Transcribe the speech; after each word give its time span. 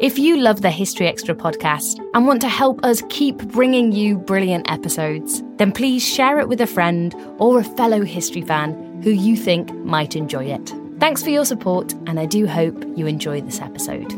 If 0.00 0.16
you 0.16 0.36
love 0.36 0.62
the 0.62 0.70
History 0.70 1.08
Extra 1.08 1.34
podcast 1.34 1.98
and 2.14 2.24
want 2.24 2.40
to 2.42 2.48
help 2.48 2.84
us 2.84 3.02
keep 3.08 3.36
bringing 3.48 3.90
you 3.90 4.16
brilliant 4.16 4.70
episodes, 4.70 5.42
then 5.56 5.72
please 5.72 6.06
share 6.06 6.38
it 6.38 6.48
with 6.48 6.60
a 6.60 6.68
friend 6.68 7.16
or 7.38 7.58
a 7.58 7.64
fellow 7.64 8.04
history 8.04 8.42
fan 8.42 9.02
who 9.02 9.10
you 9.10 9.34
think 9.34 9.74
might 9.78 10.14
enjoy 10.14 10.44
it. 10.44 10.72
Thanks 11.00 11.20
for 11.20 11.30
your 11.30 11.44
support, 11.44 11.94
and 12.06 12.20
I 12.20 12.26
do 12.26 12.46
hope 12.46 12.80
you 12.96 13.08
enjoy 13.08 13.40
this 13.40 13.60
episode. 13.60 14.14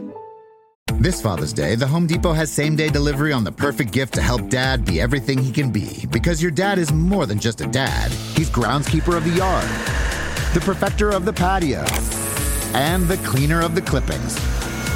This 0.98 1.22
Father's 1.22 1.54
Day, 1.54 1.77
the 1.77 1.87
Home 1.87 2.07
Depot 2.07 2.35
has 2.35 2.53
same 2.53 2.77
day 2.77 2.91
delivery 2.91 3.33
on 3.33 3.45
the 3.45 3.53
perfect 3.53 3.91
gift 3.91 4.12
to 4.15 4.21
help 4.21 4.51
dad 4.51 4.85
be 4.85 5.01
everything 5.01 5.39
he 5.39 5.51
can 5.51 5.71
be. 5.71 6.05
Because 6.11 6.43
your 6.43 6.51
dad 6.51 6.79
is 6.79 6.93
more 6.93 7.25
than 7.25 7.39
just 7.39 7.62
a 7.62 7.67
dad, 7.67 8.11
he's 8.37 8.51
groundskeeper 8.51 9.17
of 9.17 9.25
the 9.25 9.31
yard, 9.31 9.65
the 10.53 10.61
perfecter 10.61 11.09
of 11.09 11.25
the 11.25 11.33
patio, 11.33 11.87
and 12.75 13.09
the 13.09 13.17
cleaner 13.27 13.62
of 13.62 13.75
the 13.75 13.81
clippings. 13.81 14.59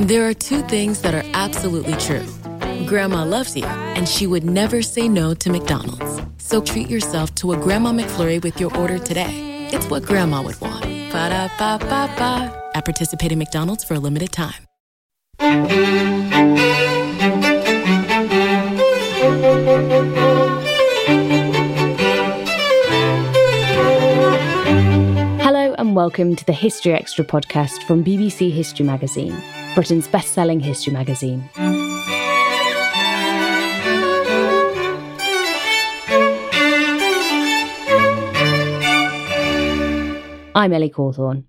There 0.00 0.26
are 0.26 0.32
two 0.32 0.62
things 0.62 1.02
that 1.02 1.14
are 1.14 1.24
absolutely 1.34 1.92
true. 1.96 2.24
Grandma 2.86 3.22
loves 3.22 3.54
you, 3.54 3.66
and 3.66 4.08
she 4.08 4.26
would 4.26 4.44
never 4.44 4.80
say 4.80 5.08
no 5.08 5.34
to 5.34 5.50
McDonald's. 5.50 6.22
So 6.38 6.62
treat 6.62 6.88
yourself 6.88 7.34
to 7.34 7.52
a 7.52 7.58
Grandma 7.58 7.92
McFlurry 7.92 8.42
with 8.42 8.58
your 8.58 8.74
order 8.78 8.98
today. 8.98 9.68
It's 9.70 9.90
what 9.90 10.04
Grandma 10.04 10.40
would 10.40 10.58
want. 10.58 10.84
Ba 11.12 11.28
da 11.28 11.48
ba 11.58 11.78
ba 11.78 12.08
ba. 12.16 12.70
At 12.74 12.86
participating 12.86 13.38
McDonald's 13.38 13.84
for 13.84 13.92
a 13.92 13.98
limited 13.98 14.32
time. 14.32 14.64
Welcome 25.94 26.36
to 26.36 26.44
the 26.44 26.52
History 26.52 26.92
Extra 26.92 27.24
podcast 27.24 27.82
from 27.82 28.04
BBC 28.04 28.52
History 28.52 28.86
Magazine, 28.86 29.36
Britain's 29.74 30.06
best 30.06 30.32
selling 30.32 30.60
history 30.60 30.92
magazine. 30.92 31.50
I'm 40.54 40.72
Ellie 40.72 40.90
Cawthorne. 40.90 41.44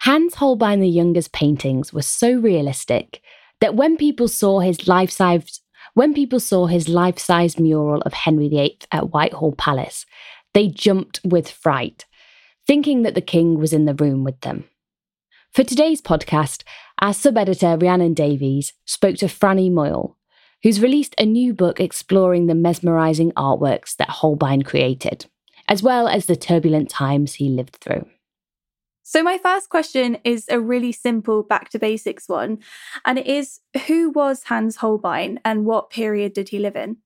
Hans 0.00 0.34
Holbein 0.34 0.80
the 0.80 0.88
Younger's 0.88 1.28
paintings 1.28 1.92
were 1.92 2.02
so 2.02 2.32
realistic 2.32 3.22
that 3.60 3.76
when 3.76 3.96
people 3.96 4.26
saw 4.26 4.58
his 4.58 4.88
life-sized 4.88 5.62
when 5.94 6.12
people 6.12 6.40
saw 6.40 6.66
his 6.66 6.88
life-sized 6.88 7.60
mural 7.60 8.02
of 8.02 8.12
Henry 8.12 8.48
VIII 8.48 8.78
at 8.90 9.12
Whitehall 9.12 9.52
Palace, 9.52 10.04
they 10.54 10.68
jumped 10.68 11.20
with 11.22 11.50
fright, 11.50 12.05
thinking 12.66 13.02
that 13.02 13.14
the 13.14 13.20
king 13.20 13.58
was 13.58 13.72
in 13.72 13.84
the 13.84 13.94
room 13.94 14.24
with 14.24 14.40
them. 14.40 14.64
For 15.52 15.62
today's 15.64 16.02
podcast, 16.02 16.64
our 17.00 17.14
sub-editor 17.14 17.78
Rhiannon 17.78 18.14
Davies 18.14 18.72
spoke 18.84 19.16
to 19.16 19.26
Franny 19.26 19.70
Moyle, 19.70 20.16
who's 20.62 20.80
released 20.80 21.14
a 21.18 21.24
new 21.24 21.54
book 21.54 21.80
exploring 21.80 22.46
the 22.46 22.54
mesmerising 22.54 23.32
artworks 23.32 23.96
that 23.96 24.10
Holbein 24.10 24.62
created, 24.62 25.26
as 25.68 25.82
well 25.82 26.08
as 26.08 26.26
the 26.26 26.36
turbulent 26.36 26.90
times 26.90 27.34
he 27.34 27.48
lived 27.48 27.76
through. 27.76 28.06
So, 29.02 29.22
my 29.22 29.38
first 29.38 29.68
question 29.68 30.18
is 30.24 30.46
a 30.48 30.60
really 30.60 30.90
simple 30.90 31.44
back 31.44 31.68
to 31.70 31.78
basics 31.78 32.28
one, 32.28 32.58
and 33.04 33.18
it 33.18 33.26
is 33.26 33.60
who 33.86 34.10
was 34.10 34.44
Hans 34.44 34.76
Holbein 34.76 35.38
and 35.44 35.64
what 35.64 35.90
period 35.90 36.32
did 36.32 36.48
he 36.48 36.58
live 36.58 36.74
in? 36.74 36.96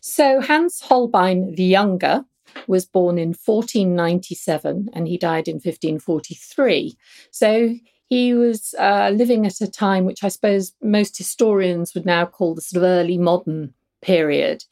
So, 0.00 0.40
Hans 0.40 0.80
Holbein 0.80 1.54
the 1.56 1.64
Younger 1.64 2.24
was 2.66 2.84
born 2.84 3.18
in 3.18 3.28
1497 3.28 4.90
and 4.92 5.08
he 5.08 5.16
died 5.16 5.48
in 5.48 5.56
1543. 5.56 6.96
So, 7.30 7.74
he 8.10 8.34
was 8.34 8.74
uh, 8.76 9.12
living 9.14 9.46
at 9.46 9.60
a 9.60 9.70
time 9.70 10.04
which 10.04 10.24
I 10.24 10.28
suppose 10.28 10.72
most 10.82 11.16
historians 11.16 11.94
would 11.94 12.04
now 12.04 12.26
call 12.26 12.56
the 12.56 12.60
sort 12.60 12.82
of 12.82 12.88
early 12.88 13.16
modern 13.16 13.72
period. 14.02 14.64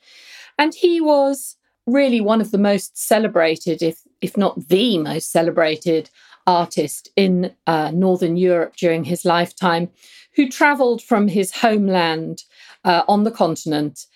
And 0.58 0.74
he 0.74 1.00
was 1.00 1.56
really 1.86 2.20
one 2.20 2.40
of 2.40 2.50
the 2.50 2.58
most 2.58 2.98
celebrated, 2.98 3.80
if, 3.80 4.02
if 4.20 4.36
not 4.36 4.68
the 4.68 4.98
most 4.98 5.30
celebrated, 5.30 6.10
artist 6.48 7.10
in 7.14 7.54
uh, 7.66 7.92
Northern 7.94 8.36
Europe 8.36 8.74
during 8.76 9.04
his 9.04 9.24
lifetime, 9.24 9.88
who 10.34 10.48
travelled 10.48 11.02
from 11.02 11.28
his 11.28 11.52
homeland 11.52 12.42
uh, 12.84 13.02
on 13.06 13.24
the 13.24 13.30
continent 13.30 14.06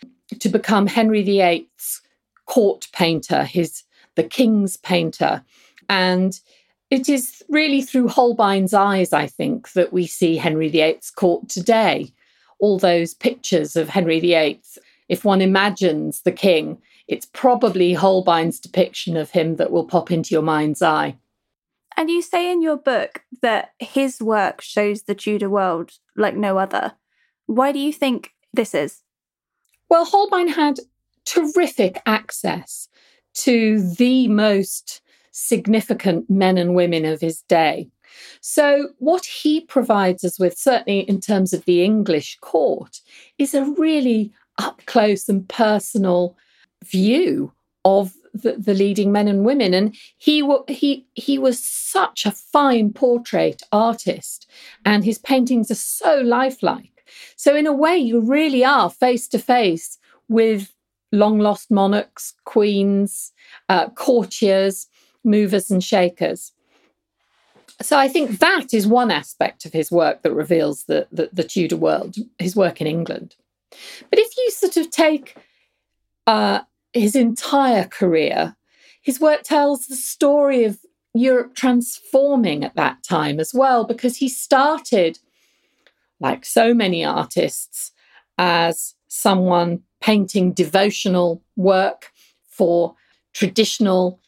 to 0.41 0.49
become 0.49 0.87
Henry 0.87 1.23
VIII's 1.23 2.01
court 2.47 2.89
painter, 2.93 3.45
his 3.45 3.83
the 4.15 4.25
king's 4.25 4.77
painter, 4.77 5.43
and 5.89 6.39
it 6.91 7.09
is 7.09 7.43
really 7.49 7.81
through 7.81 8.09
Holbein's 8.09 8.75
eyes, 8.75 9.15
I 9.15 9.27
think, 9.27 9.73
that 9.73 9.95
we 9.95 10.07
see 10.07 10.37
Henry 10.37 10.69
VIII's 10.69 11.11
court 11.11 11.49
today. 11.49 12.13
All 12.59 12.79
those 12.79 13.15
pictures 13.15 13.77
of 13.77 13.89
Henry 13.89 14.21
VIII, 14.21 14.61
if 15.09 15.25
one 15.25 15.41
imagines 15.41 16.21
the 16.21 16.33
king, 16.33 16.77
it's 17.09 17.25
probably 17.25 17.95
Holbein's 17.95 18.61
depiction 18.61 19.17
of 19.17 19.31
him 19.31 19.57
that 19.57 19.71
will 19.71 19.87
pop 19.87 20.11
into 20.11 20.35
your 20.35 20.43
mind's 20.43 20.83
eye. 20.83 21.17
And 21.97 22.11
you 22.11 22.23
say 22.23 22.53
in 22.53 22.63
your 22.63 22.77
book 22.77 23.25
that 23.41 23.73
his 23.79 24.21
work 24.21 24.61
shows 24.61 25.03
the 25.03 25.15
Tudor 25.15 25.51
world 25.51 25.93
like 26.17 26.37
no 26.37 26.59
other. 26.59 26.93
Why 27.47 27.73
do 27.73 27.79
you 27.79 27.93
think 27.93 28.33
this 28.53 28.75
is? 28.75 29.03
Well, 29.89 30.05
Holbein 30.05 30.49
had 30.49 30.79
terrific 31.25 32.01
access 32.07 32.89
to 33.35 33.81
the 33.95 34.29
most 34.29 35.01
significant 35.33 36.29
men 36.29 36.59
and 36.59 36.75
women 36.75 37.05
of 37.05 37.21
his 37.21 37.43
day. 37.43 37.89
So, 38.41 38.91
what 38.99 39.25
he 39.25 39.63
provides 39.63 40.23
us 40.25 40.39
with, 40.39 40.57
certainly 40.57 41.01
in 41.01 41.21
terms 41.21 41.53
of 41.53 41.65
the 41.65 41.83
English 41.83 42.39
court, 42.41 43.01
is 43.39 43.55
a 43.55 43.65
really 43.65 44.33
up 44.59 44.83
close 44.87 45.29
and 45.29 45.49
personal 45.49 46.37
view 46.85 47.53
of 47.85 48.13
the, 48.35 48.53
the, 48.53 48.75
leading 48.75 49.13
men 49.13 49.29
and 49.29 49.45
women. 49.45 49.75
And 49.75 49.97
he, 50.19 50.47
he, 50.69 51.07
he 51.15 51.39
was 51.39 51.63
such 51.63 52.25
a 52.27 52.31
fine 52.31 52.93
portrait 52.93 53.63
artist, 53.73 54.49
and 54.85 55.05
his 55.05 55.19
paintings 55.19 55.71
are 55.71 55.77
so 55.77 56.21
lifelike. 56.21 57.05
So, 57.37 57.57
in 57.57 57.67
a 57.67 57.73
way, 57.73 57.97
you 57.97 58.21
really 58.21 58.65
are 58.65 58.91
face 58.91 59.27
to 59.29 59.39
face 59.39 59.99
with 60.29 60.73
long 61.13 61.39
lost 61.39 61.71
monarchs, 61.71 62.35
queens, 62.45 63.33
uh, 63.69 63.91
courtiers, 63.91 64.89
movers, 65.23 65.71
and 65.71 65.85
shakers. 65.85 66.53
So 67.81 67.99
I 67.99 68.09
think 68.09 68.39
that 68.39 68.73
is 68.73 68.87
one 68.87 69.11
aspect 69.11 69.65
of 69.65 69.73
his 69.73 69.91
work 69.91 70.23
that 70.23 70.33
reveals 70.33 70.85
the, 70.85 71.07
the, 71.13 71.31
the 71.33 71.45
Tudor 71.45 71.77
world, 71.77 72.17
his 72.39 72.57
work 72.57 72.81
in 72.81 72.87
England. 72.87 73.37
But 74.11 74.19
if 74.19 74.37
you 74.37 74.51
sort 74.51 74.77
of 74.77 74.91
take 74.91 75.37
uh, 76.27 76.61
his 76.93 77.17
entire 77.17 77.85
career, 77.85 78.57
his 79.03 79.21
work 79.21 79.43
tells 79.43 79.87
the 79.87 79.97
story 79.97 80.65
of 80.65 80.79
Europe 81.15 81.55
transforming 81.55 82.65
at 82.65 82.77
that 82.77 83.03
time 83.03 83.41
as 83.41 83.53
well, 83.53 83.85
because 83.85 84.17
he 84.17 84.29
started, 84.29 85.19
like 86.21 86.45
so 86.45 86.73
many 86.73 87.05
artists, 87.05 87.93
as 88.39 88.95
someone 89.09 89.83
painting 90.03 90.53
devotional 90.53 91.43
work 91.57 92.13
for 92.49 92.95
traditional 93.33 94.21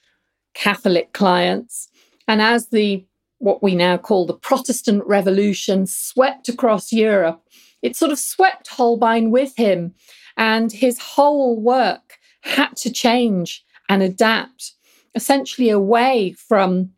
Catholic 0.54 1.12
clients. 1.12 1.88
And 2.26 2.40
as 2.40 2.68
the 2.68 3.04
what 3.38 3.62
we 3.62 3.74
now 3.74 3.98
call 3.98 4.24
the 4.24 4.32
Protestant 4.32 5.04
Revolution 5.04 5.86
swept 5.86 6.48
across 6.48 6.92
Europe, 6.92 7.42
it 7.82 7.94
sort 7.94 8.12
of 8.12 8.18
swept 8.18 8.68
Holbein 8.68 9.30
with 9.30 9.54
him, 9.56 9.94
and 10.38 10.72
his 10.72 10.98
whole 10.98 11.60
work 11.60 12.18
had 12.40 12.74
to 12.76 12.90
change 12.90 13.62
and 13.90 14.02
adapt 14.02 14.72
essentially 15.14 15.68
away 15.68 16.32
from 16.32 16.90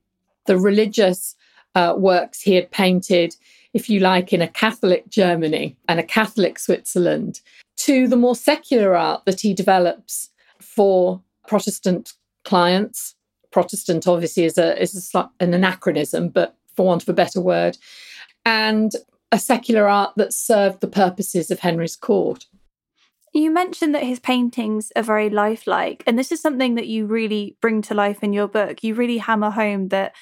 the 0.46 0.56
religious 0.56 1.34
uh, 1.74 1.94
works 1.96 2.40
he 2.40 2.54
had 2.54 2.70
painted, 2.70 3.34
if 3.74 3.90
you 3.90 3.98
like, 3.98 4.32
in 4.32 4.40
a 4.40 4.48
Catholic 4.48 5.08
Germany 5.08 5.76
and 5.88 5.98
a 5.98 6.04
Catholic 6.04 6.58
Switzerland, 6.58 7.40
to 7.76 8.08
the 8.08 8.16
more 8.16 8.34
secular 8.34 8.96
art 8.96 9.24
that 9.26 9.40
he 9.40 9.54
develops 9.54 10.30
for 10.60 11.22
Protestant 11.46 12.12
clients. 12.44 13.14
Protestant 13.50 14.06
obviously 14.06 14.44
is 14.44 14.58
a 14.58 14.80
is 14.80 15.10
a, 15.14 15.30
an 15.40 15.54
anachronism, 15.54 16.28
but 16.28 16.56
for 16.74 16.86
want 16.86 17.02
of 17.02 17.08
a 17.08 17.14
better 17.14 17.40
word, 17.40 17.78
and 18.44 18.92
a 19.32 19.38
secular 19.38 19.88
art 19.88 20.12
that 20.16 20.32
served 20.32 20.80
the 20.80 20.86
purposes 20.86 21.50
of 21.50 21.60
Henry's 21.60 21.96
court. 21.96 22.46
You 23.32 23.50
mentioned 23.50 23.94
that 23.94 24.02
his 24.02 24.20
paintings 24.20 24.92
are 24.96 25.02
very 25.02 25.28
lifelike, 25.28 26.02
and 26.06 26.18
this 26.18 26.32
is 26.32 26.40
something 26.40 26.74
that 26.76 26.86
you 26.86 27.06
really 27.06 27.56
bring 27.60 27.82
to 27.82 27.94
life 27.94 28.22
in 28.22 28.32
your 28.32 28.48
book. 28.48 28.82
You 28.82 28.94
really 28.94 29.18
hammer 29.18 29.50
home 29.50 29.88
that 29.88 30.14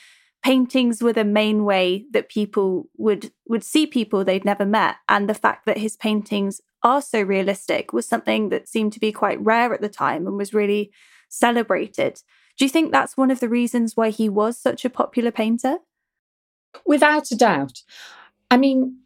paintings 0.45 1.03
were 1.03 1.13
the 1.15 1.25
main 1.25 1.65
way 1.65 2.05
that 2.11 2.29
people 2.29 2.89
would 2.99 3.33
would 3.49 3.65
see 3.65 3.87
people 3.87 4.25
they'd 4.25 4.45
never 4.45 4.67
met, 4.67 4.97
and 5.09 5.29
the 5.29 5.35
fact 5.35 5.65
that 5.67 5.79
his 5.79 5.97
paintings 5.97 6.61
are 6.83 7.01
so 7.01 7.23
realistic 7.23 7.95
was 7.95 8.07
something 8.07 8.51
that 8.51 8.69
seemed 8.69 8.93
to 8.93 9.01
be 9.01 9.11
quite 9.11 9.41
rare 9.41 9.73
at 9.73 9.81
the 9.81 9.89
time 9.89 10.27
and 10.27 10.37
was 10.37 10.53
really 10.53 10.93
celebrated. 11.31 12.21
Do 12.59 12.65
you 12.67 12.69
think 12.69 12.93
that's 12.93 13.17
one 13.17 13.31
of 13.31 13.41
the 13.41 13.49
reasons 13.49 13.97
why 13.97 14.11
he 14.11 14.29
was 14.29 14.59
such 14.59 14.85
a 14.85 14.91
popular 14.91 15.33
painter? 15.33 15.79
Without 16.85 17.31
a 17.31 17.37
doubt. 17.37 17.83
I 18.51 18.59
mean, 18.59 18.99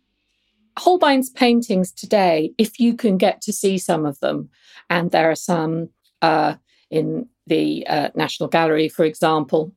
Holbein's 0.77 1.31
paintings 1.31 1.93
today, 1.93 2.53
if 2.59 2.81
you 2.81 2.95
can 2.95 3.17
get 3.17 3.41
to 3.43 3.53
see 3.53 3.79
some 3.79 4.05
of 4.05 4.19
them, 4.19 4.51
and 4.91 5.13
there 5.13 5.31
are 5.31 5.37
some 5.37 5.91
uh, 6.21 6.57
in 6.91 7.29
the 7.47 7.87
uh, 7.87 8.09
National 8.17 8.49
Gallery, 8.49 8.89
for 8.89 9.05
example, 9.05 9.73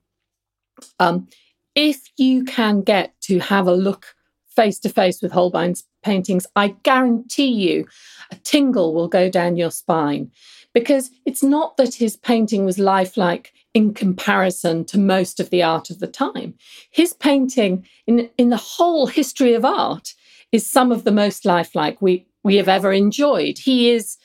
um, 0.99 1.27
if 1.75 2.01
you 2.17 2.43
can 2.43 2.81
get 2.81 3.19
to 3.21 3.39
have 3.39 3.67
a 3.67 3.73
look 3.73 4.15
face 4.47 4.79
to 4.79 4.89
face 4.89 5.21
with 5.21 5.31
Holbein's 5.31 5.85
paintings, 6.03 6.45
I 6.55 6.69
guarantee 6.83 7.47
you 7.47 7.87
a 8.31 8.35
tingle 8.35 8.93
will 8.93 9.07
go 9.07 9.29
down 9.29 9.55
your 9.55 9.71
spine 9.71 10.31
because 10.73 11.11
it's 11.25 11.43
not 11.43 11.77
that 11.77 11.95
his 11.95 12.17
painting 12.17 12.65
was 12.65 12.79
lifelike 12.79 13.53
in 13.73 13.93
comparison 13.93 14.85
to 14.85 14.99
most 14.99 15.39
of 15.39 15.49
the 15.49 15.63
art 15.63 15.89
of 15.89 15.99
the 15.99 16.07
time. 16.07 16.53
His 16.89 17.13
painting, 17.13 17.85
in, 18.07 18.29
in 18.37 18.49
the 18.49 18.57
whole 18.57 19.07
history 19.07 19.53
of 19.53 19.65
art, 19.65 20.13
is 20.51 20.69
some 20.69 20.91
of 20.91 21.03
the 21.03 21.11
most 21.11 21.45
lifelike 21.45 22.01
we, 22.01 22.25
we 22.43 22.57
have 22.57 22.67
ever 22.67 22.91
enjoyed. 22.91 23.57
He 23.57 23.89
is, 23.91 24.17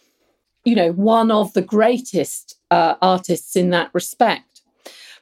you 0.65 0.75
know, 0.75 0.93
one 0.93 1.31
of 1.31 1.53
the 1.53 1.63
greatest 1.63 2.57
uh, 2.71 2.95
artists 3.01 3.55
in 3.55 3.71
that 3.71 3.91
respect. 3.93 4.46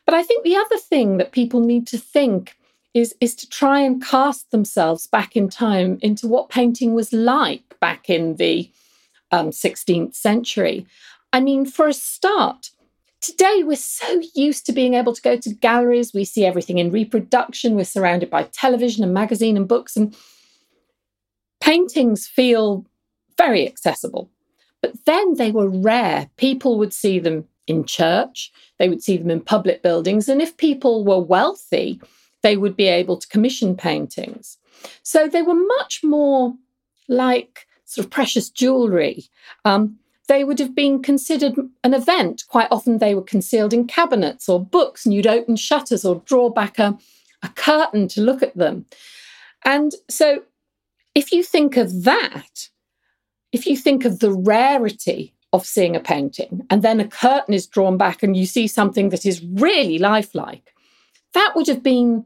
But 0.07 0.15
I 0.15 0.23
think 0.23 0.45
the 0.45 0.57
other 0.57 0.79
thing 0.79 1.17
that 1.17 1.33
people 1.33 1.61
need 1.61 1.87
to 1.89 1.99
think 1.99 2.57
is, 2.93 3.15
is 3.21 3.35
to 3.37 3.49
try 3.49 3.81
and 3.81 4.05
cast 4.05 4.51
themselves 4.51 5.07
back 5.07 5.37
in 5.37 5.49
time 5.49 5.99
into 6.03 6.29
what 6.29 6.49
painting 6.49 6.95
was 6.95 7.13
like 7.13 7.79
back 7.81 8.09
in 8.09 8.37
the 8.37 8.71
um, 9.31 9.51
16th 9.51 10.15
century. 10.15 10.87
I 11.33 11.41
mean, 11.41 11.67
for 11.67 11.89
a 11.89 11.93
start, 11.93 12.71
today 13.21 13.63
we're 13.65 13.77
so 13.77 14.23
used 14.35 14.67
to 14.67 14.73
being 14.73 14.95
able 14.95 15.15
to 15.15 15.23
go 15.23 15.37
to 15.37 15.55
galleries. 15.55 16.15
We 16.15 16.25
see 16.25 16.45
everything 16.45 16.79
in 16.79 16.93
reproduction. 16.93 17.75
We're 17.75 17.85
surrounded 17.85 18.31
by 18.31 18.45
television 18.45 19.03
and 19.03 19.13
magazine 19.13 19.57
and 19.57 19.67
books, 19.67 19.97
and 19.97 20.15
paintings 21.61 22.29
feel 22.29 22.87
very 23.37 23.67
accessible. 23.67 24.31
But 24.81 25.05
then 25.07 25.35
they 25.35 25.51
were 25.51 25.69
rare. 25.69 26.31
People 26.37 26.79
would 26.79 26.93
see 26.93 27.19
them 27.19 27.49
in 27.67 27.85
church, 27.85 28.53
they 28.79 28.89
would 28.89 29.03
see 29.03 29.17
them 29.17 29.31
in 29.31 29.41
public 29.41 29.83
buildings. 29.83 30.29
And 30.29 30.43
if 30.43 30.57
people 30.57 31.05
were 31.05 31.21
wealthy, 31.21 32.01
they 32.43 32.57
would 32.57 32.77
be 32.77 32.89
able 32.89 33.17
to 33.17 33.29
commission 33.29 33.77
paintings. 33.77 34.59
So 35.03 35.29
they 35.29 35.43
were 35.43 35.55
much 35.55 36.03
more 36.05 36.55
like 37.09 37.67
sort 37.85 38.05
of 38.05 38.11
precious 38.11 38.51
jewelry. 38.51 39.25
Um, 39.65 39.99
they 40.29 40.45
would 40.45 40.59
have 40.59 40.75
been 40.75 41.03
considered 41.03 41.55
an 41.83 41.95
event. 41.95 42.45
Quite 42.49 42.69
often, 42.71 42.99
they 42.99 43.15
were 43.15 43.23
concealed 43.23 43.73
in 43.73 43.87
cabinets 43.87 44.49
or 44.49 44.65
books, 44.65 45.05
and 45.05 45.15
you'd 45.15 45.27
open 45.27 45.57
shutters 45.57 46.05
or 46.05 46.23
draw 46.25 46.49
back 46.49 46.79
a, 46.79 46.99
a 47.43 47.49
curtain 47.51 48.09
to 48.09 48.23
look 48.23 48.43
at 48.43 48.57
them. 48.57 48.87
And 49.65 49.93
so, 50.09 50.43
if 51.15 51.31
you 51.31 51.43
think 51.43 51.77
of 51.77 52.05
that, 52.05 52.69
if 53.53 53.67
you 53.67 53.77
think 53.77 54.05
of 54.05 54.19
the 54.19 54.33
rarity 54.33 55.34
of 55.55 55.65
seeing 55.65 55.95
a 55.95 56.01
painting, 56.01 56.67
and 56.69 56.83
then 56.83 57.01
a 57.01 57.09
curtain 57.09 57.55
is 57.55 57.67
drawn 57.67 57.97
back 57.97 58.23
and 58.23 58.37
you 58.37 58.45
see 58.45 58.67
something 58.67 59.11
that 59.11 59.25
is 59.25 59.45
really 59.45 59.99
lifelike, 59.99 60.75
that 61.33 61.53
would 61.55 61.69
have 61.69 61.83
been 61.83 62.25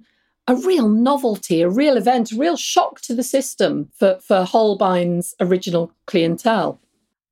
a 0.48 0.56
real 0.56 0.88
novelty, 0.88 1.60
a 1.60 1.68
real 1.68 1.98
event, 1.98 2.32
a 2.32 2.36
real 2.36 2.56
shock 2.56 3.02
to 3.02 3.14
the 3.14 3.22
system 3.22 3.90
for, 3.94 4.18
for 4.20 4.44
Holbein's 4.44 5.34
original 5.40 5.92
clientele. 6.06 6.80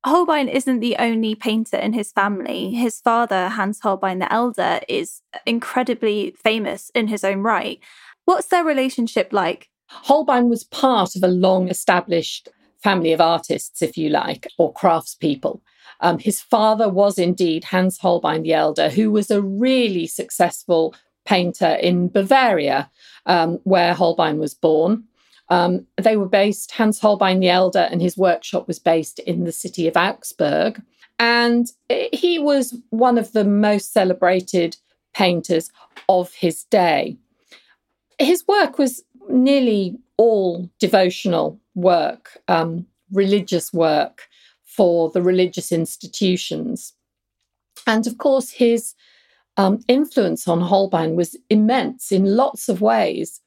Holbein 0.05 0.47
isn't 0.47 0.79
the 0.79 0.95
only 0.97 1.33
painter 1.33 1.77
in 1.77 1.93
his 1.93 2.11
family. 2.11 2.71
His 2.71 3.01
father, 3.01 3.49
Hans 3.49 3.79
Holbein 3.81 4.19
the 4.19 4.31
Elder, 4.31 4.79
is 4.87 5.21
incredibly 5.47 6.35
famous 6.41 6.91
in 6.93 7.07
his 7.07 7.23
own 7.23 7.39
right. 7.39 7.79
What's 8.25 8.47
their 8.47 8.63
relationship 8.63 9.33
like? 9.33 9.69
Holbein 9.87 10.47
was 10.47 10.63
part 10.63 11.15
of 11.15 11.23
a 11.23 11.27
long 11.27 11.69
established 11.69 12.49
family 12.83 13.11
of 13.11 13.19
artists, 13.19 13.81
if 13.81 13.97
you 13.97 14.09
like, 14.09 14.47
or 14.59 14.71
craftspeople. 14.73 15.59
Um, 16.01 16.19
his 16.19 16.41
father 16.41 16.89
was 16.89 17.17
indeed 17.17 17.63
Hans 17.65 17.97
Holbein 17.97 18.43
the 18.43 18.53
Elder, 18.53 18.89
who 18.89 19.11
was 19.11 19.31
a 19.31 19.41
really 19.41 20.07
successful 20.07 20.95
painter 21.25 21.73
in 21.81 22.07
Bavaria, 22.09 22.89
um, 23.25 23.59
where 23.63 23.93
Holbein 23.93 24.37
was 24.37 24.53
born. 24.53 25.03
Um, 25.49 25.85
they 25.97 26.17
were 26.17 26.27
based, 26.27 26.71
Hans 26.71 26.99
Holbein 26.99 27.39
the 27.39 27.49
Elder 27.49 27.87
and 27.91 28.01
his 28.01 28.17
workshop 28.17 28.67
was 28.67 28.79
based 28.79 29.19
in 29.19 29.43
the 29.43 29.51
city 29.51 29.87
of 29.87 29.97
Augsburg. 29.97 30.81
And 31.19 31.67
he 31.89 32.37
was 32.37 32.75
one 32.89 33.17
of 33.17 33.31
the 33.31 33.43
most 33.43 33.91
celebrated 33.91 34.77
painters 35.13 35.71
of 36.09 36.33
his 36.33 36.63
day. 36.65 37.17
His 38.19 38.45
work 38.47 38.77
was 38.77 39.03
nearly 39.29 39.97
all 40.17 40.69
devotional 40.79 41.59
work, 41.75 42.37
um, 42.47 42.85
religious 43.11 43.73
work 43.73 44.26
for 44.77 45.09
the 45.09 45.21
religious 45.23 45.71
institutions. 45.71 46.93
And 47.87 48.05
of 48.05 48.19
course, 48.19 48.51
his 48.51 48.93
um, 49.57 49.83
influence 49.87 50.47
on 50.47 50.61
Holbein 50.61 51.15
was 51.15 51.35
immense 51.49 52.11
in 52.11 52.37
lots 52.37 52.69
of 52.69 52.79
ways. 52.79 53.41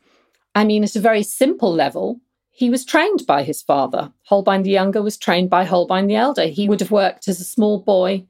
I 0.57 0.65
mean, 0.65 0.83
at 0.83 0.97
a 0.97 1.01
very 1.01 1.23
simple 1.23 1.73
level, 1.73 2.21
he 2.51 2.69
was 2.69 2.85
trained 2.85 3.25
by 3.27 3.45
his 3.45 3.63
father. 3.63 4.13
Holbein 4.25 4.65
the 4.65 4.71
Younger 4.71 5.03
was 5.03 5.17
trained 5.17 5.49
by 5.49 5.65
Holbein 5.65 6.09
the 6.09 6.17
Elder. 6.17 6.47
He 6.47 6.69
would 6.69 6.81
have 6.81 6.91
worked 6.91 7.29
as 7.29 7.41
a 7.41 7.45
small 7.45 7.79
boy 7.81 8.27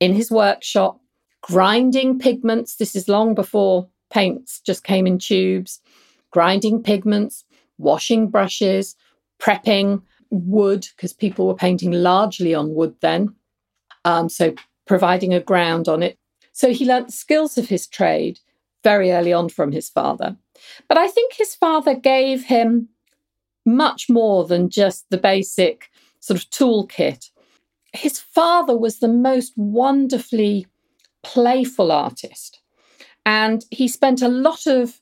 in 0.00 0.14
his 0.14 0.30
workshop, 0.30 0.98
grinding 1.42 2.18
pigments. 2.18 2.76
This 2.76 2.96
is 2.96 3.08
long 3.08 3.34
before 3.34 3.88
paints 4.10 4.60
just 4.60 4.84
came 4.84 5.06
in 5.06 5.18
tubes, 5.18 5.80
grinding 6.30 6.82
pigments, 6.82 7.44
washing 7.78 8.28
brushes, 8.28 8.96
prepping 9.38 10.02
wood, 10.32 10.88
because 10.96 11.12
people 11.12 11.46
were 11.46 11.54
painting 11.54 11.92
largely 11.92 12.54
on 12.54 12.74
wood 12.74 12.96
then. 13.00 13.34
Um, 14.04 14.28
so 14.28 14.54
providing 14.86 15.32
a 15.32 15.40
ground 15.40 15.88
on 15.88 16.02
it. 16.02 16.18
So 16.52 16.72
he 16.72 16.86
learnt 16.86 17.06
the 17.06 17.12
skills 17.12 17.56
of 17.58 17.68
his 17.68 17.86
trade 17.86 18.40
very 18.82 19.12
early 19.12 19.32
on 19.32 19.48
from 19.48 19.72
his 19.72 19.88
father. 19.88 20.36
But 20.88 20.98
I 20.98 21.08
think 21.08 21.34
his 21.34 21.54
father 21.54 21.94
gave 21.94 22.44
him 22.44 22.88
much 23.64 24.08
more 24.08 24.44
than 24.46 24.70
just 24.70 25.04
the 25.10 25.18
basic 25.18 25.90
sort 26.20 26.42
of 26.42 26.50
toolkit. 26.50 27.30
His 27.92 28.18
father 28.18 28.76
was 28.76 28.98
the 28.98 29.08
most 29.08 29.52
wonderfully 29.56 30.66
playful 31.22 31.92
artist. 31.92 32.60
And 33.26 33.64
he 33.70 33.86
spent 33.86 34.22
a 34.22 34.28
lot 34.28 34.66
of 34.66 35.01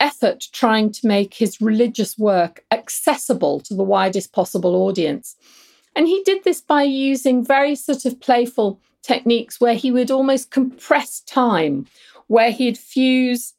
effort 0.00 0.46
trying 0.52 0.92
to 0.92 1.06
make 1.06 1.34
his 1.34 1.60
religious 1.60 2.18
work 2.18 2.64
accessible 2.70 3.60
to 3.60 3.74
the 3.74 3.82
widest 3.82 4.32
possible 4.32 4.76
audience. 4.76 5.36
And 5.94 6.06
he 6.06 6.22
did 6.24 6.44
this 6.44 6.60
by 6.60 6.82
using 6.82 7.44
very 7.44 7.74
sort 7.74 8.04
of 8.04 8.20
playful 8.20 8.80
techniques 9.02 9.60
where 9.60 9.74
he 9.74 9.90
would 9.90 10.10
almost 10.10 10.50
compress 10.50 11.20
time, 11.20 11.86
where 12.26 12.50
he'd 12.50 12.76
fuse 12.76 13.54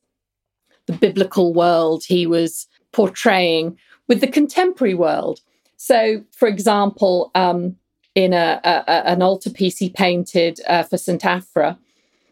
the 0.86 0.94
biblical 0.94 1.54
world 1.54 2.04
he 2.04 2.28
was 2.28 2.68
portraying 2.92 3.78
with 4.08 4.22
the 4.22 4.28
contemporary 4.28 4.94
world. 4.94 5.40
So, 5.78 6.24
for 6.32 6.48
example, 6.48 7.32
um, 7.36 7.76
in 8.16 8.34
a, 8.34 8.60
a, 8.64 9.08
an 9.08 9.22
altarpiece 9.22 9.78
he 9.78 9.90
painted 9.90 10.60
uh, 10.68 10.84
for 10.84 10.98
St. 10.98 11.24
Afra, 11.24 11.78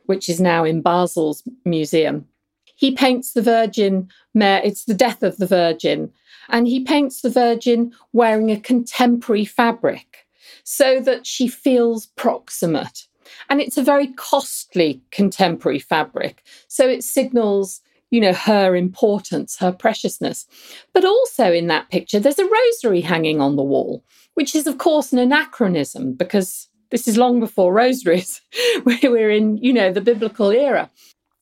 which 0.05 0.29
is 0.29 0.39
now 0.39 0.63
in 0.63 0.81
Basel's 0.81 1.43
museum, 1.63 2.27
he 2.75 2.91
paints 2.91 3.33
the 3.33 3.41
Virgin 3.41 4.09
Mary, 4.33 4.67
it's 4.67 4.85
the 4.85 4.93
death 4.93 5.23
of 5.23 5.37
the 5.37 5.47
Virgin, 5.47 6.11
and 6.49 6.67
he 6.67 6.83
paints 6.83 7.21
the 7.21 7.29
Virgin 7.29 7.93
wearing 8.13 8.51
a 8.51 8.59
contemporary 8.59 9.45
fabric 9.45 10.27
so 10.63 10.99
that 10.99 11.25
she 11.25 11.47
feels 11.47 12.07
proximate. 12.07 13.07
And 13.49 13.61
it's 13.61 13.77
a 13.77 13.83
very 13.83 14.07
costly 14.07 15.01
contemporary 15.11 15.79
fabric. 15.79 16.43
So 16.67 16.87
it 16.87 17.03
signals, 17.03 17.81
you 18.11 18.21
know, 18.21 18.33
her 18.33 18.75
importance, 18.75 19.57
her 19.57 19.71
preciousness. 19.71 20.45
But 20.93 21.05
also 21.05 21.51
in 21.51 21.67
that 21.67 21.89
picture, 21.89 22.19
there's 22.19 22.39
a 22.39 22.49
rosary 22.49 23.01
hanging 23.01 23.41
on 23.41 23.55
the 23.55 23.63
wall, 23.63 24.03
which 24.35 24.55
is, 24.55 24.67
of 24.67 24.77
course, 24.77 25.11
an 25.11 25.19
anachronism 25.19 26.13
because 26.13 26.67
this 26.91 27.07
is 27.07 27.17
long 27.17 27.39
before 27.39 27.73
rosaries. 27.73 28.41
We're 28.85 29.31
in, 29.31 29.57
you 29.57 29.73
know, 29.73 29.91
the 29.91 30.01
biblical 30.01 30.51
era. 30.51 30.89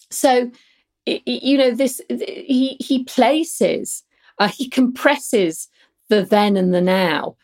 So 0.10 0.52
you 1.06 1.58
know 1.58 1.72
this 1.72 2.02
he 2.10 2.78
he 2.80 3.04
places 3.04 4.04
uh, 4.40 4.48
he 4.48 4.70
compresses 4.70 5.68
the 6.10 6.24
then 6.24 6.58
and 6.58 6.74
the 6.74 6.82
now. 6.82 7.36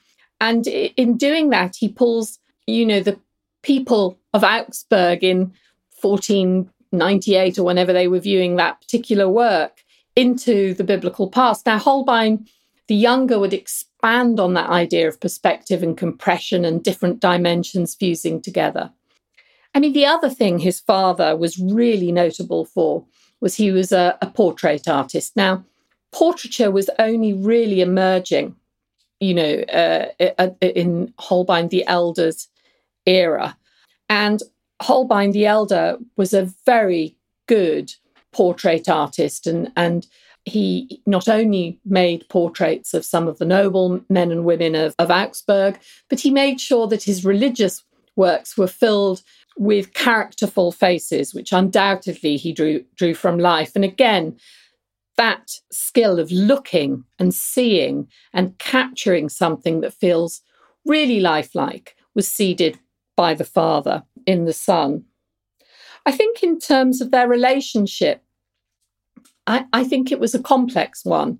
And 0.42 0.66
in 0.68 1.18
doing 1.18 1.50
that 1.50 1.76
he 1.78 1.90
pulls 1.90 2.40
you 2.68 2.86
know 2.86 3.02
the 3.02 3.20
people 3.62 4.20
of 4.34 4.44
augsburg 4.44 5.24
in 5.24 5.54
1498 6.02 7.60
or 7.60 7.64
whenever 7.64 7.92
they 7.92 8.08
were 8.08 8.20
viewing 8.20 8.56
that 8.56 8.80
particular 8.80 9.28
work 9.28 9.84
into 10.16 10.74
the 10.74 10.84
biblical 10.84 11.30
past. 11.30 11.66
Now 11.66 11.78
holbein 11.78 12.48
the 12.88 12.96
younger 12.96 13.38
would 13.38 13.54
expand 13.54 14.40
on 14.40 14.56
that 14.56 14.70
idea 14.70 15.08
of 15.08 15.20
perspective 15.20 15.84
and 15.84 15.98
compression 15.98 16.66
and 16.66 16.84
different 16.84 17.20
dimensions 17.20 17.94
fusing 17.94 18.42
together. 18.42 18.92
I 19.76 19.80
mean 19.80 19.94
the 19.94 20.06
other 20.06 20.30
thing 20.30 20.60
his 20.60 20.80
father 20.80 21.36
was 21.36 21.60
really 21.60 22.12
notable 22.12 22.66
for 22.66 23.06
was 23.42 23.56
he 23.56 23.72
was 23.72 23.92
a, 23.92 24.18
a 24.22 24.28
portrait 24.28 24.88
artist. 24.88 25.36
Now, 25.36 25.64
portraiture 26.12 26.72
was 26.72 26.90
only 27.00 27.34
really 27.34 27.82
emerging, 27.82 28.56
you 29.20 29.34
know, 29.34 29.54
uh, 29.72 30.50
in 30.62 31.14
Holbein 31.20 31.70
the 31.70 31.86
Elder's 31.88 32.48
era. 33.06 33.58
And 34.10 34.42
Holbein 34.82 35.32
the 35.32 35.46
Elder 35.46 35.98
was 36.18 36.34
a 36.34 36.52
very 36.66 37.16
good 37.48 37.94
portrait 38.32 38.88
artist 38.88 39.48
and, 39.48 39.72
and 39.76 40.08
he 40.46 41.02
not 41.06 41.28
only 41.28 41.80
made 41.86 42.28
portraits 42.30 42.94
of 42.94 43.06
some 43.06 43.28
of 43.28 43.38
the 43.38 43.46
noble 43.46 44.02
men 44.10 44.32
and 44.32 44.46
women 44.46 44.76
of, 44.76 44.96
of 45.00 45.12
Augsburg, 45.12 45.80
but 46.10 46.20
he 46.20 46.30
made 46.30 46.60
sure 46.60 46.88
that 46.88 47.04
his 47.04 47.26
religious 47.26 47.84
works 48.16 48.58
were 48.58 48.68
filled 48.68 49.22
with 49.60 49.94
characterful 49.94 50.72
faces, 50.72 51.34
which 51.34 51.52
undoubtedly 51.52 52.38
he 52.38 52.54
drew, 52.54 52.82
drew 52.96 53.14
from 53.14 53.38
life. 53.38 53.74
And 53.76 53.84
again, 53.84 54.38
that 55.18 55.52
skill 55.70 56.18
of 56.18 56.32
looking 56.32 57.04
and 57.20 57.34
seeing 57.34 58.08
and 58.32 58.58
capturing 58.58 59.28
something 59.28 59.82
that 59.82 59.94
feels 59.94 60.42
really 60.86 61.20
lifelike 61.20 61.98
was 62.16 62.26
seeded 62.26 62.80
by 63.18 63.34
the 63.34 63.44
father 63.44 64.04
in 64.26 64.46
the 64.46 64.54
son. 64.54 65.04
I 66.06 66.14
think, 66.14 66.42
in 66.42 66.58
terms 66.58 67.02
of 67.02 67.12
their 67.12 67.28
relationship, 67.28 68.24
I, 69.46 69.66
I 69.74 69.84
think 69.84 70.10
it 70.10 70.22
was 70.22 70.34
a 70.34 70.42
complex 70.42 71.04
one. 71.04 71.40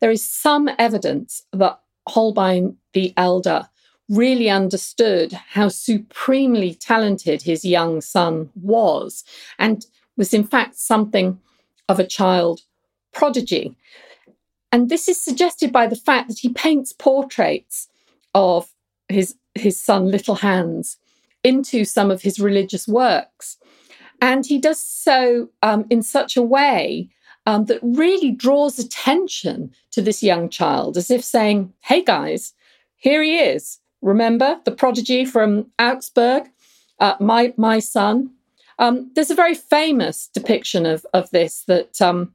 There 0.00 0.10
is 0.10 0.28
some 0.28 0.68
evidence 0.80 1.42
that 1.52 1.78
Holbein 2.08 2.76
the 2.92 3.14
elder 3.16 3.68
really 4.08 4.50
understood 4.50 5.32
how 5.32 5.68
supremely 5.68 6.74
talented 6.74 7.42
his 7.42 7.64
young 7.64 8.00
son 8.00 8.50
was 8.54 9.24
and 9.58 9.86
was, 10.16 10.34
in 10.34 10.44
fact, 10.44 10.76
something 10.76 11.38
of 11.88 11.98
a 11.98 12.06
child 12.06 12.60
prodigy. 13.12 13.74
And 14.70 14.88
this 14.88 15.08
is 15.08 15.22
suggested 15.22 15.72
by 15.72 15.86
the 15.86 15.96
fact 15.96 16.28
that 16.28 16.38
he 16.38 16.48
paints 16.48 16.92
portraits 16.92 17.88
of 18.34 18.70
his, 19.08 19.34
his 19.54 19.80
son, 19.80 20.10
Little 20.10 20.36
Hans, 20.36 20.96
into 21.44 21.84
some 21.84 22.10
of 22.10 22.22
his 22.22 22.40
religious 22.40 22.88
works. 22.88 23.58
And 24.20 24.46
he 24.46 24.58
does 24.58 24.80
so 24.80 25.50
um, 25.62 25.84
in 25.90 26.02
such 26.02 26.36
a 26.36 26.42
way 26.42 27.10
um, 27.44 27.66
that 27.66 27.80
really 27.82 28.30
draws 28.30 28.78
attention 28.78 29.72
to 29.90 30.00
this 30.00 30.22
young 30.22 30.48
child, 30.48 30.96
as 30.96 31.10
if 31.10 31.24
saying, 31.24 31.72
Hey 31.80 32.02
guys, 32.02 32.54
here 32.96 33.22
he 33.22 33.38
is. 33.38 33.80
Remember 34.02 34.60
the 34.64 34.72
prodigy 34.72 35.24
from 35.24 35.70
Augsburg, 35.78 36.50
uh, 36.98 37.14
my 37.20 37.54
my 37.56 37.78
son. 37.78 38.30
Um, 38.78 39.10
there's 39.14 39.30
a 39.30 39.36
very 39.36 39.54
famous 39.54 40.28
depiction 40.34 40.84
of 40.86 41.06
of 41.14 41.30
this 41.30 41.62
that 41.68 42.02
um, 42.02 42.34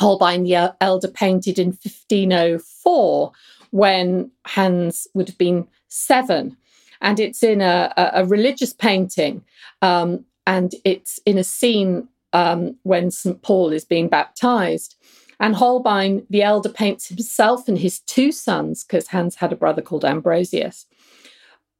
Holbein 0.00 0.44
the 0.44 0.74
Elder 0.80 1.08
painted 1.08 1.58
in 1.58 1.68
1504 1.68 3.32
when 3.70 4.30
Hans 4.46 5.08
would 5.14 5.28
have 5.28 5.38
been 5.38 5.66
seven, 5.88 6.56
and 7.00 7.18
it's 7.18 7.42
in 7.42 7.60
a, 7.60 7.92
a, 7.96 8.10
a 8.22 8.24
religious 8.24 8.72
painting, 8.72 9.44
um, 9.82 10.24
and 10.46 10.74
it's 10.84 11.18
in 11.26 11.36
a 11.36 11.44
scene 11.44 12.08
um, 12.32 12.76
when 12.84 13.10
St 13.10 13.42
Paul 13.42 13.72
is 13.72 13.84
being 13.84 14.08
baptized. 14.08 14.96
And 15.40 15.56
Holbein, 15.56 16.24
the 16.30 16.44
elder, 16.44 16.68
paints 16.68 17.08
himself 17.08 17.66
and 17.66 17.76
his 17.76 17.98
two 18.00 18.30
sons, 18.30 18.84
because 18.84 19.08
Hans 19.08 19.34
had 19.34 19.52
a 19.52 19.56
brother 19.56 19.82
called 19.82 20.04
Ambrosius. 20.04 20.86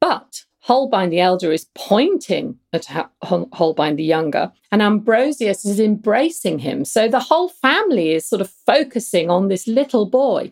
But 0.03 0.43
Holbein 0.59 1.11
the 1.11 1.21
elder 1.21 1.53
is 1.53 1.67
pointing 1.75 2.59
at 2.73 2.87
Holbein 3.23 3.95
the 3.95 4.03
younger, 4.03 4.51
and 4.69 4.81
Ambrosius 4.81 5.63
is 5.63 5.79
embracing 5.79 6.59
him. 6.59 6.83
So 6.83 7.07
the 7.07 7.21
whole 7.21 7.47
family 7.47 8.11
is 8.11 8.27
sort 8.27 8.41
of 8.41 8.49
focusing 8.49 9.29
on 9.29 9.47
this 9.47 9.65
little 9.65 10.05
boy. 10.05 10.51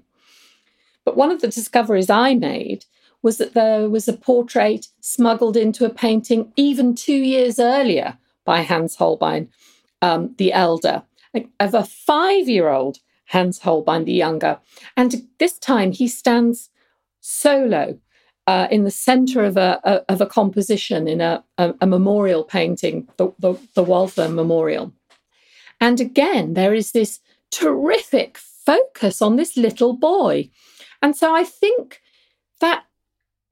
But 1.03 1.17
one 1.17 1.31
of 1.31 1.41
the 1.41 1.49
discoveries 1.49 2.09
I 2.09 2.33
made 2.33 2.85
was 3.21 3.39
that 3.39 3.53
there 3.53 3.89
was 3.89 4.07
a 4.07 4.13
portrait 4.13 4.87
smuggled 5.01 5.57
into 5.57 5.83
a 5.83 5.89
painting 5.89 6.53
even 6.55 6.95
two 6.95 7.21
years 7.21 7.59
earlier 7.59 8.19
by 8.45 8.61
Hans 8.61 8.95
Holbein 8.95 9.49
um, 10.01 10.33
the 10.37 10.53
elder 10.53 11.03
of 11.59 11.73
a 11.73 11.83
five 11.83 12.47
year 12.47 12.69
old 12.69 12.99
Hans 13.25 13.59
Holbein 13.59 14.05
the 14.05 14.13
younger. 14.13 14.59
And 14.95 15.27
this 15.39 15.59
time 15.59 15.91
he 15.91 16.07
stands 16.07 16.69
solo 17.19 17.99
uh, 18.47 18.67
in 18.71 18.83
the 18.83 18.91
center 18.91 19.43
of 19.43 19.57
a, 19.57 19.79
a, 19.83 20.11
of 20.11 20.21
a 20.21 20.25
composition 20.25 21.07
in 21.07 21.21
a, 21.21 21.43
a, 21.57 21.73
a 21.81 21.87
memorial 21.87 22.43
painting, 22.43 23.07
the, 23.17 23.31
the, 23.39 23.53
the 23.75 24.29
Memorial. 24.29 24.93
And 25.79 25.99
again, 25.99 26.53
there 26.53 26.73
is 26.73 26.91
this 26.91 27.19
terrific 27.51 28.37
focus 28.37 29.21
on 29.21 29.35
this 29.35 29.57
little 29.57 29.93
boy. 29.93 30.49
And 31.01 31.15
so 31.15 31.33
I 31.35 31.43
think 31.43 32.01
that 32.59 32.85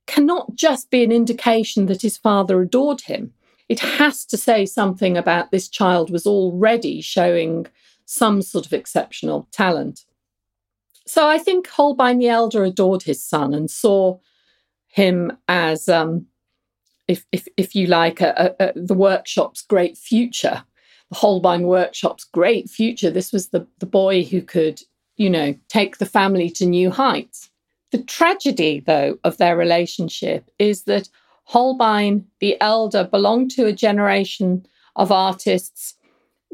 cannot 0.07 0.55
just 0.55 0.89
be 0.89 1.03
an 1.03 1.11
indication 1.11 1.85
that 1.87 2.01
his 2.01 2.17
father 2.17 2.61
adored 2.61 3.01
him. 3.01 3.33
It 3.67 3.79
has 3.79 4.25
to 4.25 4.37
say 4.37 4.65
something 4.65 5.17
about 5.17 5.51
this 5.51 5.67
child 5.69 6.09
was 6.09 6.25
already 6.25 7.01
showing 7.01 7.67
some 8.05 8.41
sort 8.41 8.65
of 8.65 8.73
exceptional 8.73 9.47
talent. 9.51 10.05
So 11.05 11.27
I 11.27 11.37
think 11.37 11.67
Holbein 11.67 12.17
the 12.17 12.29
Elder 12.29 12.63
adored 12.63 13.03
his 13.03 13.23
son 13.23 13.53
and 13.53 13.69
saw 13.69 14.19
him 14.89 15.31
as, 15.47 15.87
um, 15.87 16.25
if, 17.07 17.25
if, 17.31 17.47
if 17.57 17.75
you 17.75 17.87
like, 17.87 18.21
a, 18.21 18.55
a, 18.59 18.65
a, 18.65 18.73
the 18.75 18.93
workshop's 18.93 19.61
great 19.61 19.97
future, 19.97 20.63
the 21.09 21.15
Holbein 21.15 21.63
workshop's 21.63 22.23
great 22.25 22.69
future. 22.69 23.09
This 23.09 23.31
was 23.31 23.49
the, 23.49 23.65
the 23.79 23.85
boy 23.85 24.23
who 24.23 24.41
could, 24.41 24.81
you 25.15 25.29
know, 25.29 25.55
take 25.69 25.97
the 25.97 26.05
family 26.05 26.49
to 26.51 26.65
new 26.65 26.91
heights. 26.91 27.49
The 27.91 28.03
tragedy, 28.03 28.83
though, 28.85 29.17
of 29.23 29.37
their 29.37 29.55
relationship 29.57 30.51
is 30.59 30.83
that 30.83 31.09
Holbein 31.45 32.25
the 32.39 32.59
elder 32.61 33.03
belonged 33.03 33.51
to 33.51 33.65
a 33.65 33.73
generation 33.73 34.65
of 34.95 35.11
artists 35.11 35.95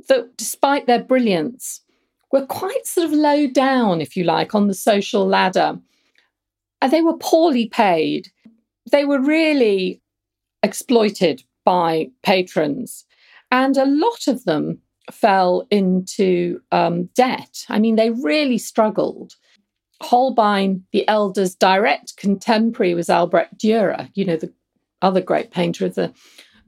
that, 0.07 0.37
despite 0.37 0.87
their 0.87 1.03
brilliance, 1.03 1.81
were 2.31 2.45
quite 2.45 2.85
sort 2.85 3.07
of 3.07 3.13
low 3.13 3.47
down, 3.47 4.01
if 4.01 4.15
you 4.15 4.23
like, 4.23 4.55
on 4.55 4.67
the 4.67 4.73
social 4.73 5.25
ladder 5.25 5.79
and 6.81 6.91
they 6.91 7.01
were 7.01 7.17
poorly 7.17 7.67
paid. 7.67 8.29
They 8.91 9.05
were 9.05 9.19
really 9.19 10.01
exploited 10.63 11.43
by 11.63 12.09
patrons. 12.23 13.05
And 13.51 13.77
a 13.77 13.85
lot 13.85 14.27
of 14.27 14.43
them 14.45 14.79
fell 15.11 15.67
into 15.69 16.59
um, 16.71 17.05
debt. 17.15 17.65
I 17.69 17.79
mean, 17.79 17.95
they 17.95 18.09
really 18.09 18.57
struggled. 18.57 19.33
Holbein, 20.01 20.83
the 20.91 21.07
elder's 21.07 21.55
direct 21.55 22.17
contemporary, 22.17 22.93
was 22.93 23.09
Albrecht 23.09 23.57
Dürer, 23.57 24.09
you 24.13 24.25
know, 24.25 24.35
the 24.35 24.51
other 25.01 25.21
great 25.21 25.51
painter 25.51 25.85
of 25.85 25.95
the 25.95 26.13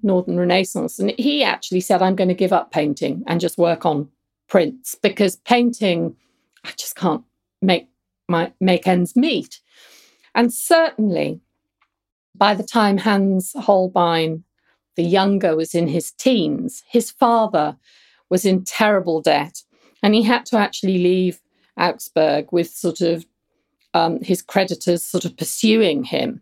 Northern 0.04 0.38
Renaissance. 0.38 1.00
And 1.00 1.14
he 1.18 1.44
actually 1.44 1.82
said, 1.82 2.02
I'm 2.02 2.16
going 2.16 2.30
to 2.30 2.34
give 2.34 2.54
up 2.54 2.72
painting 2.72 3.24
and 3.28 3.42
just 3.42 3.58
work 3.58 3.86
on 3.86 4.08
prints 4.48 4.96
because 4.96 5.36
painting, 5.38 6.16
I 6.64 6.72
just 6.78 6.96
can't 6.96 7.24
make 7.62 7.90
my 8.30 8.52
make 8.60 8.88
ends 8.88 9.16
meet. 9.16 9.60
And 10.38 10.54
certainly 10.54 11.42
by 12.36 12.54
the 12.54 12.64
time 12.64 13.00
Hans 13.00 13.54
Holbein 13.58 14.44
the 14.96 15.04
younger 15.04 15.56
was 15.56 15.76
in 15.76 15.88
his 15.88 16.12
teens, 16.12 16.84
his 16.88 17.12
father 17.12 17.78
was 18.30 18.46
in 18.46 18.64
terrible 18.64 19.22
debt 19.22 19.64
and 20.02 20.16
he 20.16 20.24
had 20.24 20.46
to 20.48 20.58
actually 20.58 20.98
leave 21.00 21.40
Augsburg 21.80 22.52
with 22.52 22.70
sort 22.70 23.02
of 23.02 23.26
um, 23.94 24.22
his 24.22 24.42
creditors 24.42 25.04
sort 25.04 25.26
of 25.26 25.38
pursuing 25.38 26.04
him. 26.04 26.42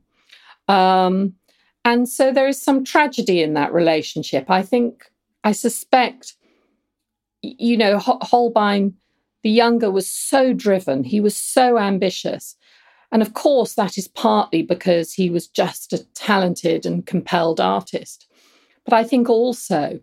Um, 0.68 1.36
and 1.84 2.10
so 2.10 2.32
there 2.32 2.48
is 2.48 2.62
some 2.62 2.84
tragedy 2.84 3.42
in 3.42 3.54
that 3.54 3.74
relationship. 3.74 4.50
I 4.50 4.62
think, 4.62 5.06
I 5.44 5.52
suspect, 5.52 6.36
you 7.42 7.78
know, 7.78 8.00
Holbein, 8.00 8.96
the 9.44 9.52
younger, 9.52 9.92
was 9.92 10.10
so 10.10 10.54
driven, 10.54 11.04
he 11.04 11.20
was 11.20 11.38
so 11.38 11.78
ambitious. 11.78 12.56
And 13.16 13.22
of 13.22 13.34
course, 13.34 13.76
that 13.76 13.98
is 13.98 14.10
partly 14.10 14.62
because 14.62 15.14
he 15.14 15.30
was 15.30 15.48
just 15.48 15.94
a 15.94 16.04
talented 16.16 16.86
and 16.86 17.06
compelled 17.06 17.62
artist. 17.62 18.28
But 18.84 18.94
I 18.94 19.06
think 19.06 19.30
also 19.30 20.02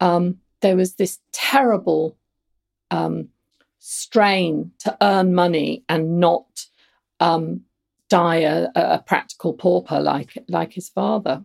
um, 0.00 0.36
there 0.60 0.76
was 0.76 0.96
this 0.96 1.20
terrible 1.32 2.18
um, 2.90 3.30
strain 3.78 4.72
to 4.80 4.94
earn 5.00 5.34
money 5.34 5.84
and 5.88 6.20
not 6.20 6.66
um, 7.18 7.62
die 8.10 8.40
a, 8.40 8.68
a 8.74 9.02
practical 9.06 9.54
pauper 9.54 9.98
like 9.98 10.36
like 10.46 10.74
his 10.74 10.90
father. 10.90 11.42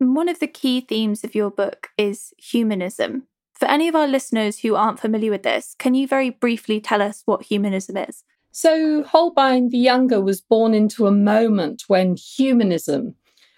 One 0.00 0.28
of 0.28 0.40
the 0.40 0.48
key 0.48 0.80
themes 0.80 1.22
of 1.22 1.36
your 1.36 1.52
book 1.52 1.90
is 1.96 2.34
humanism. 2.36 3.28
For 3.54 3.66
any 3.66 3.86
of 3.86 3.94
our 3.94 4.08
listeners 4.08 4.58
who 4.58 4.74
aren't 4.74 4.98
familiar 4.98 5.30
with 5.30 5.44
this, 5.44 5.76
can 5.78 5.94
you 5.94 6.08
very 6.08 6.30
briefly 6.30 6.80
tell 6.80 7.00
us 7.00 7.22
what 7.26 7.44
humanism 7.44 7.96
is? 7.96 8.24
So, 8.52 9.02
Holbein 9.02 9.70
the 9.70 9.78
Younger 9.78 10.20
was 10.20 10.42
born 10.42 10.74
into 10.74 11.06
a 11.06 11.10
moment 11.10 11.84
when 11.88 12.16
humanism 12.16 13.14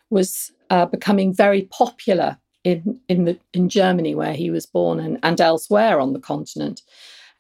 was 0.09 0.53
uh, 0.71 0.87
becoming 0.87 1.35
very 1.35 1.63
popular 1.63 2.39
in 2.63 3.01
in 3.09 3.25
the 3.25 3.39
in 3.53 3.69
Germany 3.69 4.15
where 4.15 4.35
he 4.35 4.51
was 4.51 4.67
born 4.67 5.01
and, 5.01 5.19
and 5.23 5.41
elsewhere 5.41 5.99
on 6.01 6.13
the 6.13 6.21
continent. 6.21 6.83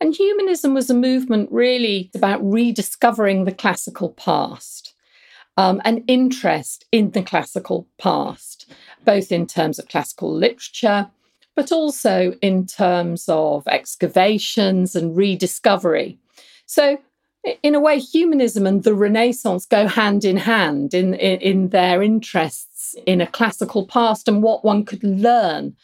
And 0.00 0.14
humanism 0.14 0.74
was 0.74 0.90
a 0.90 0.94
movement 0.94 1.48
really 1.52 2.10
about 2.14 2.40
rediscovering 2.44 3.44
the 3.44 3.52
classical 3.52 4.10
past, 4.10 4.92
um, 5.56 5.80
an 5.84 6.04
interest 6.08 6.84
in 6.90 7.12
the 7.12 7.22
classical 7.22 7.86
past, 7.98 8.70
both 9.04 9.30
in 9.30 9.46
terms 9.46 9.78
of 9.78 9.88
classical 9.88 10.34
literature, 10.34 11.08
but 11.54 11.70
also 11.70 12.34
in 12.42 12.66
terms 12.66 13.26
of 13.28 13.66
excavations 13.68 14.96
and 14.96 15.16
rediscovery. 15.16 16.18
So, 16.66 16.98
in 17.62 17.74
a 17.74 17.80
way, 17.80 17.98
humanism 17.98 18.66
and 18.66 18.82
the 18.82 18.94
Renaissance 18.94 19.66
go 19.66 19.86
hand 19.86 20.24
in 20.24 20.36
hand 20.36 20.94
in, 20.94 21.14
in, 21.14 21.40
in 21.40 21.68
their 21.68 22.02
interests 22.02 22.94
in 23.06 23.20
a 23.20 23.26
classical 23.26 23.86
past 23.86 24.28
and 24.28 24.42
what 24.42 24.64
one 24.64 24.84
could 24.84 25.04
learn 25.04 25.76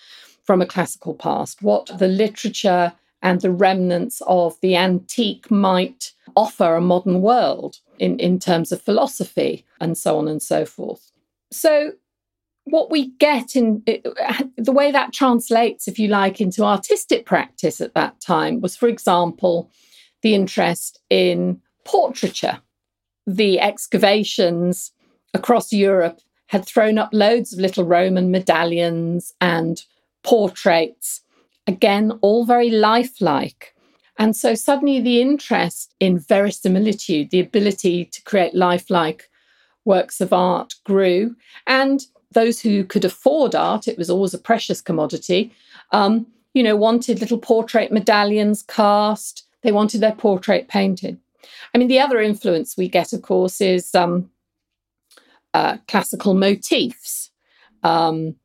from 0.45 0.63
a 0.63 0.67
classical 0.67 1.15
past, 1.15 1.63
what 1.63 1.91
the 1.99 2.09
literature 2.09 2.93
and 3.23 3.41
the 3.41 3.53
remnants 3.53 4.23
of 4.27 4.59
the 4.63 4.77
antique 4.77 5.51
might 5.51 6.13
offer 6.35 6.75
a 6.75 6.81
modern 6.81 7.21
world 7.21 7.79
in, 7.99 8.19
in 8.19 8.39
terms 8.39 8.73
of 8.73 8.81
philosophy 8.81 9.65
and 9.81 9.99
so 9.99 10.19
on 10.19 10.29
and 10.29 10.43
so 10.43 10.65
forth. 10.65 11.13
So, 11.53 11.93
what 12.65 12.91
we 12.91 13.09
get 13.19 13.57
in 13.57 13.83
the 13.85 14.73
way 14.73 14.93
that 14.93 15.13
translates, 15.13 15.89
if 15.89 15.99
you 15.99 16.09
like, 16.09 16.41
into 16.41 16.63
artistic 16.63 17.27
practice 17.27 17.81
at 17.81 17.95
that 17.95 18.21
time 18.21 18.61
was, 18.61 18.77
for 18.77 18.87
example, 18.87 19.71
the 20.23 20.35
interest 20.35 21.01
in 21.11 21.61
portraiture. 21.85 22.61
The 23.27 23.61
excavations 23.61 24.93
across 25.35 25.73
Europe 25.73 26.21
had 26.47 26.65
thrown 26.65 26.99
up 26.99 27.11
loads 27.13 27.53
of 27.53 27.61
little 27.61 27.85
Roman 27.85 28.31
medallions 28.31 29.33
and 29.41 29.83
portraits 30.23 31.23
Again, 31.71 32.19
all 32.21 32.45
very 32.45 32.69
lifelike. 32.71 33.77
And 34.19 34.35
so 34.35 34.57
suddenly 34.57 35.01
the 35.01 35.21
interest 35.21 35.95
in 36.01 36.19
verisimilitude, 36.19 37.31
the 37.31 37.39
ability 37.39 38.07
to 38.07 38.23
create 38.23 38.57
lifelike 38.57 39.31
works 39.85 40.21
of 40.21 40.33
art 40.33 40.75
grew. 40.85 41.37
And 41.69 42.05
those 42.33 42.61
who 42.61 42.83
could 42.85 43.05
afford 43.05 43.55
art, 43.55 43.87
it 43.87 43.97
was 43.97 44.11
always 44.11 44.35
a 44.35 44.39
precious 44.39 44.81
commodity, 44.81 45.53
um, 45.93 46.27
you 46.55 46.65
know, 46.65 46.75
wanted 46.75 47.21
little 47.21 47.39
portrait 47.39 47.93
medallions 47.93 48.65
cast. 48.65 49.47
They 49.63 49.73
wanted 49.73 50.01
their 50.01 50.15
portrait 50.15 50.69
painted. 50.69 51.19
I 51.75 51.79
mean, 51.79 51.89
the 51.89 52.01
other 52.01 52.21
influence 52.21 52.77
we 52.77 52.89
get, 52.89 53.13
of 53.13 53.23
course, 53.23 53.61
is 53.61 53.95
um, 53.95 54.31
uh, 55.55 55.79
classical 55.89 56.35
motifs, 56.35 57.31
um, 57.83 58.37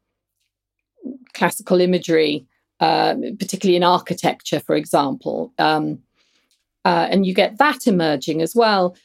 classical 1.33 1.81
imagery, 1.81 2.47
uh, 2.79 3.15
particularly 3.39 3.75
in 3.75 3.83
architecture, 3.83 4.59
for 4.59 4.75
example. 4.75 5.53
Um, 5.57 5.99
uh, 6.83 7.07
and 7.09 7.25
you 7.25 7.33
get 7.33 7.57
that 7.57 7.87
emerging 7.87 8.41
as 8.41 8.55
well. 8.55 8.95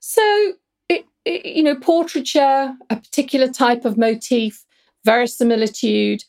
So, 0.00 0.52
it, 0.88 1.06
it, 1.24 1.46
you 1.46 1.62
know, 1.62 1.76
portraiture, 1.76 2.74
a 2.90 2.96
particular 2.96 3.48
type 3.48 3.84
of 3.84 3.96
motif, 3.96 4.64
verisimilitude, 5.04 6.24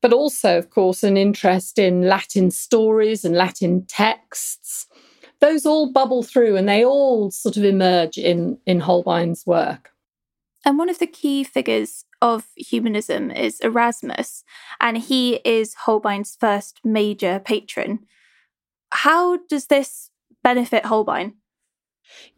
but 0.00 0.12
also, 0.12 0.58
of 0.58 0.70
course, 0.70 1.02
an 1.02 1.16
interest 1.16 1.78
in 1.78 2.02
Latin 2.02 2.50
stories 2.50 3.24
and 3.24 3.34
Latin 3.34 3.84
texts. 3.86 4.86
Those 5.40 5.66
all 5.66 5.92
bubble 5.92 6.22
through 6.22 6.56
and 6.56 6.68
they 6.68 6.84
all 6.84 7.30
sort 7.30 7.56
of 7.56 7.64
emerge 7.64 8.18
in, 8.18 8.58
in 8.66 8.80
Holbein's 8.80 9.46
work. 9.46 9.90
And 10.64 10.78
one 10.78 10.88
of 10.88 10.98
the 10.98 11.06
key 11.06 11.44
figures 11.44 12.04
of 12.20 12.46
humanism 12.56 13.30
is 13.30 13.60
Erasmus, 13.60 14.42
and 14.80 14.98
he 14.98 15.36
is 15.44 15.74
Holbein's 15.74 16.36
first 16.38 16.80
major 16.84 17.40
patron. 17.44 18.00
How 18.90 19.38
does 19.48 19.66
this 19.66 20.10
benefit 20.42 20.86
Holbein? 20.86 21.34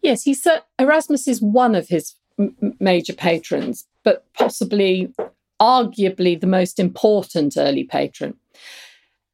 Yes, 0.03 0.27
uh, 0.47 0.61
Erasmus 0.79 1.29
is 1.29 1.41
one 1.41 1.75
of 1.75 1.89
his 1.89 2.15
m- 2.39 2.77
major 2.79 3.15
patrons, 3.15 3.87
but 4.05 4.27
possibly, 4.35 5.13
arguably, 5.61 6.41
the 6.41 6.47
most 6.47 6.79
important 6.79 7.57
early 7.57 7.85
patron. 7.85 8.35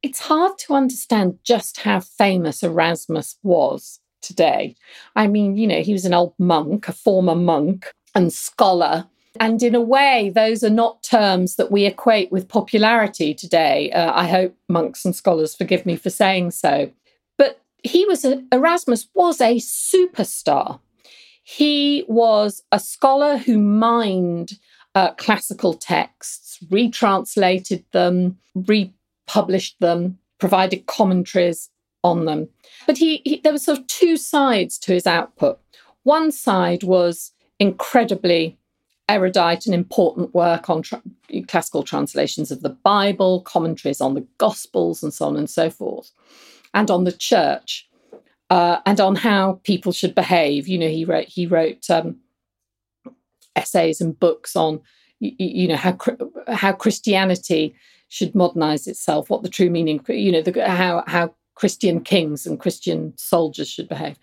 It's 0.03 0.19
hard 0.19 0.57
to 0.59 0.73
understand 0.73 1.39
just 1.43 1.81
how 1.81 1.99
famous 1.99 2.63
Erasmus 2.63 3.37
was 3.43 3.99
today. 4.21 4.75
I 5.15 5.27
mean, 5.27 5.57
you 5.57 5.67
know, 5.67 5.81
he 5.81 5.93
was 5.93 6.05
an 6.05 6.13
old 6.13 6.33
monk, 6.37 6.87
a 6.87 6.91
former 6.91 7.35
monk 7.35 7.91
and 8.13 8.31
scholar 8.31 9.07
and 9.39 9.61
in 9.61 9.75
a 9.75 9.81
way, 9.81 10.31
those 10.33 10.63
are 10.63 10.69
not 10.69 11.03
terms 11.03 11.55
that 11.55 11.71
we 11.71 11.85
equate 11.85 12.31
with 12.31 12.47
popularity 12.47 13.33
today. 13.33 13.91
Uh, 13.91 14.11
I 14.13 14.27
hope 14.27 14.55
monks 14.67 15.05
and 15.05 15.15
scholars 15.15 15.55
forgive 15.55 15.85
me 15.85 15.95
for 15.95 16.09
saying 16.09 16.51
so. 16.51 16.91
But 17.37 17.61
he 17.83 18.05
was 18.05 18.25
a, 18.25 18.43
Erasmus 18.51 19.07
was 19.13 19.41
a 19.41 19.57
superstar. 19.57 20.79
He 21.43 22.03
was 22.07 22.63
a 22.71 22.79
scholar 22.79 23.37
who 23.37 23.57
mined 23.57 24.59
uh, 24.97 25.11
classical 25.13 25.75
texts, 25.75 26.57
retranslated 26.71 27.85
them, 27.91 28.35
republished 28.55 29.79
them, 29.79 30.17
provided 30.39 30.87
commentaries 30.87 31.69
on 32.03 32.25
them. 32.25 32.49
But 32.87 32.97
he, 32.97 33.21
he 33.23 33.39
there 33.43 33.51
were 33.51 33.59
sort 33.59 33.77
of 33.77 33.85
two 33.85 34.17
sides 34.17 34.79
to 34.79 34.93
his 34.93 35.05
output. 35.05 35.59
One 36.01 36.31
side 36.31 36.81
was 36.81 37.31
incredibly 37.59 38.57
erudite 39.07 39.67
and 39.67 39.75
important 39.75 40.33
work 40.33 40.67
on 40.67 40.81
tra- 40.81 41.03
classical 41.47 41.83
translations 41.83 42.49
of 42.49 42.63
the 42.63 42.75
Bible, 42.93 43.41
commentaries 43.41 44.01
on 44.01 44.15
the 44.15 44.25
Gospels, 44.39 45.03
and 45.03 45.13
so 45.13 45.27
on 45.27 45.37
and 45.37 45.49
so 45.49 45.69
forth, 45.69 46.09
and 46.73 46.89
on 46.89 47.03
the 47.03 47.11
church, 47.11 47.87
uh, 48.49 48.79
and 48.87 48.99
on 48.99 49.15
how 49.15 49.59
people 49.63 49.91
should 49.91 50.15
behave. 50.15 50.67
You 50.67 50.79
know, 50.79 50.89
he 50.89 51.05
wrote 51.05 51.27
he 51.27 51.45
wrote 51.45 51.87
um, 51.91 52.17
essays 53.57 53.99
and 53.99 54.19
books 54.19 54.55
on 54.55 54.79
you, 55.19 55.33
you 55.37 55.67
know 55.67 55.75
how 55.75 55.97
how 56.47 56.73
Christianity 56.73 57.75
should 58.09 58.35
modernize 58.35 58.87
itself, 58.87 59.29
what 59.29 59.43
the 59.43 59.49
true 59.49 59.69
meaning, 59.69 59.99
you 60.07 60.31
know, 60.31 60.41
the, 60.41 60.69
how 60.69 61.03
how 61.07 61.33
Christian 61.57 62.01
kings 62.01 62.45
and 62.45 62.59
Christian 62.59 63.13
soldiers 63.17 63.67
should 63.67 63.89
behave. 63.89 64.17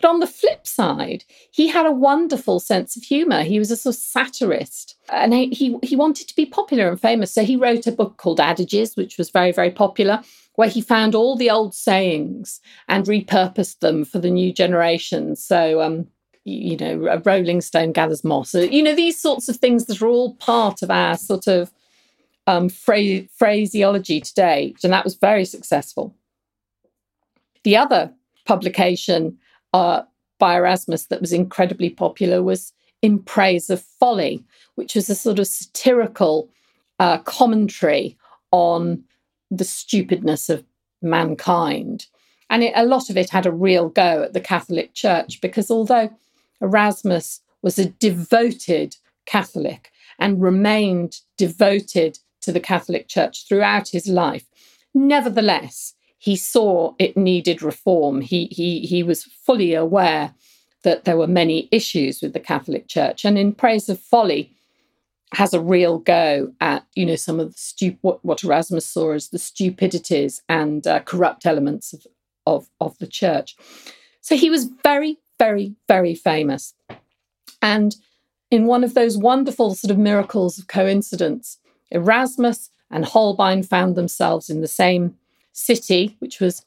But 0.00 0.08
on 0.08 0.20
the 0.20 0.26
flip 0.26 0.66
side, 0.68 1.24
he 1.50 1.66
had 1.66 1.84
a 1.84 1.90
wonderful 1.90 2.60
sense 2.60 2.96
of 2.96 3.02
humor. 3.02 3.42
He 3.42 3.58
was 3.58 3.72
a 3.72 3.76
sort 3.76 3.96
of 3.96 4.00
satirist 4.00 4.96
and 5.10 5.34
he, 5.34 5.76
he 5.82 5.96
wanted 5.96 6.28
to 6.28 6.36
be 6.36 6.46
popular 6.46 6.88
and 6.88 7.00
famous. 7.00 7.32
So 7.32 7.42
he 7.42 7.56
wrote 7.56 7.88
a 7.88 7.92
book 7.92 8.18
called 8.18 8.38
Adages, 8.38 8.94
which 8.94 9.18
was 9.18 9.30
very, 9.30 9.50
very 9.50 9.72
popular, 9.72 10.22
where 10.54 10.68
he 10.68 10.80
found 10.80 11.16
all 11.16 11.36
the 11.36 11.50
old 11.50 11.74
sayings 11.74 12.60
and 12.86 13.04
repurposed 13.06 13.80
them 13.80 14.04
for 14.04 14.20
the 14.20 14.30
new 14.30 14.52
generation. 14.52 15.34
So, 15.34 15.82
um, 15.82 16.06
you 16.46 16.76
know, 16.76 17.08
a 17.08 17.18
rolling 17.18 17.60
stone 17.60 17.90
gathers 17.90 18.22
moss. 18.22 18.54
You 18.54 18.82
know, 18.82 18.94
these 18.94 19.20
sorts 19.20 19.48
of 19.48 19.56
things 19.56 19.86
that 19.86 20.00
are 20.00 20.06
all 20.06 20.34
part 20.34 20.80
of 20.80 20.92
our 20.92 21.16
sort 21.16 21.48
of 21.48 21.72
um, 22.46 22.68
phraseology 22.68 24.20
today. 24.20 24.72
And 24.84 24.92
that 24.92 25.02
was 25.02 25.16
very 25.16 25.44
successful. 25.44 26.14
The 27.64 27.76
other 27.76 28.12
publication 28.44 29.36
uh, 29.72 30.02
by 30.38 30.54
Erasmus 30.54 31.06
that 31.06 31.20
was 31.20 31.32
incredibly 31.32 31.90
popular 31.90 32.44
was 32.44 32.72
In 33.02 33.18
Praise 33.18 33.68
of 33.68 33.82
Folly, 33.82 34.44
which 34.76 34.94
was 34.94 35.10
a 35.10 35.16
sort 35.16 35.40
of 35.40 35.48
satirical 35.48 36.48
uh, 37.00 37.18
commentary 37.18 38.16
on 38.52 39.02
the 39.50 39.64
stupidness 39.64 40.48
of 40.48 40.64
mankind. 41.02 42.06
And 42.50 42.62
it, 42.62 42.72
a 42.76 42.86
lot 42.86 43.10
of 43.10 43.16
it 43.16 43.30
had 43.30 43.46
a 43.46 43.52
real 43.52 43.88
go 43.88 44.22
at 44.22 44.32
the 44.32 44.40
Catholic 44.40 44.94
Church 44.94 45.40
because 45.40 45.72
although 45.72 46.08
Erasmus 46.60 47.40
was 47.62 47.78
a 47.78 47.90
devoted 47.90 48.96
Catholic 49.26 49.90
and 50.18 50.42
remained 50.42 51.20
devoted 51.36 52.18
to 52.40 52.52
the 52.52 52.60
Catholic 52.60 53.08
Church 53.08 53.46
throughout 53.46 53.88
his 53.88 54.06
life, 54.06 54.46
nevertheless, 54.94 55.94
he 56.18 56.36
saw 56.36 56.94
it 56.98 57.16
needed 57.16 57.62
reform. 57.62 58.20
He, 58.20 58.46
he, 58.46 58.80
he 58.80 59.02
was 59.02 59.24
fully 59.24 59.74
aware 59.74 60.32
that 60.84 61.04
there 61.04 61.16
were 61.16 61.26
many 61.26 61.68
issues 61.72 62.22
with 62.22 62.32
the 62.32 62.40
Catholic 62.40 62.88
Church. 62.88 63.24
And 63.24 63.36
in 63.36 63.52
Praise 63.52 63.88
of 63.88 64.00
Folly, 64.00 64.56
has 65.32 65.52
a 65.52 65.60
real 65.60 65.98
go 65.98 66.52
at 66.60 66.86
you 66.94 67.04
know 67.04 67.16
some 67.16 67.40
of 67.40 67.52
the 67.52 67.58
stu- 67.58 67.98
what, 68.00 68.24
what 68.24 68.44
Erasmus 68.44 68.88
saw 68.88 69.12
as 69.12 69.28
the 69.28 69.38
stupidities 69.38 70.40
and 70.48 70.86
uh, 70.86 71.00
corrupt 71.00 71.46
elements 71.46 71.92
of, 71.92 72.06
of 72.46 72.70
of 72.80 72.96
the 72.98 73.06
church. 73.06 73.56
So 74.20 74.36
he 74.36 74.50
was 74.50 74.70
very, 74.82 75.18
very, 75.38 75.74
very 75.88 76.14
famous, 76.14 76.74
and 77.62 77.96
in 78.50 78.66
one 78.66 78.84
of 78.84 78.94
those 78.94 79.16
wonderful 79.16 79.74
sort 79.74 79.90
of 79.90 79.98
miracles 79.98 80.58
of 80.58 80.68
coincidence, 80.68 81.58
Erasmus 81.90 82.70
and 82.90 83.04
Holbein 83.04 83.62
found 83.62 83.96
themselves 83.96 84.48
in 84.48 84.60
the 84.60 84.68
same 84.68 85.16
city, 85.52 86.16
which 86.20 86.40
was 86.40 86.64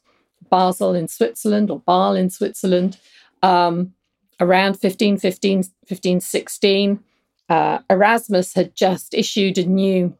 Basel 0.50 0.94
in 0.94 1.08
Switzerland 1.08 1.70
or 1.70 1.80
Basel 1.80 2.16
in 2.16 2.30
Switzerland, 2.30 2.98
um, 3.42 3.94
around 4.40 4.72
1515, 4.72 5.58
1516. 5.58 7.00
Uh, 7.48 7.78
Erasmus 7.88 8.54
had 8.54 8.74
just 8.74 9.14
issued 9.14 9.58
a 9.58 9.66
new 9.66 10.16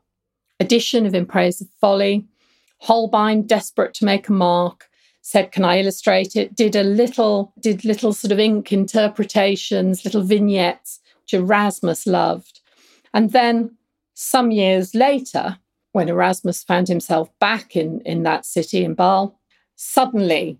edition 0.58 1.06
of 1.06 1.14
In 1.14 1.26
Praise 1.26 1.60
of 1.60 1.68
Folly. 1.80 2.26
Holbein, 2.78 3.46
desperate 3.46 3.92
to 3.94 4.04
make 4.04 4.28
a 4.28 4.32
mark, 4.32 4.88
said, 5.30 5.52
"Can 5.52 5.64
I 5.64 5.78
illustrate 5.78 6.34
it?" 6.34 6.56
Did 6.56 6.74
a 6.74 6.82
little, 6.82 7.52
did 7.60 7.84
little 7.84 8.12
sort 8.12 8.32
of 8.32 8.40
ink 8.40 8.72
interpretations, 8.72 10.04
little 10.04 10.22
vignettes, 10.22 11.00
which 11.22 11.34
Erasmus 11.34 12.06
loved. 12.06 12.60
And 13.14 13.30
then 13.30 13.76
some 14.14 14.50
years 14.50 14.94
later, 14.94 15.58
when 15.92 16.08
Erasmus 16.08 16.62
found 16.62 16.88
himself 16.88 17.30
back 17.38 17.76
in, 17.76 18.00
in 18.00 18.22
that 18.24 18.44
city 18.44 18.84
in 18.84 18.94
Basel, 18.94 19.38
suddenly 19.76 20.58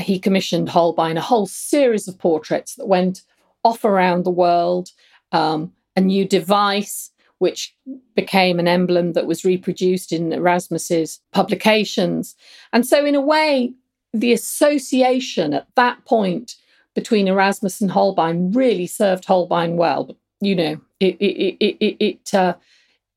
he 0.00 0.18
commissioned 0.18 0.68
Holbein 0.68 1.16
a 1.16 1.20
whole 1.20 1.46
series 1.46 2.08
of 2.08 2.18
portraits 2.18 2.74
that 2.74 2.88
went 2.88 3.22
off 3.64 3.84
around 3.84 4.24
the 4.24 4.30
world, 4.30 4.90
um, 5.32 5.72
a 5.94 6.00
new 6.00 6.26
device 6.26 7.10
which 7.38 7.76
became 8.14 8.58
an 8.58 8.68
emblem 8.68 9.12
that 9.12 9.26
was 9.26 9.44
reproduced 9.44 10.12
in 10.12 10.32
Erasmus's 10.32 11.20
publications. 11.32 12.34
And 12.72 12.86
so, 12.86 13.04
in 13.04 13.14
a 13.14 13.20
way, 13.20 13.74
the 14.12 14.32
association 14.32 15.54
at 15.54 15.66
that 15.74 16.04
point 16.04 16.56
between 16.94 17.28
Erasmus 17.28 17.80
and 17.80 17.90
Holbein 17.90 18.52
really 18.52 18.86
served 18.86 19.26
Holbein 19.26 19.76
well. 19.76 20.16
You 20.40 20.54
know, 20.54 20.80
it 21.00 21.16
it 21.20 21.56
it 21.60 21.76
it 21.80 21.96
it, 22.00 22.34
uh, 22.34 22.54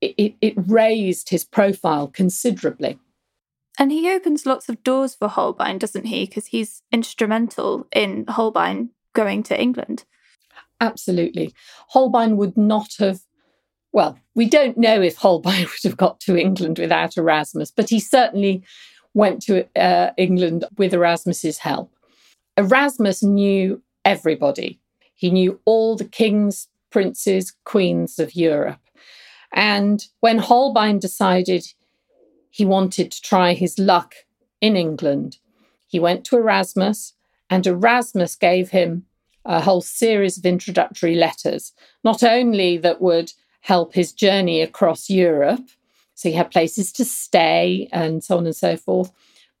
it, 0.00 0.34
it 0.40 0.54
raised 0.56 1.30
his 1.30 1.44
profile 1.44 2.08
considerably. 2.08 2.98
And 3.78 3.90
he 3.90 4.10
opens 4.10 4.44
lots 4.44 4.68
of 4.68 4.82
doors 4.82 5.14
for 5.14 5.28
Holbein, 5.28 5.78
doesn't 5.78 6.04
he? 6.04 6.26
Because 6.26 6.46
he's 6.46 6.82
instrumental 6.92 7.86
in 7.92 8.26
Holbein 8.26 8.90
going 9.14 9.42
to 9.44 9.60
England. 9.60 10.04
Absolutely. 10.80 11.54
Holbein 11.88 12.36
would 12.36 12.56
not 12.56 12.94
have, 12.98 13.20
well, 13.92 14.18
we 14.34 14.46
don't 14.46 14.76
know 14.76 15.00
if 15.00 15.16
Holbein 15.16 15.60
would 15.60 15.84
have 15.84 15.96
got 15.96 16.20
to 16.20 16.36
England 16.36 16.78
without 16.78 17.16
Erasmus, 17.16 17.70
but 17.70 17.88
he 17.88 18.00
certainly 18.00 18.62
went 19.14 19.42
to 19.42 19.66
uh, 19.76 20.10
England 20.16 20.64
with 20.76 20.94
Erasmus's 20.94 21.58
help. 21.58 21.92
Erasmus 22.56 23.22
knew 23.22 23.82
everybody. 24.04 24.80
He 25.14 25.30
knew 25.30 25.60
all 25.64 25.96
the 25.96 26.04
kings, 26.04 26.68
princes, 26.90 27.54
queens 27.64 28.18
of 28.18 28.34
Europe. 28.34 28.80
And 29.52 30.04
when 30.20 30.38
Holbein 30.38 30.98
decided 30.98 31.66
he 32.50 32.64
wanted 32.64 33.10
to 33.12 33.22
try 33.22 33.52
his 33.52 33.78
luck 33.78 34.14
in 34.60 34.76
England, 34.76 35.38
he 35.86 35.98
went 35.98 36.24
to 36.26 36.36
Erasmus, 36.36 37.14
and 37.48 37.66
Erasmus 37.66 38.36
gave 38.36 38.70
him 38.70 39.06
a 39.44 39.60
whole 39.60 39.80
series 39.80 40.38
of 40.38 40.46
introductory 40.46 41.16
letters, 41.16 41.72
not 42.04 42.22
only 42.22 42.76
that 42.78 43.00
would 43.00 43.32
help 43.62 43.94
his 43.94 44.12
journey 44.12 44.60
across 44.60 45.10
Europe, 45.10 45.66
so 46.20 46.28
he 46.28 46.34
had 46.34 46.50
places 46.50 46.92
to 46.92 47.02
stay 47.02 47.88
and 47.92 48.22
so 48.22 48.36
on 48.36 48.44
and 48.44 48.54
so 48.54 48.76
forth, 48.76 49.10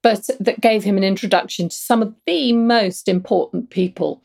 but 0.02 0.28
that 0.38 0.60
gave 0.60 0.84
him 0.84 0.98
an 0.98 1.04
introduction 1.04 1.70
to 1.70 1.74
some 1.74 2.02
of 2.02 2.14
the 2.26 2.52
most 2.52 3.08
important 3.08 3.70
people 3.70 4.22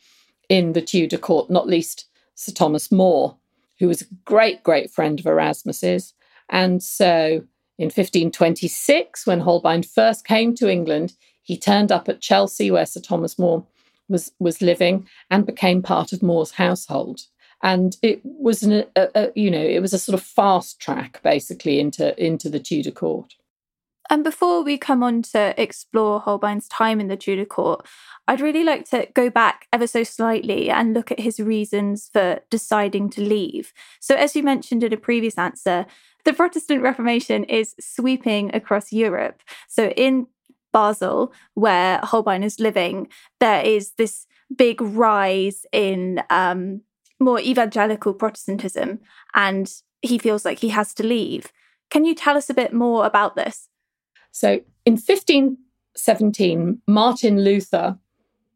in 0.49 0.73
the 0.73 0.81
Tudor 0.81 1.17
court, 1.17 1.49
not 1.49 1.65
least 1.65 2.07
Sir 2.33 2.51
Thomas 2.51 2.91
More, 2.91 3.37
who 3.79 3.87
was 3.87 4.01
a 4.01 4.13
great, 4.25 4.63
great 4.63 4.91
friend 4.91 5.17
of 5.17 5.25
Erasmus's. 5.25 6.13
And 6.49 6.83
so 6.83 7.45
in 7.77 7.85
1526, 7.85 9.25
when 9.25 9.39
Holbein 9.39 9.83
first 9.83 10.27
came 10.27 10.53
to 10.55 10.69
England, 10.69 11.13
he 11.41 11.57
turned 11.57 11.89
up 11.89 12.09
at 12.09 12.19
Chelsea, 12.19 12.69
where 12.69 12.85
Sir 12.85 12.99
Thomas 12.99 13.39
More 13.39 13.65
was, 14.09 14.33
was 14.39 14.61
living, 14.61 15.07
and 15.31 15.45
became 15.45 15.81
part 15.81 16.11
of 16.11 16.21
More's 16.21 16.51
household. 16.51 17.21
And 17.65 17.97
it 18.03 18.21
was 18.23 18.61
an, 18.61 18.85
a, 18.95 19.07
a, 19.15 19.31
you 19.33 19.49
know, 19.49 19.59
it 19.59 19.81
was 19.81 19.91
a 19.91 19.97
sort 19.97 20.13
of 20.13 20.23
fast 20.23 20.79
track 20.79 21.19
basically 21.23 21.79
into 21.79 22.23
into 22.23 22.47
the 22.47 22.59
Tudor 22.59 22.91
court. 22.91 23.33
And 24.07 24.23
before 24.23 24.63
we 24.63 24.77
come 24.77 25.01
on 25.01 25.23
to 25.33 25.59
explore 25.59 26.19
Holbein's 26.19 26.67
time 26.67 26.99
in 26.99 27.07
the 27.07 27.17
Tudor 27.17 27.43
court, 27.45 27.87
I'd 28.27 28.39
really 28.39 28.63
like 28.63 28.87
to 28.91 29.07
go 29.15 29.31
back 29.31 29.67
ever 29.73 29.87
so 29.87 30.03
slightly 30.03 30.69
and 30.69 30.93
look 30.93 31.11
at 31.11 31.19
his 31.19 31.39
reasons 31.39 32.07
for 32.13 32.39
deciding 32.51 33.09
to 33.11 33.21
leave. 33.21 33.73
So, 33.99 34.13
as 34.13 34.35
you 34.35 34.43
mentioned 34.43 34.83
in 34.83 34.93
a 34.93 34.97
previous 34.97 35.39
answer, 35.39 35.87
the 36.23 36.33
Protestant 36.33 36.83
Reformation 36.83 37.45
is 37.45 37.73
sweeping 37.79 38.53
across 38.53 38.93
Europe. 38.93 39.41
So, 39.67 39.87
in 39.89 40.27
Basel, 40.71 41.33
where 41.55 41.97
Holbein 42.03 42.43
is 42.43 42.59
living, 42.59 43.07
there 43.39 43.63
is 43.63 43.93
this 43.97 44.27
big 44.55 44.81
rise 44.81 45.65
in 45.71 46.21
um, 46.29 46.81
more 47.19 47.39
evangelical 47.39 48.13
Protestantism, 48.13 48.99
and 49.33 49.71
he 50.01 50.17
feels 50.17 50.45
like 50.45 50.59
he 50.59 50.69
has 50.69 50.93
to 50.95 51.03
leave. 51.03 51.51
Can 51.89 52.05
you 52.05 52.15
tell 52.15 52.37
us 52.37 52.49
a 52.49 52.53
bit 52.53 52.73
more 52.73 53.05
about 53.05 53.35
this? 53.35 53.69
So 54.31 54.59
in 54.85 54.93
1517, 54.93 56.81
Martin 56.87 57.43
Luther 57.43 57.97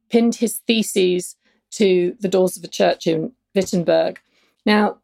pinned 0.09 0.35
his 0.35 0.57
theses 0.67 1.35
to 1.71 2.15
the 2.19 2.27
doors 2.27 2.57
of 2.57 2.63
a 2.63 2.67
church 2.67 3.07
in 3.07 3.31
Wittenberg. 3.55 4.19
Now, 4.65 4.97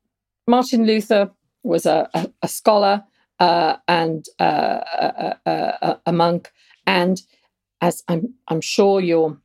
Martin 0.47 0.85
Luther 0.85 1.31
was 1.63 1.85
a, 1.85 2.09
a, 2.13 2.29
a 2.43 2.47
scholar 2.47 3.03
uh, 3.39 3.77
and 3.87 4.25
uh, 4.39 5.33
a, 5.45 5.97
a, 6.05 6.11
monk, 6.13 6.51
and 6.87 7.21
as 7.81 8.01
I'm, 8.07 8.33
I'm 8.47 8.61
sure 8.61 9.01
your 9.01 9.37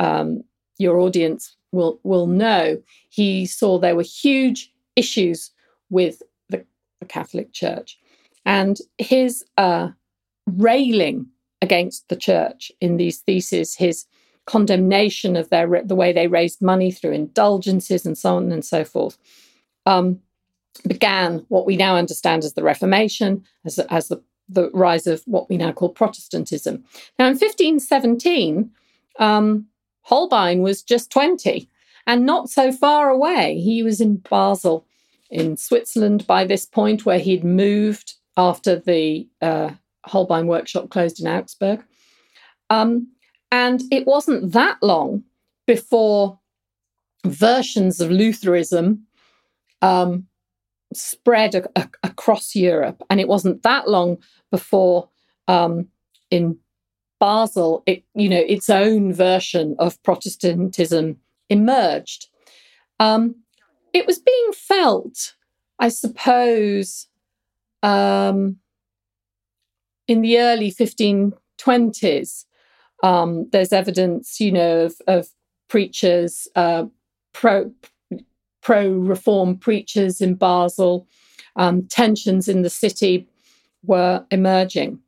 um, 0.00 0.42
your 0.78 0.98
audience 0.98 1.56
will 1.76 2.00
will 2.02 2.26
know, 2.26 2.82
he 3.08 3.46
saw 3.46 3.78
there 3.78 3.96
were 3.96 4.02
huge 4.02 4.72
issues 4.96 5.52
with 5.90 6.22
the, 6.48 6.64
the 7.00 7.06
Catholic 7.06 7.52
Church, 7.52 7.98
and 8.44 8.78
his 8.98 9.44
uh, 9.56 9.90
railing 10.46 11.26
against 11.62 12.08
the 12.08 12.16
church 12.16 12.72
in 12.80 12.96
these 12.96 13.18
theses, 13.18 13.76
his 13.76 14.06
condemnation 14.46 15.36
of 15.36 15.50
their 15.50 15.82
the 15.84 15.94
way 15.94 16.12
they 16.12 16.26
raised 16.26 16.62
money 16.62 16.90
through 16.90 17.12
indulgences 17.12 18.06
and 18.06 18.16
so 18.16 18.36
on 18.36 18.50
and 18.52 18.64
so 18.64 18.84
forth, 18.84 19.18
um, 19.84 20.20
began 20.86 21.44
what 21.48 21.66
we 21.66 21.76
now 21.76 21.96
understand 21.96 22.44
as 22.44 22.54
the 22.54 22.62
Reformation, 22.62 23.44
as, 23.64 23.78
as 23.78 24.08
the, 24.08 24.22
the 24.48 24.70
rise 24.72 25.06
of 25.06 25.22
what 25.26 25.48
we 25.48 25.56
now 25.56 25.72
call 25.72 25.88
Protestantism. 25.88 26.84
Now, 27.18 27.26
in 27.26 27.32
1517, 27.32 28.70
um, 29.18 29.66
Holbein 30.06 30.60
was 30.62 30.84
just 30.84 31.10
20 31.10 31.68
and 32.06 32.24
not 32.24 32.48
so 32.48 32.70
far 32.70 33.10
away. 33.10 33.58
He 33.58 33.82
was 33.82 34.00
in 34.00 34.18
Basel 34.18 34.86
in 35.30 35.56
Switzerland 35.56 36.24
by 36.28 36.44
this 36.44 36.64
point, 36.64 37.04
where 37.04 37.18
he'd 37.18 37.42
moved 37.42 38.14
after 38.36 38.78
the 38.78 39.26
uh, 39.42 39.70
Holbein 40.04 40.46
workshop 40.46 40.90
closed 40.90 41.20
in 41.20 41.26
Augsburg. 41.26 41.82
Um, 42.70 43.08
and 43.50 43.82
it 43.90 44.06
wasn't 44.06 44.52
that 44.52 44.78
long 44.80 45.24
before 45.66 46.38
versions 47.24 48.00
of 48.00 48.12
Lutheranism 48.12 49.04
um, 49.82 50.28
spread 50.94 51.56
a- 51.56 51.68
a- 51.74 51.90
across 52.04 52.54
Europe. 52.54 53.02
And 53.10 53.18
it 53.18 53.26
wasn't 53.26 53.64
that 53.64 53.88
long 53.88 54.18
before 54.52 55.08
um, 55.48 55.88
in 56.30 56.58
Basel, 57.18 57.82
it, 57.86 58.04
you 58.14 58.28
know, 58.28 58.42
its 58.46 58.68
own 58.68 59.12
version 59.12 59.76
of 59.78 60.02
Protestantism 60.02 61.18
emerged. 61.48 62.28
Um, 63.00 63.36
it 63.92 64.06
was 64.06 64.18
being 64.18 64.52
felt, 64.52 65.34
I 65.78 65.88
suppose, 65.88 67.08
um, 67.82 68.56
in 70.08 70.20
the 70.20 70.38
early 70.38 70.70
1520s. 70.70 72.44
Um, 73.02 73.48
there's 73.50 73.72
evidence, 73.72 74.40
you 74.40 74.52
know, 74.52 74.80
of, 74.86 74.96
of 75.06 75.28
preachers, 75.68 76.48
uh, 76.54 76.86
pro 77.32 77.72
pro 78.62 78.90
reform 78.90 79.56
preachers 79.56 80.20
in 80.20 80.34
Basel. 80.34 81.06
Um, 81.54 81.86
tensions 81.86 82.48
in 82.48 82.62
the 82.62 82.70
city 82.70 83.28
were 83.84 84.26
emerging. 84.30 84.98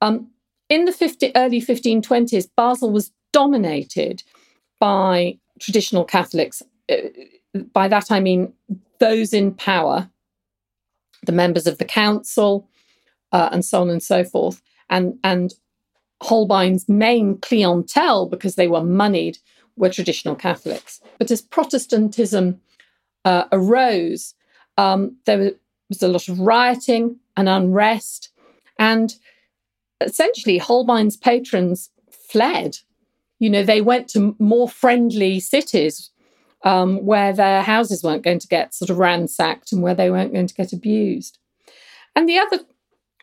Um, 0.00 0.30
in 0.70 0.86
the 0.86 0.92
50, 0.92 1.32
early 1.36 1.60
1520s, 1.60 2.48
Basel 2.56 2.90
was 2.90 3.12
dominated 3.32 4.22
by 4.78 5.38
traditional 5.58 6.04
Catholics. 6.04 6.62
Uh, 6.90 6.96
by 7.74 7.88
that 7.88 8.10
I 8.10 8.20
mean 8.20 8.54
those 9.00 9.34
in 9.34 9.52
power, 9.52 10.08
the 11.26 11.32
members 11.32 11.66
of 11.66 11.78
the 11.78 11.84
council, 11.84 12.68
uh, 13.32 13.50
and 13.52 13.64
so 13.64 13.82
on 13.82 13.90
and 13.90 14.02
so 14.02 14.24
forth. 14.24 14.62
And, 14.88 15.18
and 15.24 15.52
Holbein's 16.22 16.88
main 16.88 17.38
clientele, 17.38 18.26
because 18.26 18.54
they 18.54 18.68
were 18.68 18.84
moneyed, 18.84 19.38
were 19.76 19.90
traditional 19.90 20.36
Catholics. 20.36 21.00
But 21.18 21.30
as 21.30 21.42
Protestantism 21.42 22.60
uh, 23.24 23.44
arose, 23.50 24.34
um, 24.76 25.16
there 25.26 25.52
was 25.88 26.02
a 26.02 26.08
lot 26.08 26.28
of 26.28 26.38
rioting 26.38 27.16
and 27.36 27.48
unrest. 27.48 28.30
And 28.78 29.14
essentially, 30.00 30.58
Holbein's 30.58 31.16
patrons 31.16 31.90
fled. 32.10 32.78
You 33.38 33.50
know, 33.50 33.62
they 33.62 33.80
went 33.80 34.08
to 34.10 34.36
more 34.38 34.68
friendly 34.68 35.40
cities 35.40 36.10
um, 36.64 37.04
where 37.04 37.32
their 37.32 37.62
houses 37.62 38.02
weren't 38.02 38.22
going 38.22 38.38
to 38.38 38.48
get 38.48 38.74
sort 38.74 38.90
of 38.90 38.98
ransacked 38.98 39.72
and 39.72 39.82
where 39.82 39.94
they 39.94 40.10
weren't 40.10 40.32
going 40.32 40.46
to 40.46 40.54
get 40.54 40.72
abused. 40.72 41.38
And 42.14 42.28
the 42.28 42.38
other 42.38 42.60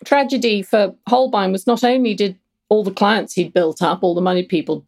tragedy 0.06 0.62
for 0.62 0.96
Holbein 1.08 1.52
was 1.52 1.68
not 1.68 1.84
only 1.84 2.14
did 2.14 2.38
all 2.70 2.84
the 2.84 2.92
clients 2.92 3.34
he'd 3.34 3.54
built 3.54 3.82
up, 3.82 4.00
all 4.02 4.16
the 4.16 4.22
money 4.22 4.44
people 4.44 4.86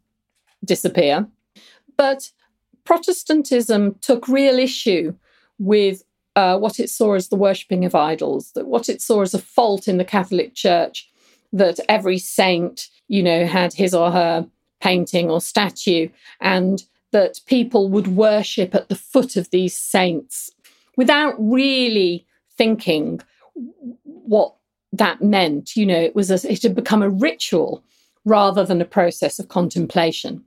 disappear, 0.63 1.28
but 1.97 2.32
Protestantism 2.86 3.95
took 4.02 4.28
real 4.28 4.58
issue 4.58 5.13
with 5.60 6.04
uh, 6.36 6.58
what 6.58 6.80
it 6.80 6.89
saw 6.89 7.13
as 7.13 7.28
the 7.28 7.36
worshipping 7.36 7.86
of 7.86 7.93
idols, 7.95 8.52
that 8.54 8.67
what 8.67 8.89
it 8.89 9.02
saw 9.02 9.21
as 9.21 9.34
a 9.34 9.39
fault 9.39 9.88
in 9.88 9.97
the 9.97 10.06
Catholic 10.06 10.56
Church, 10.56 11.10
that 11.53 11.79
every 11.89 12.17
saint, 12.17 12.88
you 13.07 13.23
know, 13.23 13.45
had 13.45 13.73
his 13.73 13.93
or 13.93 14.12
her 14.12 14.47
painting 14.81 15.29
or 15.29 15.41
statue, 15.41 16.09
and 16.39 16.83
that 17.12 17.39
people 17.45 17.89
would 17.89 18.07
worship 18.07 18.75
at 18.75 18.88
the 18.89 18.95
foot 18.95 19.35
of 19.35 19.49
these 19.49 19.75
saints 19.75 20.51
without 20.95 21.33
really 21.39 22.25
thinking 22.57 23.19
what 24.03 24.53
that 24.93 25.21
meant. 25.21 25.75
You 25.75 25.85
know, 25.85 25.99
it 25.99 26.15
was 26.15 26.29
a, 26.29 26.51
it 26.51 26.63
had 26.63 26.75
become 26.75 27.01
a 27.01 27.09
ritual 27.09 27.83
rather 28.25 28.63
than 28.63 28.81
a 28.81 28.85
process 28.85 29.39
of 29.39 29.47
contemplation. 29.47 30.43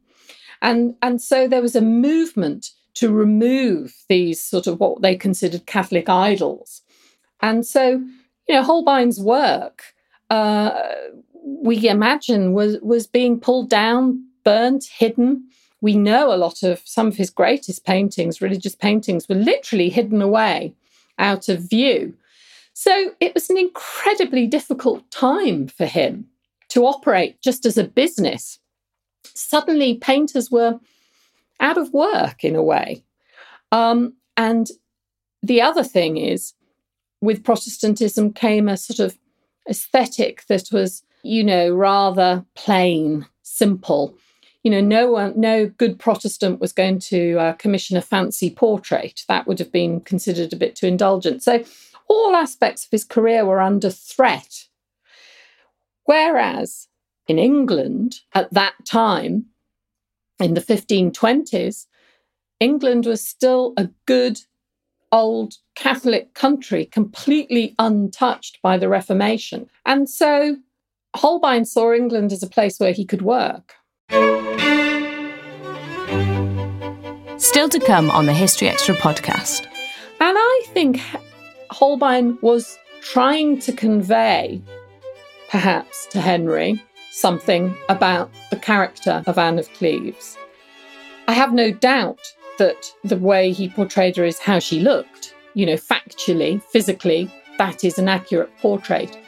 And, 0.60 0.94
and 1.02 1.20
so 1.20 1.48
there 1.48 1.62
was 1.62 1.74
a 1.74 1.80
movement 1.80 2.70
to 2.94 3.10
remove 3.10 3.94
these 4.08 4.40
sort 4.40 4.66
of 4.66 4.78
what 4.78 5.02
they 5.02 5.16
considered 5.16 5.66
Catholic 5.66 6.08
idols. 6.08 6.82
And 7.40 7.66
so, 7.66 8.02
you 8.48 8.54
know, 8.54 8.62
Holbein's 8.62 9.18
work, 9.18 9.94
uh, 10.32 10.72
we 11.44 11.86
imagine, 11.88 12.54
was, 12.54 12.78
was 12.80 13.06
being 13.06 13.38
pulled 13.38 13.68
down, 13.68 14.24
burnt, 14.44 14.84
hidden. 14.84 15.46
We 15.82 15.94
know 15.94 16.32
a 16.32 16.36
lot 16.36 16.62
of 16.62 16.80
some 16.86 17.06
of 17.06 17.16
his 17.16 17.28
greatest 17.28 17.84
paintings, 17.84 18.40
religious 18.40 18.74
paintings, 18.74 19.28
were 19.28 19.34
literally 19.34 19.90
hidden 19.90 20.22
away 20.22 20.74
out 21.18 21.50
of 21.50 21.68
view. 21.68 22.14
So 22.72 23.10
it 23.20 23.34
was 23.34 23.50
an 23.50 23.58
incredibly 23.58 24.46
difficult 24.46 25.08
time 25.10 25.68
for 25.68 25.84
him 25.84 26.28
to 26.70 26.86
operate 26.86 27.42
just 27.42 27.66
as 27.66 27.76
a 27.76 27.84
business. 27.84 28.58
Suddenly, 29.34 29.96
painters 29.96 30.50
were 30.50 30.80
out 31.60 31.76
of 31.76 31.92
work 31.92 32.42
in 32.42 32.56
a 32.56 32.62
way. 32.62 33.04
Um, 33.70 34.14
and 34.38 34.70
the 35.42 35.60
other 35.60 35.84
thing 35.84 36.16
is, 36.16 36.54
with 37.20 37.44
Protestantism 37.44 38.32
came 38.32 38.66
a 38.66 38.78
sort 38.78 38.98
of 38.98 39.18
aesthetic 39.68 40.46
that 40.46 40.68
was, 40.72 41.02
you 41.22 41.44
know, 41.44 41.72
rather 41.74 42.44
plain, 42.54 43.26
simple. 43.42 44.16
You 44.62 44.70
know, 44.70 44.80
no 44.80 45.10
one, 45.10 45.38
no 45.38 45.66
good 45.66 45.98
Protestant 45.98 46.60
was 46.60 46.72
going 46.72 47.00
to 47.00 47.36
uh, 47.38 47.52
commission 47.54 47.96
a 47.96 48.02
fancy 48.02 48.50
portrait. 48.50 49.24
That 49.28 49.46
would 49.46 49.58
have 49.58 49.72
been 49.72 50.00
considered 50.00 50.52
a 50.52 50.56
bit 50.56 50.76
too 50.76 50.86
indulgent. 50.86 51.42
So 51.42 51.64
all 52.08 52.36
aspects 52.36 52.84
of 52.84 52.90
his 52.90 53.04
career 53.04 53.44
were 53.44 53.60
under 53.60 53.90
threat. 53.90 54.66
Whereas 56.04 56.88
in 57.26 57.38
England 57.38 58.20
at 58.34 58.52
that 58.52 58.74
time, 58.84 59.46
in 60.38 60.54
the 60.54 60.60
1520s, 60.60 61.86
England 62.60 63.06
was 63.06 63.26
still 63.26 63.72
a 63.76 63.88
good 64.06 64.40
old 65.12 65.54
Catholic 65.74 66.34
country, 66.34 66.86
completely 66.86 67.74
untouched 67.78 68.58
by 68.62 68.78
the 68.78 68.88
Reformation. 68.88 69.68
And 69.86 70.08
so 70.08 70.56
Holbein 71.14 71.64
saw 71.64 71.92
England 71.92 72.32
as 72.32 72.42
a 72.42 72.48
place 72.48 72.80
where 72.80 72.92
he 72.92 73.04
could 73.04 73.22
work. 73.22 73.74
Still 77.38 77.68
to 77.68 77.80
come 77.80 78.10
on 78.10 78.26
the 78.26 78.32
History 78.32 78.68
Extra 78.68 78.94
podcast. 78.94 79.66
And 80.20 80.36
I 80.38 80.62
think 80.68 81.00
Holbein 81.70 82.38
was 82.40 82.78
trying 83.02 83.58
to 83.60 83.72
convey, 83.72 84.62
perhaps 85.50 86.06
to 86.12 86.20
Henry, 86.20 86.82
something 87.10 87.76
about 87.88 88.30
the 88.50 88.56
character 88.56 89.22
of 89.26 89.36
Anne 89.36 89.58
of 89.58 89.70
Cleves. 89.74 90.38
I 91.28 91.32
have 91.32 91.52
no 91.52 91.70
doubt 91.72 92.20
that 92.58 92.92
the 93.04 93.16
way 93.16 93.52
he 93.52 93.68
portrayed 93.68 94.16
her 94.16 94.24
is 94.24 94.38
how 94.38 94.58
she 94.58 94.80
looked. 94.80 95.34
You 95.54 95.66
know, 95.66 95.74
factually, 95.74 96.62
physically, 96.62 97.30
that 97.58 97.84
is 97.84 97.98
an 97.98 98.08
accurate 98.08 98.56
portrait. 98.58 99.18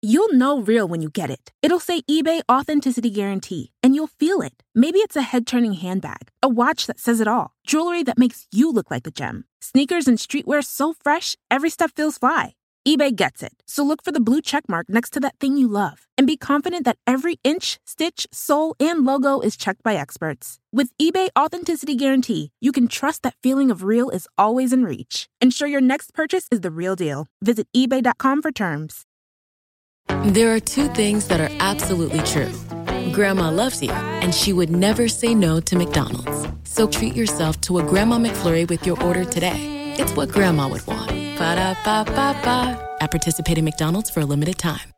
You'll 0.00 0.32
know 0.32 0.60
real 0.60 0.86
when 0.86 1.02
you 1.02 1.10
get 1.10 1.28
it. 1.28 1.50
It'll 1.60 1.80
say 1.80 2.02
eBay 2.02 2.42
Authenticity 2.50 3.10
Guarantee, 3.10 3.72
and 3.82 3.96
you'll 3.96 4.06
feel 4.06 4.40
it. 4.40 4.62
Maybe 4.72 5.00
it's 5.00 5.16
a 5.16 5.22
head 5.22 5.44
turning 5.44 5.72
handbag, 5.72 6.28
a 6.40 6.48
watch 6.48 6.86
that 6.86 7.00
says 7.00 7.20
it 7.20 7.26
all, 7.26 7.50
jewelry 7.66 8.04
that 8.04 8.16
makes 8.16 8.46
you 8.52 8.70
look 8.70 8.92
like 8.92 9.08
a 9.08 9.10
gem, 9.10 9.44
sneakers 9.60 10.06
and 10.06 10.16
streetwear 10.16 10.64
so 10.64 10.92
fresh, 10.92 11.36
every 11.50 11.68
step 11.68 11.90
feels 11.96 12.16
fly. 12.16 12.54
eBay 12.88 13.14
gets 13.14 13.42
it. 13.42 13.52
So 13.66 13.84
look 13.84 14.02
for 14.02 14.12
the 14.12 14.20
blue 14.28 14.40
check 14.40 14.66
mark 14.66 14.88
next 14.88 15.10
to 15.10 15.20
that 15.20 15.38
thing 15.38 15.58
you 15.58 15.68
love 15.68 16.06
and 16.16 16.26
be 16.26 16.38
confident 16.38 16.86
that 16.86 16.96
every 17.06 17.38
inch, 17.44 17.78
stitch, 17.84 18.26
sole, 18.32 18.74
and 18.80 19.04
logo 19.04 19.40
is 19.40 19.58
checked 19.58 19.82
by 19.82 19.94
experts. 19.94 20.58
With 20.72 20.96
eBay 20.96 21.28
Authenticity 21.38 21.96
Guarantee, 21.96 22.50
you 22.62 22.72
can 22.72 22.88
trust 22.88 23.24
that 23.24 23.34
feeling 23.42 23.70
of 23.70 23.82
real 23.82 24.08
is 24.08 24.26
always 24.38 24.72
in 24.72 24.84
reach. 24.84 25.28
Ensure 25.42 25.68
your 25.68 25.82
next 25.82 26.14
purchase 26.14 26.46
is 26.50 26.62
the 26.62 26.70
real 26.70 26.96
deal. 26.96 27.26
Visit 27.42 27.68
eBay.com 27.76 28.40
for 28.40 28.50
terms. 28.50 29.04
There 30.24 30.54
are 30.54 30.60
two 30.60 30.88
things 30.94 31.28
that 31.28 31.42
are 31.42 31.54
absolutely 31.60 32.20
true. 32.20 32.50
Grandma 33.12 33.50
loves 33.50 33.82
you, 33.82 33.92
and 33.92 34.34
she 34.34 34.54
would 34.54 34.70
never 34.70 35.08
say 35.08 35.34
no 35.34 35.60
to 35.60 35.76
McDonald's. 35.76 36.48
So 36.64 36.88
treat 36.88 37.14
yourself 37.14 37.60
to 37.62 37.80
a 37.80 37.82
Grandma 37.82 38.16
McFlurry 38.16 38.66
with 38.66 38.86
your 38.86 38.98
order 39.02 39.26
today. 39.26 39.94
It's 39.98 40.16
what 40.16 40.30
Grandma 40.30 40.68
would 40.68 40.86
want. 40.86 41.27
Ba 41.38 41.54
da 41.54 41.74
ba 41.84 42.04
ba 42.04 42.34
ba. 42.42 42.96
At 43.00 43.12
participating 43.12 43.64
McDonald's 43.64 44.10
for 44.10 44.20
a 44.20 44.26
limited 44.26 44.58
time. 44.58 44.92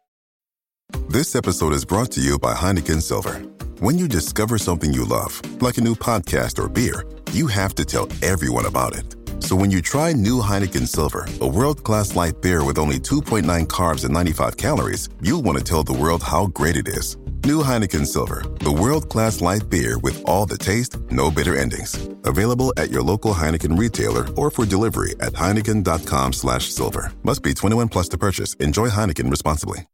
This 1.09 1.37
episode 1.37 1.75
is 1.75 1.85
brought 1.85 2.11
to 2.13 2.21
you 2.21 2.39
by 2.39 2.55
Heineken 2.55 3.03
Silver. 3.03 3.35
When 3.81 3.99
you 3.99 4.09
discover 4.09 4.57
something 4.57 4.93
you 4.93 5.05
love, 5.05 5.41
like 5.61 5.77
a 5.77 5.83
new 5.83 5.95
podcast 5.95 6.59
or 6.59 6.69
beer, 6.69 7.05
you 7.33 7.47
have 7.47 7.75
to 7.75 7.85
tell 7.85 8.09
everyone 8.23 8.67
about 8.67 8.97
it. 8.97 9.17
So 9.43 9.55
when 9.55 9.71
you 9.71 9.83
try 9.83 10.13
new 10.13 10.41
Heineken 10.41 10.89
Silver, 10.89 11.27
a 11.41 11.47
world 11.47 11.85
class 11.85 12.17
light 12.17 12.41
beer 12.41 12.65
with 12.65 12.79
only 12.79 12.99
2.9 12.99 13.67
carbs 13.67 14.05
and 14.05 14.15
95 14.15 14.57
calories, 14.57 15.09
you'll 15.21 15.43
want 15.43 15.59
to 15.59 15.65
tell 15.65 15.83
the 15.83 15.93
world 15.93 16.23
how 16.23 16.47
great 16.47 16.77
it 16.77 16.89
is. 16.89 17.17
New 17.45 17.63
Heineken 17.63 18.07
Silver, 18.07 18.45
the 18.59 18.71
world 18.71 19.09
class 19.09 19.41
light 19.41 19.71
beer 19.71 19.99
with 19.99 20.23
all 20.27 20.45
the 20.45 20.59
taste, 20.59 20.99
no 21.11 21.31
bitter 21.31 21.57
endings. 21.57 21.95
Available 22.25 22.75
at 22.77 22.91
your 22.91 23.01
local 23.01 23.33
Heineken 23.33 23.79
retailer 23.79 24.31
or 24.35 24.51
for 24.51 24.67
delivery 24.67 25.13
at 25.21 25.33
heineken.com 25.33 26.35
slash 26.35 26.71
silver. 26.71 27.13
Must 27.23 27.43
be 27.43 27.55
21 27.55 27.89
plus 27.89 28.09
to 28.11 28.19
purchase. 28.19 28.53
Enjoy 28.55 28.91
Heineken 28.91 29.31
responsibly. 29.31 29.89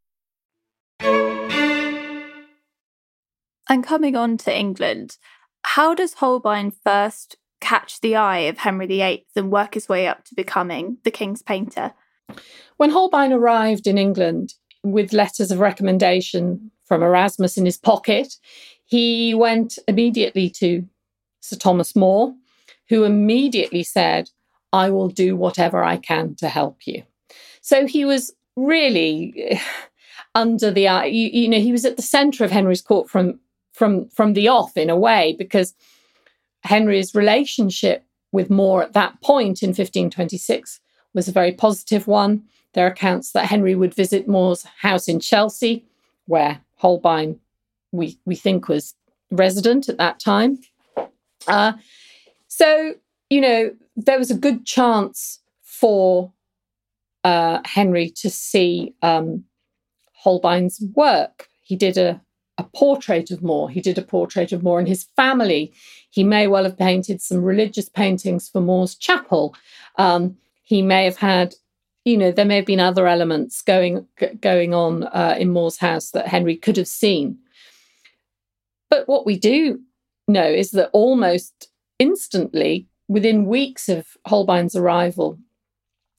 And 3.68 3.84
coming 3.84 4.16
on 4.16 4.38
to 4.38 4.56
England, 4.56 5.16
how 5.62 5.94
does 5.94 6.14
Holbein 6.14 6.72
first 6.72 7.36
catch 7.60 8.00
the 8.00 8.16
eye 8.16 8.38
of 8.38 8.58
Henry 8.58 8.86
VIII 8.86 9.24
and 9.36 9.52
work 9.52 9.74
his 9.74 9.88
way 9.88 10.08
up 10.08 10.24
to 10.24 10.34
becoming 10.34 10.98
the 11.04 11.12
king's 11.12 11.42
painter? 11.42 11.92
When 12.76 12.90
Holbein 12.90 13.32
arrived 13.32 13.86
in 13.86 13.98
England, 13.98 14.54
with 14.92 15.12
letters 15.12 15.50
of 15.50 15.58
recommendation 15.58 16.70
from 16.86 17.02
Erasmus 17.02 17.56
in 17.56 17.64
his 17.64 17.76
pocket, 17.76 18.36
he 18.84 19.34
went 19.34 19.78
immediately 19.88 20.48
to 20.50 20.86
Sir 21.40 21.56
Thomas 21.56 21.94
More, 21.94 22.34
who 22.88 23.04
immediately 23.04 23.82
said, 23.82 24.30
I 24.72 24.90
will 24.90 25.08
do 25.08 25.36
whatever 25.36 25.82
I 25.82 25.96
can 25.96 26.34
to 26.36 26.48
help 26.48 26.86
you. 26.86 27.02
So 27.60 27.86
he 27.86 28.04
was 28.04 28.32
really 28.56 29.60
under 30.34 30.70
the 30.70 30.88
eye. 30.88 31.06
You, 31.06 31.28
you 31.28 31.48
know, 31.48 31.60
he 31.60 31.72
was 31.72 31.84
at 31.84 31.96
the 31.96 32.02
centre 32.02 32.44
of 32.44 32.50
Henry's 32.50 32.82
court 32.82 33.10
from 33.10 33.40
from 33.72 34.08
from 34.08 34.32
the 34.32 34.48
off 34.48 34.76
in 34.76 34.88
a 34.88 34.96
way 34.96 35.34
because 35.38 35.74
Henry's 36.62 37.14
relationship 37.14 38.04
with 38.32 38.50
More 38.50 38.82
at 38.82 38.92
that 38.92 39.20
point 39.22 39.62
in 39.62 39.68
1526 39.70 40.80
was 41.14 41.28
a 41.28 41.32
very 41.32 41.52
positive 41.52 42.06
one. 42.06 42.42
There 42.74 42.86
are 42.86 42.90
accounts 42.90 43.32
that 43.32 43.46
Henry 43.46 43.74
would 43.74 43.94
visit 43.94 44.28
More's 44.28 44.64
house 44.80 45.08
in 45.08 45.20
Chelsea, 45.20 45.84
where 46.26 46.60
Holbein, 46.76 47.40
we, 47.92 48.18
we 48.24 48.36
think, 48.36 48.68
was 48.68 48.94
resident 49.30 49.88
at 49.88 49.98
that 49.98 50.20
time. 50.20 50.58
Uh, 51.46 51.72
so, 52.48 52.94
you 53.30 53.40
know, 53.40 53.70
there 53.96 54.18
was 54.18 54.30
a 54.30 54.36
good 54.36 54.64
chance 54.64 55.40
for 55.62 56.32
uh, 57.24 57.60
Henry 57.64 58.10
to 58.10 58.30
see 58.30 58.94
um, 59.02 59.44
Holbein's 60.12 60.82
work. 60.94 61.48
He 61.60 61.76
did 61.76 61.98
a, 61.98 62.20
a 62.58 62.64
portrait 62.64 63.30
of 63.30 63.42
More. 63.42 63.68
He 63.68 63.80
did 63.80 63.98
a 63.98 64.02
portrait 64.02 64.52
of 64.52 64.62
More 64.62 64.78
and 64.78 64.88
his 64.88 65.08
family. 65.16 65.72
He 66.10 66.24
may 66.24 66.46
well 66.46 66.64
have 66.64 66.78
painted 66.78 67.20
some 67.20 67.42
religious 67.42 67.88
paintings 67.88 68.48
for 68.48 68.60
More's 68.60 68.94
chapel. 68.94 69.54
Um, 69.96 70.36
he 70.62 70.82
may 70.82 71.04
have 71.04 71.16
had, 71.16 71.54
you 72.06 72.16
know, 72.16 72.30
there 72.30 72.44
may 72.44 72.54
have 72.56 72.66
been 72.66 72.80
other 72.80 73.08
elements 73.08 73.60
going 73.62 74.06
going 74.40 74.72
on 74.72 75.02
uh, 75.08 75.34
in 75.38 75.50
More's 75.50 75.78
house 75.78 76.12
that 76.12 76.28
Henry 76.28 76.56
could 76.56 76.76
have 76.76 76.88
seen. 76.88 77.36
But 78.88 79.08
what 79.08 79.26
we 79.26 79.36
do 79.36 79.80
know 80.28 80.46
is 80.46 80.70
that 80.70 80.90
almost 80.92 81.68
instantly, 81.98 82.86
within 83.08 83.46
weeks 83.46 83.88
of 83.88 84.16
Holbein's 84.24 84.76
arrival 84.76 85.36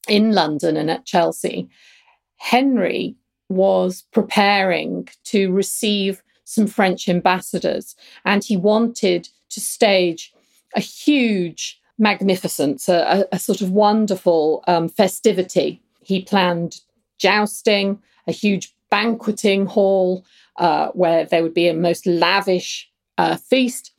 in 0.06 0.32
London 0.32 0.76
and 0.76 0.90
at 0.90 1.06
Chelsea, 1.06 1.70
Henry 2.36 3.16
was 3.48 4.02
preparing 4.12 5.08
to 5.24 5.50
receive 5.50 6.22
some 6.44 6.66
French 6.66 7.08
ambassadors, 7.08 7.96
and 8.26 8.44
he 8.44 8.58
wanted 8.58 9.30
to 9.48 9.60
stage 9.60 10.34
a 10.76 10.80
huge 10.80 11.77
magnificence, 11.98 12.88
a, 12.88 13.26
a 13.32 13.38
sort 13.38 13.60
of 13.60 13.70
wonderful 13.70 14.62
um, 14.66 14.88
festivity. 14.88 15.82
He 16.02 16.22
planned 16.22 16.80
jousting, 17.18 18.00
a 18.26 18.32
huge 18.32 18.74
banqueting 18.90 19.66
hall 19.66 20.24
uh, 20.56 20.88
where 20.88 21.24
there 21.24 21.42
would 21.42 21.54
be 21.54 21.68
a 21.68 21.74
most 21.74 22.06
lavish 22.06 22.88
uh, 23.18 23.36
feast, 23.36 23.92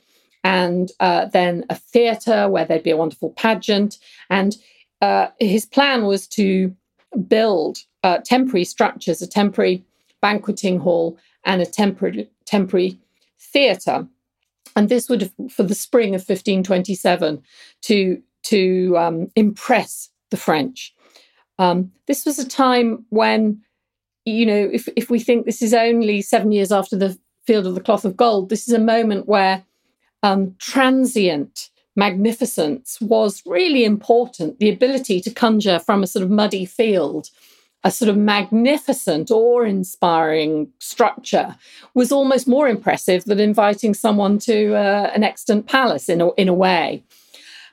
and 0.44 0.92
uh, 1.00 1.26
then 1.26 1.66
a 1.70 1.76
theatre 1.76 2.48
where 2.50 2.66
there'd 2.66 2.84
be 2.84 2.92
a 2.92 2.98
wonderful 2.98 3.32
pageant. 3.32 3.98
And 4.30 4.56
uh, 5.02 5.28
his 5.40 5.66
plan 5.66 6.06
was 6.06 6.28
to 6.28 6.74
build 7.28 7.80
uh, 8.04 8.20
temporary 8.24 8.66
structures, 8.66 9.22
a 9.22 9.28
temporary 9.28 9.84
banqueting 10.22 10.80
hall, 10.80 11.18
and 11.44 11.62
a 11.62 11.66
temporary 11.66 12.30
temporary 12.46 12.98
theatre. 13.40 14.08
And 14.80 14.88
this 14.88 15.10
would, 15.10 15.30
for 15.52 15.64
the 15.64 15.76
spring 15.76 16.16
of 16.16 16.22
1527, 16.22 17.44
to 17.82 18.24
to 18.44 18.98
um, 18.98 19.30
impress 19.36 20.10
the 20.30 20.38
French. 20.38 20.96
Um, 21.58 21.92
this 22.08 22.26
was 22.26 22.40
a 22.40 22.48
time 22.48 23.06
when, 23.10 23.62
you 24.24 24.46
know, 24.46 24.70
if 24.72 24.88
if 24.96 25.10
we 25.10 25.20
think 25.20 25.46
this 25.46 25.62
is 25.62 25.74
only 25.74 26.22
seven 26.22 26.54
years 26.54 26.72
after 26.72 26.96
the 26.96 27.20
Field 27.46 27.68
of 27.68 27.76
the 27.76 27.82
Cloth 27.82 28.06
of 28.06 28.16
Gold, 28.16 28.48
this 28.48 28.70
is 28.70 28.74
a 28.74 28.80
moment 28.80 29.28
where 29.28 29.66
um, 30.24 30.56
transient 30.60 31.72
magnificence 31.98 33.02
was 33.02 33.44
really 33.46 33.84
important. 33.84 34.60
The 34.60 34.70
ability 34.70 35.20
to 35.20 35.30
conjure 35.30 35.80
from 35.80 36.04
a 36.04 36.08
sort 36.08 36.24
of 36.24 36.32
muddy 36.32 36.64
field 36.64 37.32
a 37.84 37.92
sort 37.92 38.10
of 38.10 38.18
magnificent, 38.18 39.32
awe 39.32 39.62
inspiring 39.62 40.68
structure 40.80 41.56
was 41.94 42.12
almost 42.12 42.48
more 42.48 42.68
impressive 42.68 43.24
than 43.26 43.40
inviting 43.40 43.94
someone 43.94 44.38
to 44.40 44.76
uh, 44.76 45.12
an 45.16 45.24
extant 45.24 45.66
palace 45.66 46.10
in 46.10 46.20
a, 46.20 46.34
in 46.34 46.50
a 46.50 46.54
way. 46.54 47.04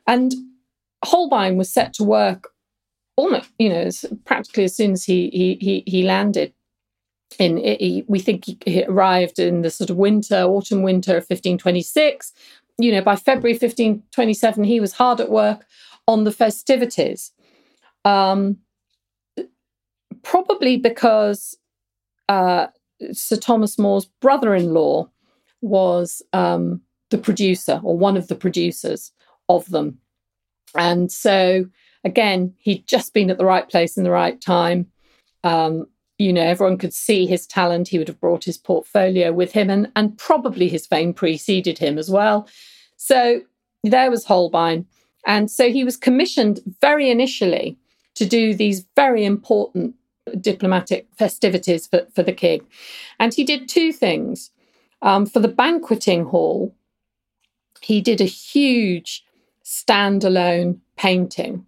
And 0.06 0.32
Holbein 1.04 1.56
was 1.56 1.72
set 1.72 1.92
to 1.94 2.04
work 2.04 2.52
almost, 3.16 3.50
you 3.58 3.68
know, 3.68 3.88
practically 4.24 4.64
as 4.64 4.76
soon 4.76 4.92
as 4.92 5.04
he, 5.04 5.28
he, 5.30 5.54
he, 5.60 5.82
he 5.86 6.02
landed. 6.02 6.52
In, 7.40 7.56
he, 7.56 8.04
we 8.06 8.20
think 8.20 8.44
he, 8.44 8.58
he 8.64 8.84
arrived 8.84 9.40
in 9.40 9.62
the 9.62 9.70
sort 9.70 9.90
of 9.90 9.96
winter, 9.96 10.42
autumn 10.42 10.82
winter 10.82 11.12
of 11.12 11.24
1526. 11.24 12.32
You 12.78 12.92
know, 12.92 13.00
by 13.00 13.16
February 13.16 13.54
1527, 13.54 14.62
he 14.62 14.78
was 14.78 14.92
hard 14.92 15.20
at 15.20 15.30
work 15.30 15.66
on 16.06 16.22
the 16.22 16.32
festivities. 16.32 17.32
Um, 18.04 18.58
probably 20.26 20.76
because 20.76 21.56
uh, 22.28 22.66
Sir 23.12 23.36
Thomas 23.36 23.78
More's 23.78 24.06
brother 24.20 24.56
in 24.56 24.74
law 24.74 25.08
was 25.60 26.20
um, 26.32 26.80
the 27.10 27.18
producer 27.18 27.80
or 27.84 27.96
one 27.96 28.16
of 28.16 28.26
the 28.26 28.34
producers 28.34 29.12
of 29.48 29.70
them. 29.70 29.98
And 30.74 31.12
so, 31.12 31.66
again, 32.02 32.52
he'd 32.58 32.88
just 32.88 33.14
been 33.14 33.30
at 33.30 33.38
the 33.38 33.44
right 33.44 33.68
place 33.68 33.96
in 33.96 34.02
the 34.02 34.10
right 34.10 34.40
time. 34.40 34.90
Um, 35.44 35.86
you 36.18 36.32
know, 36.32 36.42
everyone 36.42 36.78
could 36.78 36.92
see 36.92 37.26
his 37.26 37.46
talent. 37.46 37.86
He 37.86 37.98
would 37.98 38.08
have 38.08 38.20
brought 38.20 38.42
his 38.42 38.58
portfolio 38.58 39.32
with 39.32 39.52
him, 39.52 39.70
and, 39.70 39.92
and 39.94 40.18
probably 40.18 40.68
his 40.68 40.88
fame 40.88 41.14
preceded 41.14 41.78
him 41.78 41.98
as 41.98 42.10
well. 42.10 42.48
So 42.96 43.42
there 43.84 44.10
was 44.10 44.24
Holbein. 44.24 44.86
And 45.24 45.48
so 45.48 45.70
he 45.70 45.84
was 45.84 45.96
commissioned 45.96 46.58
very 46.80 47.10
initially 47.10 47.78
to 48.16 48.26
do 48.26 48.54
these 48.54 48.84
very 48.96 49.24
important 49.24 49.94
diplomatic 50.40 51.06
festivities 51.16 51.86
for, 51.86 52.06
for 52.14 52.22
the 52.22 52.32
king. 52.32 52.66
And 53.18 53.32
he 53.32 53.44
did 53.44 53.68
two 53.68 53.92
things. 53.92 54.50
Um, 55.02 55.26
for 55.26 55.40
the 55.40 55.48
banqueting 55.48 56.26
hall, 56.26 56.74
he 57.80 58.00
did 58.00 58.20
a 58.20 58.24
huge 58.24 59.24
standalone 59.64 60.78
painting 60.96 61.66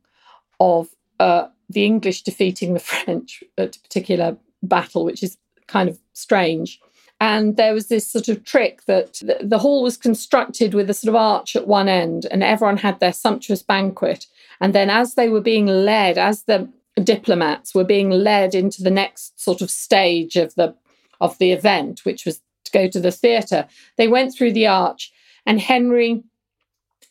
of 0.61 0.89
uh, 1.21 1.49
the 1.69 1.85
English 1.85 2.23
defeating 2.23 2.75
the 2.75 2.81
French 2.91 3.43
at 3.57 3.77
a 3.77 3.81
particular 3.81 4.37
battle, 4.63 5.05
which 5.05 5.23
is 5.23 5.37
kind 5.67 5.89
of 5.89 5.99
strange. 6.13 6.81
And 7.21 7.57
there 7.57 7.75
was 7.75 7.89
this 7.89 8.09
sort 8.09 8.29
of 8.29 8.45
trick 8.45 8.85
that 8.87 9.15
the, 9.15 9.39
the 9.43 9.59
hall 9.59 9.83
was 9.83 9.97
constructed 9.97 10.73
with 10.73 10.89
a 10.89 10.95
sort 10.95 11.09
of 11.09 11.17
arch 11.17 11.57
at 11.57 11.67
one 11.67 11.89
end, 11.89 12.27
and 12.31 12.45
everyone 12.45 12.77
had 12.77 13.01
their 13.01 13.13
sumptuous 13.13 13.63
banquet. 13.63 14.27
And 14.61 14.73
then, 14.73 14.89
as 14.89 15.15
they 15.15 15.29
were 15.29 15.41
being 15.41 15.67
led, 15.67 16.17
as 16.17 16.45
the 16.45 16.69
diplomats 17.01 17.75
were 17.75 17.85
being 17.85 18.11
led 18.11 18.55
into 18.55 18.83
the 18.83 18.91
next 18.91 19.41
sort 19.41 19.61
of 19.63 19.71
stage 19.71 20.37
of 20.37 20.55
the 20.55 20.75
of 21.21 21.37
the 21.39 21.53
event, 21.53 22.05
which 22.05 22.25
was 22.25 22.41
to 22.65 22.71
go 22.73 22.89
to 22.89 23.01
the 23.01 23.11
theatre. 23.11 23.67
They 23.97 24.09
went 24.09 24.35
through 24.35 24.53
the 24.53 24.67
arch, 24.67 25.13
and 25.47 25.61
Henry 25.61 26.23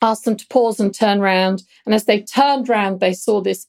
asked 0.02 0.26
them 0.26 0.38
to 0.38 0.48
pause 0.48 0.80
and 0.80 0.94
turn 0.94 1.20
round. 1.20 1.64
And 1.86 1.94
as 1.96 2.06
they 2.06 2.22
turned 2.22 2.70
round, 2.70 3.00
they 3.00 3.14
saw 3.14 3.42
this 3.42 3.68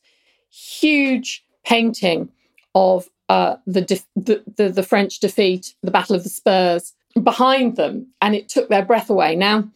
huge 0.50 1.44
painting 1.64 2.28
of 2.74 3.08
uh, 3.28 3.56
the, 3.66 3.82
the, 4.16 4.42
the 4.56 4.68
the 4.68 4.82
French 4.82 5.20
defeat, 5.20 5.74
the 5.82 5.90
Battle 5.90 6.16
of 6.16 6.22
the 6.22 6.28
Spurs, 6.28 6.92
behind 7.22 7.76
them, 7.76 8.06
and 8.20 8.34
it 8.34 8.48
took 8.48 8.68
their 8.68 8.84
breath 8.84 9.10
away. 9.10 9.36
Now. 9.36 9.68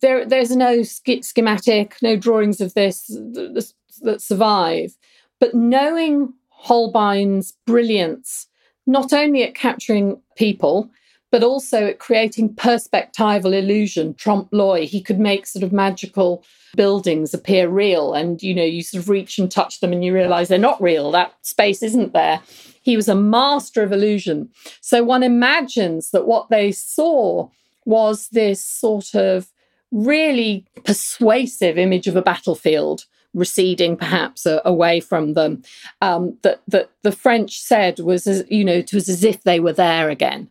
There, 0.00 0.24
there's 0.24 0.54
no 0.54 0.84
schematic, 0.84 1.96
no 2.02 2.14
drawings 2.14 2.60
of 2.60 2.72
this 2.74 3.08
that 3.08 4.20
survive. 4.20 4.96
But 5.42 5.56
knowing 5.56 6.32
Holbein's 6.50 7.54
brilliance, 7.66 8.46
not 8.86 9.12
only 9.12 9.42
at 9.42 9.56
capturing 9.56 10.20
people, 10.36 10.88
but 11.32 11.42
also 11.42 11.84
at 11.88 11.98
creating 11.98 12.54
perspectival 12.54 13.52
illusion, 13.52 14.14
trompe 14.14 14.48
l'oeil. 14.52 14.86
He 14.86 15.02
could 15.02 15.18
make 15.18 15.48
sort 15.48 15.64
of 15.64 15.72
magical 15.72 16.44
buildings 16.76 17.34
appear 17.34 17.68
real. 17.68 18.14
And, 18.14 18.40
you 18.40 18.54
know, 18.54 18.62
you 18.62 18.84
sort 18.84 19.02
of 19.02 19.08
reach 19.08 19.36
and 19.36 19.50
touch 19.50 19.80
them 19.80 19.92
and 19.92 20.04
you 20.04 20.14
realize 20.14 20.46
they're 20.46 20.58
not 20.58 20.80
real. 20.80 21.10
That 21.10 21.34
space 21.42 21.82
isn't 21.82 22.12
there. 22.12 22.40
He 22.82 22.94
was 22.94 23.08
a 23.08 23.16
master 23.16 23.82
of 23.82 23.90
illusion. 23.90 24.48
So 24.80 25.02
one 25.02 25.24
imagines 25.24 26.12
that 26.12 26.28
what 26.28 26.50
they 26.50 26.70
saw 26.70 27.48
was 27.84 28.28
this 28.28 28.64
sort 28.64 29.16
of 29.16 29.50
really 29.90 30.64
persuasive 30.84 31.78
image 31.78 32.06
of 32.06 32.14
a 32.14 32.22
battlefield 32.22 33.06
receding 33.34 33.96
perhaps 33.96 34.46
uh, 34.46 34.60
away 34.64 35.00
from 35.00 35.34
them 35.34 35.62
um, 36.00 36.36
that, 36.42 36.60
that 36.68 36.90
the 37.02 37.12
French 37.12 37.58
said 37.60 37.98
was, 38.00 38.26
as, 38.26 38.44
you 38.48 38.64
know, 38.64 38.74
it 38.74 38.92
was 38.92 39.08
as 39.08 39.24
if 39.24 39.42
they 39.42 39.60
were 39.60 39.72
there 39.72 40.10
again. 40.10 40.48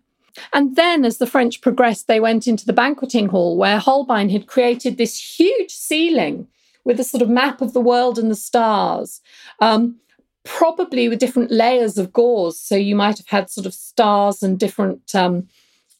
And 0.54 0.76
then, 0.76 1.04
as 1.04 1.18
the 1.18 1.28
French 1.28 1.62
progressed, 1.62 2.08
they 2.08 2.20
went 2.20 2.48
into 2.48 2.66
the 2.66 2.74
banqueting 2.74 3.28
hall 3.28 3.58
where 3.58 3.80
Holbein 3.80 4.30
had 4.30 4.48
created 4.48 4.98
this 4.98 5.20
huge 5.40 5.72
ceiling 5.72 6.48
with 6.86 7.00
a 7.00 7.04
sort 7.04 7.22
of 7.22 7.30
map 7.30 7.62
of 7.62 7.74
the 7.74 7.82
world 7.82 8.18
and 8.18 8.32
the 8.32 8.36
stars. 8.36 9.22
Um, 9.60 9.98
probably 10.44 11.08
with 11.08 11.20
different 11.20 11.52
layers 11.52 11.98
of 11.98 12.12
gauze. 12.12 12.60
So 12.60 12.76
you 12.76 12.96
might 12.96 13.18
have 13.18 13.28
had 13.28 13.50
sort 13.50 13.68
of 13.68 13.74
stars 13.74 14.42
and 14.42 14.60
different 14.60 15.14
um, 15.14 15.48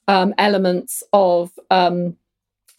um, 0.08 0.34
elements 0.38 1.04
of 1.14 1.52
um, 1.70 2.18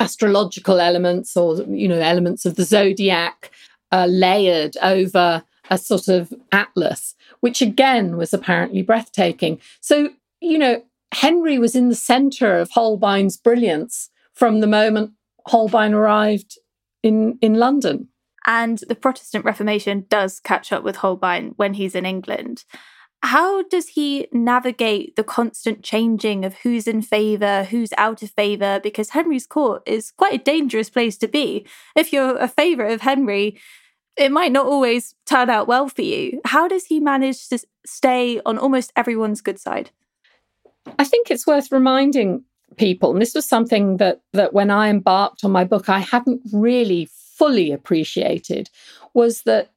astrological 0.00 0.80
elements 0.80 1.36
or 1.36 1.62
you 1.62 1.86
know 1.86 2.00
elements 2.00 2.44
of 2.44 2.56
the 2.56 2.64
zodiac 2.64 3.52
uh, 3.92 4.06
layered 4.06 4.76
over 4.82 5.44
a 5.70 5.78
sort 5.78 6.08
of 6.08 6.32
atlas, 6.50 7.14
which 7.40 7.62
again 7.62 8.16
was 8.16 8.34
apparently 8.34 8.82
breathtaking. 8.82 9.60
So 9.80 10.10
you 10.40 10.58
know 10.58 10.82
Henry 11.12 11.58
was 11.58 11.76
in 11.76 11.88
the 11.88 11.94
centre 11.94 12.58
of 12.58 12.70
Holbein's 12.70 13.36
brilliance 13.36 14.10
from 14.32 14.60
the 14.60 14.66
moment 14.66 15.12
Holbein 15.46 15.94
arrived 15.94 16.58
in 17.02 17.38
in 17.40 17.54
London. 17.54 18.08
And 18.44 18.78
the 18.88 18.96
Protestant 18.96 19.44
Reformation 19.44 20.06
does 20.08 20.40
catch 20.40 20.72
up 20.72 20.82
with 20.82 20.96
Holbein 20.96 21.52
when 21.56 21.74
he's 21.74 21.94
in 21.94 22.04
England. 22.04 22.64
How 23.24 23.62
does 23.62 23.90
he 23.90 24.26
navigate 24.32 25.14
the 25.14 25.22
constant 25.22 25.84
changing 25.84 26.44
of 26.44 26.54
who's 26.54 26.88
in 26.88 27.02
favour, 27.02 27.62
who's 27.62 27.92
out 27.96 28.20
of 28.20 28.32
favour? 28.32 28.80
Because 28.82 29.10
Henry's 29.10 29.46
court 29.46 29.82
is 29.86 30.10
quite 30.10 30.34
a 30.34 30.38
dangerous 30.38 30.90
place 30.90 31.16
to 31.18 31.28
be. 31.28 31.64
If 31.94 32.12
you're 32.12 32.36
a 32.36 32.48
favourite 32.48 32.92
of 32.92 33.02
Henry, 33.02 33.60
it 34.16 34.30
might 34.30 34.52
not 34.52 34.66
always 34.66 35.14
turn 35.26 35.50
out 35.50 35.68
well 35.68 35.88
for 35.88 36.02
you. 36.02 36.40
How 36.44 36.68
does 36.68 36.86
he 36.86 37.00
manage 37.00 37.48
to 37.48 37.58
stay 37.86 38.40
on 38.44 38.58
almost 38.58 38.92
everyone's 38.96 39.40
good 39.40 39.58
side? 39.58 39.90
I 40.98 41.04
think 41.04 41.30
it's 41.30 41.46
worth 41.46 41.72
reminding 41.72 42.44
people, 42.76 43.12
and 43.12 43.20
this 43.20 43.34
was 43.34 43.46
something 43.46 43.98
that 43.98 44.20
that 44.32 44.52
when 44.52 44.70
I 44.70 44.88
embarked 44.88 45.44
on 45.44 45.52
my 45.52 45.64
book, 45.64 45.88
I 45.88 46.00
hadn't 46.00 46.42
really 46.52 47.08
fully 47.10 47.72
appreciated, 47.72 48.70
was 49.14 49.42
that 49.42 49.70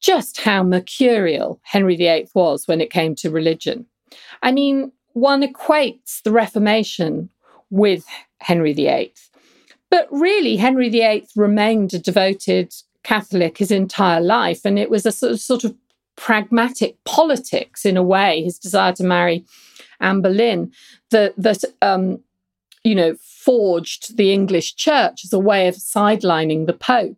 just 0.00 0.40
how 0.40 0.62
mercurial 0.62 1.60
Henry 1.62 1.96
VIII 1.96 2.28
was 2.34 2.66
when 2.66 2.80
it 2.80 2.90
came 2.90 3.14
to 3.16 3.30
religion. 3.30 3.86
I 4.42 4.50
mean, 4.50 4.92
one 5.12 5.42
equates 5.42 6.22
the 6.22 6.32
Reformation 6.32 7.30
with 7.70 8.04
Henry 8.38 8.72
VIII. 8.72 9.14
But 9.90 10.08
really, 10.10 10.56
Henry 10.56 10.88
VIII 10.88 11.28
remained 11.36 11.94
a 11.94 11.98
devoted 11.98 12.74
Catholic 13.04 13.58
his 13.58 13.70
entire 13.70 14.20
life, 14.20 14.64
and 14.64 14.78
it 14.78 14.90
was 14.90 15.06
a 15.06 15.12
sort 15.12 15.32
of, 15.32 15.40
sort 15.40 15.64
of 15.64 15.74
pragmatic 16.16 16.96
politics 17.04 17.84
in 17.84 17.96
a 17.96 18.02
way, 18.02 18.42
his 18.42 18.58
desire 18.58 18.92
to 18.92 19.04
marry 19.04 19.44
Anne 20.00 20.20
Boleyn, 20.20 20.72
that, 21.10 21.34
that 21.36 21.64
um, 21.80 22.20
you 22.84 22.94
know, 22.94 23.16
forged 23.20 24.16
the 24.16 24.32
English 24.32 24.74
church 24.76 25.24
as 25.24 25.32
a 25.32 25.38
way 25.38 25.68
of 25.68 25.76
sidelining 25.76 26.66
the 26.66 26.72
Pope. 26.72 27.16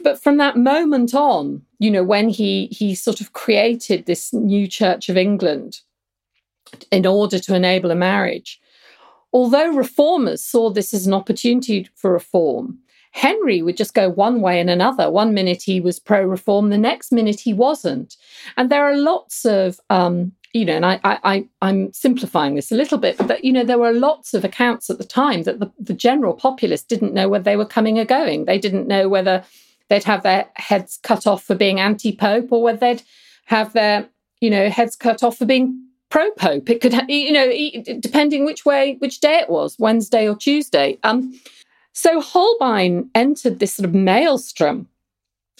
But 0.00 0.22
from 0.22 0.36
that 0.38 0.56
moment 0.56 1.14
on, 1.14 1.62
you 1.78 1.90
know, 1.90 2.04
when 2.04 2.28
he 2.28 2.66
he 2.66 2.94
sort 2.94 3.20
of 3.20 3.32
created 3.32 4.04
this 4.04 4.32
new 4.32 4.66
Church 4.66 5.08
of 5.08 5.16
England 5.16 5.80
in 6.90 7.06
order 7.06 7.38
to 7.38 7.54
enable 7.54 7.90
a 7.90 7.94
marriage, 7.94 8.60
although 9.32 9.72
reformers 9.72 10.44
saw 10.44 10.70
this 10.70 10.92
as 10.92 11.06
an 11.06 11.14
opportunity 11.14 11.88
for 11.94 12.12
reform, 12.12 12.78
Henry 13.14 13.62
would 13.62 13.76
just 13.76 13.94
go 13.94 14.10
one 14.10 14.40
way 14.40 14.60
and 14.60 14.68
another. 14.68 15.08
One 15.08 15.32
minute 15.32 15.62
he 15.62 15.80
was 15.80 16.00
pro 16.00 16.24
reform, 16.24 16.70
the 16.70 16.76
next 16.76 17.12
minute 17.12 17.38
he 17.38 17.54
wasn't. 17.54 18.16
And 18.56 18.70
there 18.70 18.84
are 18.84 18.96
lots 18.96 19.44
of 19.44 19.80
um, 19.88 20.32
you 20.52 20.64
know, 20.64 20.76
and 20.76 20.86
I, 20.86 21.00
I, 21.02 21.48
I'm 21.62 21.92
simplifying 21.92 22.54
this 22.54 22.70
a 22.70 22.76
little 22.76 22.98
bit, 22.98 23.18
but 23.18 23.44
you 23.44 23.52
know, 23.52 23.64
there 23.64 23.78
were 23.78 23.92
lots 23.92 24.34
of 24.34 24.44
accounts 24.44 24.88
at 24.88 24.98
the 24.98 25.04
time 25.04 25.42
that 25.42 25.58
the, 25.58 25.70
the 25.80 25.92
general 25.92 26.32
populace 26.32 26.82
didn't 26.82 27.12
know 27.12 27.28
whether 27.28 27.42
they 27.42 27.56
were 27.56 27.64
coming 27.64 27.98
or 27.98 28.04
going. 28.04 28.44
They 28.44 28.58
didn't 28.58 28.86
know 28.86 29.08
whether 29.08 29.44
they'd 29.88 30.04
have 30.04 30.22
their 30.22 30.48
heads 30.54 31.00
cut 31.02 31.26
off 31.26 31.42
for 31.42 31.56
being 31.56 31.80
anti-pope 31.80 32.52
or 32.52 32.62
whether 32.62 32.78
they'd 32.78 33.02
have 33.46 33.72
their, 33.72 34.08
you 34.40 34.48
know, 34.48 34.70
heads 34.70 34.94
cut 34.94 35.24
off 35.24 35.38
for 35.38 35.44
being 35.44 35.76
pro-pope. 36.08 36.70
It 36.70 36.80
could, 36.80 36.94
you 37.08 37.32
know, 37.32 37.50
depending 37.98 38.44
which 38.44 38.64
way, 38.64 38.94
which 39.00 39.18
day 39.18 39.38
it 39.38 39.50
was, 39.50 39.76
Wednesday 39.80 40.28
or 40.28 40.36
Tuesday. 40.36 40.98
Um, 41.02 41.34
so 41.94 42.20
Holbein 42.20 43.08
entered 43.14 43.58
this 43.58 43.74
sort 43.74 43.88
of 43.88 43.94
maelstrom 43.94 44.88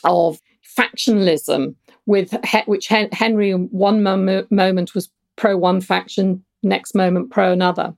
of 0.03 0.39
factionalism 0.77 1.75
with 2.07 2.35
which 2.67 2.89
Henry 2.89 3.53
one 3.53 4.03
moment 4.03 4.95
was 4.95 5.09
pro 5.37 5.57
one 5.57 5.81
faction, 5.81 6.45
next 6.63 6.95
moment 6.95 7.31
pro 7.31 7.53
another. 7.53 7.95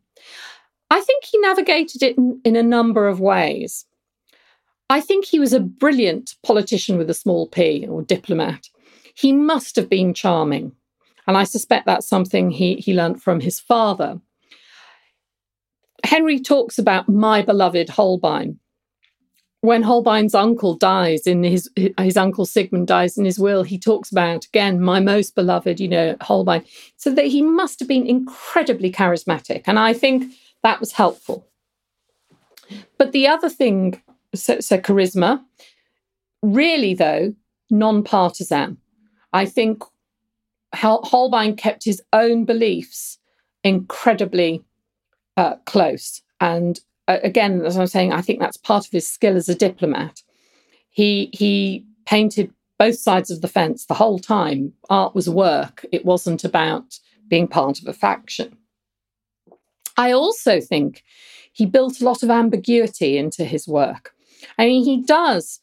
I 0.91 1.01
think 1.01 1.25
he 1.25 1.39
navigated 1.39 2.03
it 2.03 2.17
in, 2.17 2.41
in 2.45 2.57
a 2.57 2.63
number 2.63 3.09
of 3.09 3.21
ways. 3.21 3.85
I 4.89 5.01
think 5.01 5.25
he 5.25 5.41
was 5.41 5.53
a 5.53 5.61
brilliant 5.61 6.37
politician 6.45 6.97
with 6.97 7.11
a 7.11 7.15
small 7.15 7.49
p 7.49 7.87
or 7.89 8.03
diplomat. 8.03 8.69
He 9.15 9.33
must 9.33 9.75
have 9.77 9.89
been 9.89 10.15
charming. 10.15 10.73
And 11.27 11.37
I 11.37 11.45
suspect 11.45 11.87
that's 11.87 12.07
something 12.07 12.51
he, 12.51 12.77
he 12.77 12.95
learnt 12.95 13.21
from 13.21 13.41
his 13.41 13.59
father. 13.59 14.21
Henry 16.07 16.41
talks 16.41 16.79
about 16.79 17.09
my 17.09 17.43
beloved 17.43 17.89
Holbein 17.89 18.59
when 19.67 19.83
Holbein's 19.83 20.35
uncle 20.35 20.75
dies 20.75 21.27
in 21.27 21.43
his 21.43 21.69
his 21.99 22.17
uncle 22.17 22.47
Sigmund 22.47 22.87
dies 22.87 23.19
in 23.19 23.25
his 23.25 23.39
will, 23.39 23.65
he 23.65 23.79
talks 23.79 24.13
about 24.13 24.45
again 24.45 24.81
my 24.81 25.01
most 25.01 25.35
beloved, 25.35 25.81
you 25.81 25.89
know, 25.89 26.17
Holbein. 26.21 26.65
So 26.97 27.11
that 27.11 27.27
he 27.27 27.43
must 27.43 27.81
have 27.81 27.89
been 27.89 28.07
incredibly 28.07 28.93
charismatic, 28.93 29.65
and 29.67 29.79
I 29.79 29.93
think 29.93 30.33
that 30.63 30.79
was 30.79 30.93
helpful. 30.93 31.49
But 32.97 33.11
the 33.11 33.27
other 33.27 33.49
thing, 33.49 34.01
so, 34.35 34.61
so 34.61 34.79
charisma, 34.79 35.43
really 36.43 36.95
though, 36.95 37.35
non-partisan. 37.69 38.77
I 39.33 39.47
think 39.47 39.83
Holbein 40.75 41.57
kept 41.57 41.85
his 41.85 42.01
own 42.13 42.45
beliefs 42.45 43.19
incredibly 43.65 44.63
uh, 45.37 45.57
close 45.67 46.23
and 46.41 46.81
again, 47.09 47.65
as 47.65 47.77
I'm 47.77 47.87
saying, 47.87 48.13
I 48.13 48.21
think 48.21 48.41
that's 48.41 48.57
part 48.57 48.87
of 48.87 48.93
his 48.93 49.09
skill 49.09 49.37
as 49.37 49.49
a 49.49 49.55
diplomat. 49.55 50.23
He 50.91 51.31
he 51.33 51.85
painted 52.07 52.53
both 52.79 52.99
sides 52.99 53.31
of 53.31 53.41
the 53.41 53.49
fence 53.49 53.87
the 53.87 53.95
whole 53.95 54.19
time. 54.19 54.73
Art 54.91 55.15
was 55.15 55.29
work. 55.29 55.85
It 55.93 56.05
wasn't 56.05 56.45
about 56.45 56.99
being 57.29 57.49
part 57.49 57.81
of 57.81 57.89
a 57.89 57.93
faction. 57.93 58.57
I 59.97 60.13
also 60.13 60.61
think 60.61 61.03
he 61.53 61.65
built 61.65 62.01
a 62.01 62.05
lot 62.05 62.23
of 62.23 62.31
ambiguity 62.31 63.17
into 63.17 63.45
his 63.45 63.67
work. 63.67 64.13
I 64.59 64.67
mean, 64.67 64.85
he 64.85 65.03
does. 65.03 65.61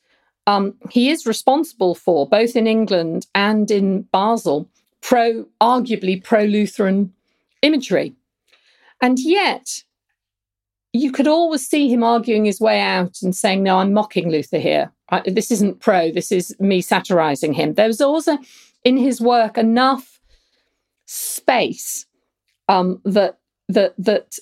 Um, 0.48 0.74
he 0.90 1.10
is 1.10 1.28
responsible 1.28 1.96
for 1.96 2.28
both 2.28 2.56
in 2.56 2.68
England 2.68 3.28
and 3.36 3.70
in 3.70 4.02
Basel 4.12 4.70
pro, 5.02 5.46
arguably 5.62 6.22
pro 6.22 6.44
Lutheran 6.44 7.14
imagery, 7.62 8.16
and 9.02 9.20
yet 9.20 9.84
you 10.94 11.12
could 11.12 11.28
always 11.28 11.68
see 11.68 11.90
him 11.90 12.04
arguing 12.04 12.46
his 12.46 12.62
way 12.62 12.80
out 12.80 13.18
and 13.24 13.36
saying, 13.36 13.64
No, 13.64 13.80
I'm 13.80 13.94
mocking 13.94 14.30
Luther 14.30 14.60
here. 14.60 14.92
This 15.26 15.52
isn't 15.52 15.80
pro, 15.80 16.12
this 16.12 16.32
is 16.32 16.56
me 16.60 16.82
satirizing 16.82 17.54
him. 17.54 17.74
There 17.74 17.88
was 17.88 18.02
also 18.02 18.38
in 18.84 18.98
his 18.98 19.20
work 19.20 19.58
enough 19.58 20.20
space 21.06 22.06
um, 22.70 23.02
that 23.06 23.38
that 23.70 23.94
that 23.98 24.36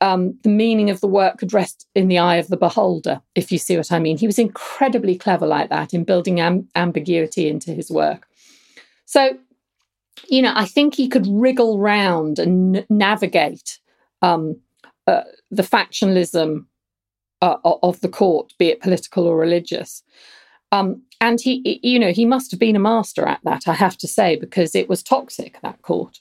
um, 0.00 0.38
the 0.42 0.48
meaning 0.48 0.90
of 0.90 1.00
the 1.00 1.06
work 1.06 1.38
could 1.38 1.52
rest 1.52 1.86
in 1.94 2.08
the 2.08 2.18
eye 2.18 2.36
of 2.36 2.48
the 2.48 2.56
beholder, 2.56 3.20
if 3.34 3.52
you 3.52 3.58
see 3.58 3.76
what 3.76 3.92
I 3.92 3.98
mean. 3.98 4.16
He 4.16 4.26
was 4.26 4.38
incredibly 4.38 5.16
clever 5.16 5.46
like 5.46 5.68
that 5.68 5.92
in 5.92 6.04
building 6.04 6.40
am- 6.40 6.68
ambiguity 6.74 7.48
into 7.48 7.72
his 7.72 7.90
work. 7.90 8.26
So, 9.04 9.36
you 10.28 10.40
know, 10.40 10.52
I 10.54 10.64
think 10.64 10.94
he 10.94 11.08
could 11.08 11.26
wriggle 11.28 11.78
round 11.78 12.38
and 12.38 12.76
n- 12.76 12.86
navigate 12.88 13.79
um, 14.22 14.56
uh, 15.06 15.22
the 15.50 15.62
factionalism 15.62 16.66
uh, 17.42 17.56
of 17.64 18.00
the 18.00 18.08
court, 18.08 18.52
be 18.58 18.68
it 18.68 18.80
political 18.80 19.26
or 19.26 19.36
religious. 19.36 20.02
Um, 20.72 21.02
and 21.20 21.40
he, 21.40 21.80
you 21.82 21.98
know, 21.98 22.12
he 22.12 22.24
must 22.24 22.50
have 22.50 22.60
been 22.60 22.76
a 22.76 22.80
master 22.80 23.26
at 23.26 23.40
that, 23.44 23.66
I 23.66 23.74
have 23.74 23.98
to 23.98 24.08
say, 24.08 24.36
because 24.36 24.74
it 24.74 24.88
was 24.88 25.02
toxic, 25.02 25.58
that 25.62 25.82
court. 25.82 26.20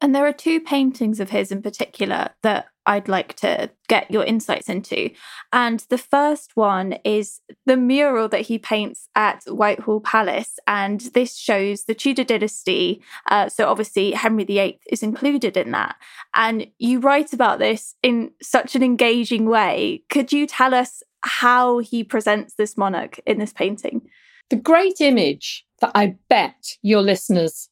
And 0.00 0.14
there 0.14 0.26
are 0.26 0.32
two 0.32 0.60
paintings 0.60 1.18
of 1.18 1.30
his 1.30 1.50
in 1.50 1.62
particular 1.62 2.30
that 2.42 2.66
I'd 2.86 3.08
like 3.08 3.34
to 3.36 3.70
get 3.88 4.10
your 4.10 4.24
insights 4.24 4.68
into. 4.68 5.10
And 5.52 5.80
the 5.88 5.98
first 5.98 6.56
one 6.56 6.98
is 7.04 7.40
the 7.66 7.76
mural 7.76 8.28
that 8.28 8.42
he 8.42 8.58
paints 8.58 9.08
at 9.14 9.44
Whitehall 9.46 10.00
Palace. 10.00 10.58
And 10.66 11.00
this 11.00 11.36
shows 11.36 11.84
the 11.84 11.94
Tudor 11.94 12.24
dynasty. 12.24 13.02
Uh, 13.30 13.48
so 13.48 13.68
obviously, 13.68 14.12
Henry 14.12 14.44
VIII 14.44 14.78
is 14.90 15.02
included 15.02 15.56
in 15.56 15.70
that. 15.70 15.96
And 16.34 16.66
you 16.78 17.00
write 17.00 17.32
about 17.32 17.58
this 17.58 17.94
in 18.02 18.30
such 18.42 18.74
an 18.74 18.82
engaging 18.82 19.46
way. 19.46 20.02
Could 20.10 20.32
you 20.32 20.46
tell 20.46 20.74
us 20.74 21.02
how 21.22 21.78
he 21.78 22.04
presents 22.04 22.54
this 22.54 22.76
monarch 22.76 23.18
in 23.26 23.38
this 23.38 23.52
painting? 23.52 24.02
The 24.50 24.56
great 24.56 25.00
image 25.00 25.64
that 25.80 25.92
I 25.94 26.16
bet 26.28 26.76
your 26.82 27.00
listeners 27.00 27.70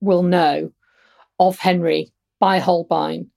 will 0.00 0.22
know 0.22 0.72
of 1.38 1.58
Henry 1.58 2.12
by 2.38 2.58
Holbein 2.58 3.30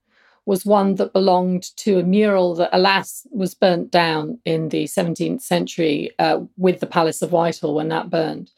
was 0.45 0.65
one 0.65 0.95
that 0.95 1.13
belonged 1.13 1.75
to 1.77 1.99
a 1.99 2.03
mural 2.03 2.55
that, 2.55 2.69
alas, 2.71 3.25
was 3.31 3.55
burnt 3.55 3.91
down 3.91 4.39
in 4.45 4.69
the 4.69 4.85
17th 4.85 5.41
century 5.41 6.11
uh, 6.19 6.39
with 6.57 6.79
the 6.79 6.85
Palace 6.85 7.21
of 7.21 7.31
Whitehall 7.31 7.75
when 7.75 7.89
that 7.89 8.09
burned. 8.09 8.51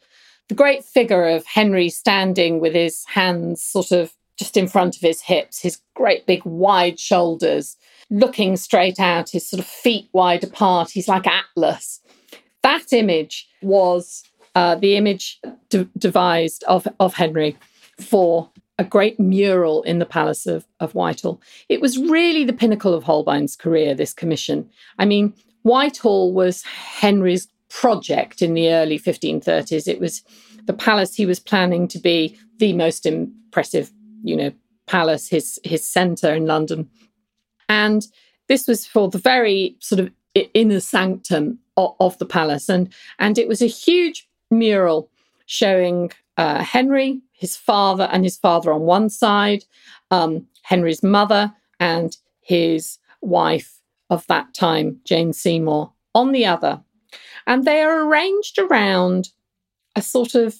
the 0.48 0.54
great 0.54 0.84
figure 0.84 1.26
of 1.26 1.44
Henry 1.44 1.90
standing 1.90 2.58
with 2.58 2.72
his 2.74 3.04
hands 3.06 3.62
sort 3.62 3.92
of 3.92 4.14
just 4.38 4.56
in 4.56 4.68
front 4.68 4.96
of 4.96 5.02
his 5.02 5.20
hips, 5.20 5.60
his 5.60 5.80
great 5.94 6.24
big 6.26 6.44
wide 6.44 6.98
shoulders, 6.98 7.76
looking 8.08 8.56
straight 8.56 9.00
out, 9.00 9.30
his 9.30 9.48
sort 9.48 9.60
of 9.60 9.66
feet 9.66 10.08
wide 10.12 10.44
apart. 10.44 10.90
He's 10.90 11.08
like 11.08 11.26
Atlas. 11.26 12.00
That 12.62 12.92
image 12.92 13.48
was 13.62 14.24
uh, 14.54 14.76
the 14.76 14.96
image 14.96 15.40
de- 15.68 15.88
devised 15.98 16.64
of, 16.64 16.86
of 17.00 17.14
Henry 17.14 17.56
for 18.00 18.50
a 18.78 18.84
great 18.84 19.18
mural 19.18 19.82
in 19.82 19.98
the 19.98 20.06
Palace 20.06 20.46
of, 20.46 20.66
of 20.80 20.94
Whitehall. 20.94 21.40
It 21.68 21.80
was 21.80 21.98
really 21.98 22.44
the 22.44 22.52
pinnacle 22.52 22.94
of 22.94 23.04
Holbein's 23.04 23.56
career, 23.56 23.94
this 23.94 24.14
commission. 24.14 24.68
I 24.98 25.04
mean, 25.04 25.34
Whitehall 25.62 26.32
was 26.32 26.62
Henry's 26.62 27.48
project 27.68 28.40
in 28.40 28.54
the 28.54 28.70
early 28.70 28.98
1530s. 28.98 29.88
It 29.88 30.00
was 30.00 30.22
the 30.66 30.72
palace 30.72 31.14
he 31.14 31.26
was 31.26 31.40
planning 31.40 31.88
to 31.88 31.98
be 31.98 32.38
the 32.58 32.72
most 32.72 33.04
impressive, 33.04 33.90
you 34.22 34.36
know, 34.36 34.52
palace, 34.86 35.28
his 35.28 35.60
his 35.64 35.86
centre 35.86 36.32
in 36.32 36.46
London. 36.46 36.88
And 37.68 38.06
this 38.48 38.66
was 38.66 38.86
for 38.86 39.08
the 39.08 39.18
very 39.18 39.76
sort 39.80 40.00
of 40.00 40.10
inner 40.54 40.80
sanctum 40.80 41.58
of, 41.76 41.94
of 42.00 42.18
the 42.18 42.26
palace. 42.26 42.68
And, 42.68 42.92
and 43.18 43.38
it 43.38 43.48
was 43.48 43.62
a 43.62 43.66
huge 43.66 44.28
mural 44.50 45.10
showing 45.46 46.10
uh, 46.36 46.62
Henry, 46.62 47.20
his 47.38 47.56
father, 47.56 48.08
and 48.12 48.24
his 48.24 48.36
father 48.36 48.72
on 48.72 48.80
one 48.80 49.08
side, 49.08 49.64
um, 50.10 50.46
Henry's 50.62 51.04
mother, 51.04 51.52
and 51.78 52.16
his 52.40 52.98
wife 53.20 53.78
of 54.10 54.26
that 54.26 54.52
time, 54.54 55.00
Jane 55.04 55.32
Seymour, 55.32 55.92
on 56.16 56.32
the 56.32 56.44
other. 56.44 56.82
And 57.46 57.64
they 57.64 57.80
are 57.80 58.06
arranged 58.06 58.58
around 58.58 59.28
a 59.94 60.02
sort 60.02 60.34
of 60.34 60.56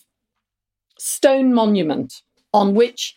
stone 0.98 1.52
monument 1.52 2.22
on 2.54 2.74
which 2.74 3.16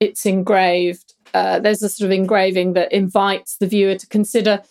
it's 0.00 0.24
engraved. 0.24 1.14
Uh, 1.34 1.58
there's 1.58 1.82
a 1.82 1.90
sort 1.90 2.06
of 2.06 2.12
engraving 2.12 2.72
that 2.72 2.90
invites 2.90 3.58
the 3.58 3.66
viewer 3.66 3.96
to 3.96 4.06
consider 4.06 4.62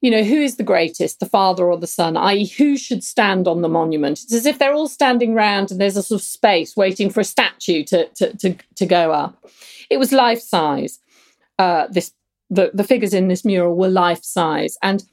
you 0.00 0.10
know, 0.10 0.22
who 0.22 0.40
is 0.40 0.56
the 0.56 0.62
greatest, 0.62 1.18
the 1.18 1.26
father 1.26 1.66
or 1.66 1.76
the 1.76 1.86
son, 1.86 2.16
i.e., 2.16 2.46
who 2.46 2.76
should 2.76 3.02
stand 3.02 3.48
on 3.48 3.62
the 3.62 3.68
monument? 3.68 4.22
It's 4.22 4.34
as 4.34 4.46
if 4.46 4.58
they're 4.58 4.74
all 4.74 4.88
standing 4.88 5.34
round 5.34 5.70
and 5.70 5.80
there's 5.80 5.96
a 5.96 6.02
sort 6.02 6.20
of 6.20 6.26
space 6.26 6.76
waiting 6.76 7.10
for 7.10 7.20
a 7.20 7.24
statue 7.24 7.82
to, 7.84 8.08
to, 8.08 8.36
to, 8.36 8.56
to 8.76 8.86
go 8.86 9.12
up. 9.12 9.44
It 9.90 9.98
was 9.98 10.12
life 10.12 10.40
size. 10.40 11.00
Uh, 11.58 11.88
this 11.90 12.12
the, 12.50 12.70
the 12.72 12.84
figures 12.84 13.12
in 13.12 13.28
this 13.28 13.44
mural 13.44 13.76
were 13.76 13.88
life 13.88 14.22
size. 14.24 14.78
And 14.82 15.04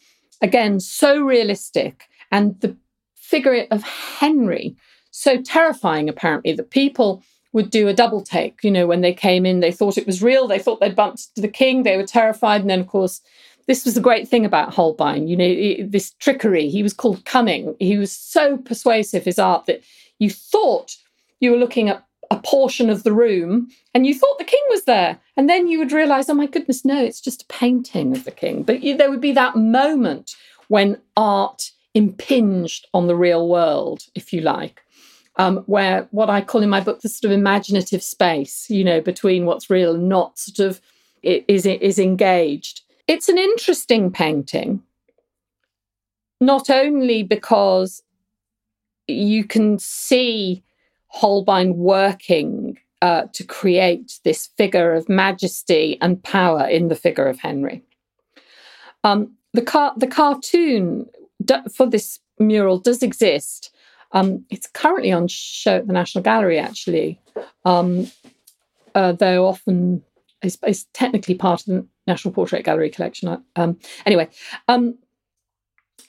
again, 0.42 0.80
so 0.80 1.20
realistic. 1.22 2.04
And 2.32 2.60
the 2.62 2.78
figure 3.16 3.66
of 3.72 3.84
Henry, 3.84 4.76
so 5.12 5.42
terrifying, 5.42 6.08
apparently, 6.08 6.54
that 6.54 6.70
people 6.70 7.24
would 7.54 7.70
do 7.70 7.88
a 7.88 7.94
double 7.94 8.22
take. 8.22 8.64
You 8.64 8.72
know, 8.72 8.88
when 8.88 9.02
they 9.02 9.14
came 9.14 9.46
in, 9.46 9.60
they 9.60 9.72
thought 9.72 9.98
it 9.98 10.08
was 10.08 10.22
real. 10.22 10.48
They 10.48 10.60
thought 10.60 10.80
they'd 10.80 10.96
bumped 10.96 11.36
the 11.36 11.48
king. 11.48 11.84
They 11.84 11.98
were 11.98 12.06
terrified. 12.06 12.62
And 12.62 12.70
then, 12.70 12.82
of 12.82 12.88
course, 12.88 13.22
this 13.68 13.86
was 13.86 13.96
the 13.96 14.02
great 14.02 14.28
thing 14.28 14.46
about 14.46 14.74
Holbein, 14.74 15.28
you 15.28 15.36
know, 15.36 15.88
this 15.88 16.14
trickery. 16.20 16.70
He 16.70 16.84
was 16.84 16.94
called 16.94 17.26
cunning. 17.26 17.76
He 17.80 17.98
was 17.98 18.12
so 18.12 18.58
persuasive, 18.58 19.26
his 19.26 19.40
art, 19.40 19.66
that 19.66 19.84
you 20.20 20.30
thought 20.30 20.96
you 21.40 21.52
were 21.52 21.58
looking 21.58 21.90
at 21.90 22.06
a 22.32 22.40
portion 22.40 22.90
of 22.90 23.04
the 23.04 23.14
room 23.14 23.70
and 23.94 24.06
you 24.06 24.14
thought 24.14 24.38
the 24.38 24.44
king 24.44 24.62
was 24.70 24.84
there. 24.86 25.20
And 25.38 25.50
then 25.50 25.68
you 25.68 25.80
would 25.80 25.92
realize, 25.92 26.30
oh 26.30 26.34
my 26.34 26.48
goodness, 26.48 26.86
no, 26.86 27.04
it's 27.04 27.22
just 27.22 27.44
a 27.44 27.48
painting 27.48 28.16
of 28.16 28.24
the 28.24 28.32
king. 28.32 28.64
But 28.64 28.84
you, 28.84 28.98
there 28.98 29.10
would 29.10 29.22
be 29.22 29.34
that 29.34 29.56
moment 29.56 30.36
when 30.68 31.02
art 31.18 31.72
impinged 31.94 32.88
on 32.94 33.08
the 33.08 33.16
real 33.16 33.48
world, 33.48 34.04
if 34.16 34.34
you 34.34 34.42
like. 34.42 34.82
Um, 35.38 35.58
where 35.66 36.08
what 36.12 36.30
I 36.30 36.40
call 36.40 36.64
in 36.64 36.70
my 36.70 36.80
book 36.80 37.02
the 37.02 37.10
sort 37.10 37.32
of 37.32 37.38
imaginative 37.38 38.02
space, 38.02 38.70
you 38.70 38.86
know, 38.86 39.02
between 39.02 39.46
what's 39.46 39.70
real 39.70 39.96
and 39.96 40.08
not 40.08 40.40
sort 40.40 40.60
of 40.60 40.80
is 41.24 41.66
is 41.66 42.00
engaged. 42.00 42.82
It's 43.08 43.30
an 43.30 43.38
interesting 43.38 44.12
painting, 44.12 44.82
not 46.42 46.70
only 46.70 47.24
because 47.24 48.02
you 49.08 49.44
can 49.44 49.78
see 49.78 50.64
Holbein 51.08 51.78
working 51.78 52.80
uh, 53.02 53.28
to 53.34 53.44
create 53.44 54.20
this 54.24 54.48
figure 54.58 54.94
of 54.94 55.08
majesty 55.08 55.98
and 56.02 56.24
power 56.24 56.68
in 56.68 56.88
the 56.88 56.96
figure 56.96 57.28
of 57.28 57.40
Henry. 57.40 57.84
Um, 59.04 59.36
the, 59.54 59.62
car- 59.62 59.94
the 59.96 60.08
cartoon 60.08 61.06
for 61.72 61.86
this 61.86 62.20
mural 62.40 62.80
does 62.80 63.04
exist. 63.04 63.72
Um, 64.12 64.46
it's 64.50 64.68
currently 64.68 65.12
on 65.12 65.28
show 65.28 65.78
at 65.78 65.88
the 65.88 65.94
National 65.94 66.24
Gallery, 66.24 66.58
actually, 66.58 67.20
um, 67.66 68.10
uh, 68.96 69.12
though 69.12 69.46
often 69.48 70.04
it's, 70.42 70.58
it's, 70.64 70.86
technically 70.94 71.36
part 71.36 71.62
of 71.62 71.66
the 71.68 71.88
National 72.08 72.34
Portrait 72.34 72.64
Gallery 72.64 72.90
collection. 72.90 73.44
Um, 73.56 73.80
anyway, 74.06 74.30
um, 74.68 74.98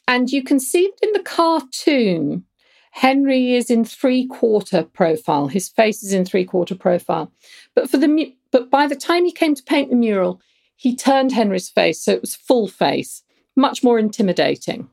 and 0.08 0.30
you 0.30 0.42
can 0.42 0.60
see 0.60 0.92
in 1.02 1.12
the 1.12 1.22
cartoon, 1.22 2.44
Henry 2.92 3.54
is 3.54 3.70
in 3.70 3.84
three 3.84 4.26
quarter 4.26 4.82
profile. 4.82 5.48
His 5.48 5.68
face 5.68 6.02
is 6.02 6.12
in 6.12 6.24
three 6.24 6.44
quarter 6.44 6.74
profile. 6.74 7.30
But 7.74 7.90
for 7.90 7.98
the 7.98 8.34
but 8.50 8.70
by 8.70 8.86
the 8.86 8.96
time 8.96 9.24
he 9.24 9.32
came 9.32 9.54
to 9.54 9.62
paint 9.62 9.90
the 9.90 9.96
mural, 9.96 10.40
he 10.76 10.94
turned 10.96 11.32
Henry's 11.32 11.68
face 11.68 12.00
so 12.00 12.12
it 12.12 12.20
was 12.20 12.34
full 12.34 12.68
face, 12.68 13.22
much 13.54 13.82
more 13.82 13.98
intimidating. 13.98 14.88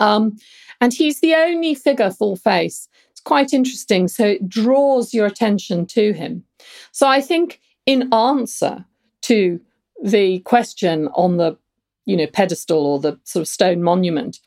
Um, 0.00 0.36
and 0.80 0.92
he's 0.92 1.20
the 1.20 1.34
only 1.34 1.74
figure 1.74 2.10
full 2.10 2.36
face. 2.36 2.88
It's 3.10 3.20
quite 3.20 3.52
interesting. 3.52 4.08
So 4.08 4.26
it 4.26 4.48
draws 4.48 5.14
your 5.14 5.26
attention 5.26 5.86
to 5.86 6.12
him. 6.12 6.44
So 6.92 7.08
I 7.08 7.20
think 7.20 7.60
in 7.86 8.12
answer 8.12 8.84
to 9.22 9.60
the 10.04 10.38
question 10.40 11.08
on 11.14 11.38
the 11.38 11.56
you 12.04 12.16
know 12.16 12.26
pedestal 12.26 12.86
or 12.86 13.00
the 13.00 13.18
sort 13.24 13.40
of 13.40 13.48
stone 13.48 13.82
monument 13.82 14.38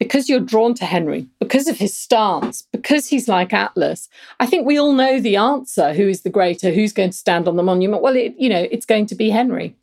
because 0.00 0.28
you're 0.28 0.40
drawn 0.40 0.74
to 0.74 0.84
henry 0.84 1.28
because 1.38 1.68
of 1.68 1.78
his 1.78 1.96
stance 1.96 2.62
because 2.72 3.06
he's 3.06 3.28
like 3.28 3.52
atlas 3.52 4.08
i 4.40 4.46
think 4.46 4.66
we 4.66 4.78
all 4.78 4.92
know 4.92 5.20
the 5.20 5.36
answer 5.36 5.94
who 5.94 6.08
is 6.08 6.22
the 6.22 6.28
greater 6.28 6.72
who's 6.72 6.92
going 6.92 7.10
to 7.10 7.16
stand 7.16 7.46
on 7.46 7.56
the 7.56 7.62
monument. 7.62 8.02
Well 8.02 8.16
it, 8.16 8.34
you 8.36 8.48
know 8.48 8.66
it's 8.70 8.86
going 8.86 9.06
to 9.06 9.14
be 9.14 9.30
henry. 9.30 9.76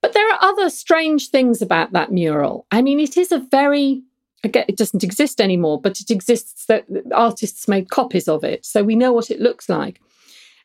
But 0.00 0.12
there 0.12 0.30
are 0.32 0.38
other 0.42 0.68
strange 0.68 1.30
things 1.30 1.62
about 1.62 1.92
that 1.92 2.12
mural. 2.12 2.66
I 2.70 2.82
mean 2.82 3.00
it 3.00 3.16
is 3.18 3.32
a 3.32 3.38
very 3.38 4.02
again 4.42 4.64
it 4.66 4.78
doesn't 4.78 5.04
exist 5.04 5.40
anymore 5.40 5.80
but 5.80 6.00
it 6.00 6.10
exists 6.10 6.66
that 6.66 6.86
artists 7.14 7.68
made 7.68 7.90
copies 7.90 8.28
of 8.28 8.44
it. 8.44 8.64
So 8.64 8.82
we 8.82 8.96
know 8.96 9.12
what 9.12 9.30
it 9.30 9.40
looks 9.40 9.68
like 9.68 10.00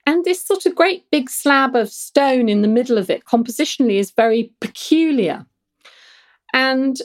and 0.09 0.25
this 0.25 0.43
sort 0.43 0.65
of 0.65 0.73
great 0.73 1.05
big 1.11 1.29
slab 1.29 1.75
of 1.75 1.87
stone 1.87 2.49
in 2.49 2.63
the 2.63 2.67
middle 2.67 2.97
of 2.97 3.11
it, 3.11 3.25
compositionally, 3.25 3.99
is 3.99 4.09
very 4.09 4.51
peculiar. 4.59 5.45
And 6.51 6.99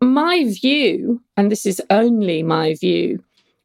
my 0.00 0.44
view, 0.44 1.20
and 1.36 1.50
this 1.50 1.66
is 1.66 1.82
only 1.90 2.44
my 2.44 2.76
view, 2.76 3.24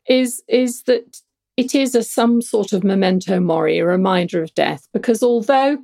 is, 0.10 0.42
is 0.48 0.82
that 0.84 1.22
it 1.56 1.76
is 1.76 1.94
a 1.94 2.02
some 2.02 2.42
sort 2.42 2.74
of 2.74 2.84
memento 2.84 3.40
mori, 3.40 3.78
a 3.78 3.86
reminder 3.86 4.42
of 4.42 4.56
death, 4.56 4.88
because 4.92 5.22
although 5.22 5.78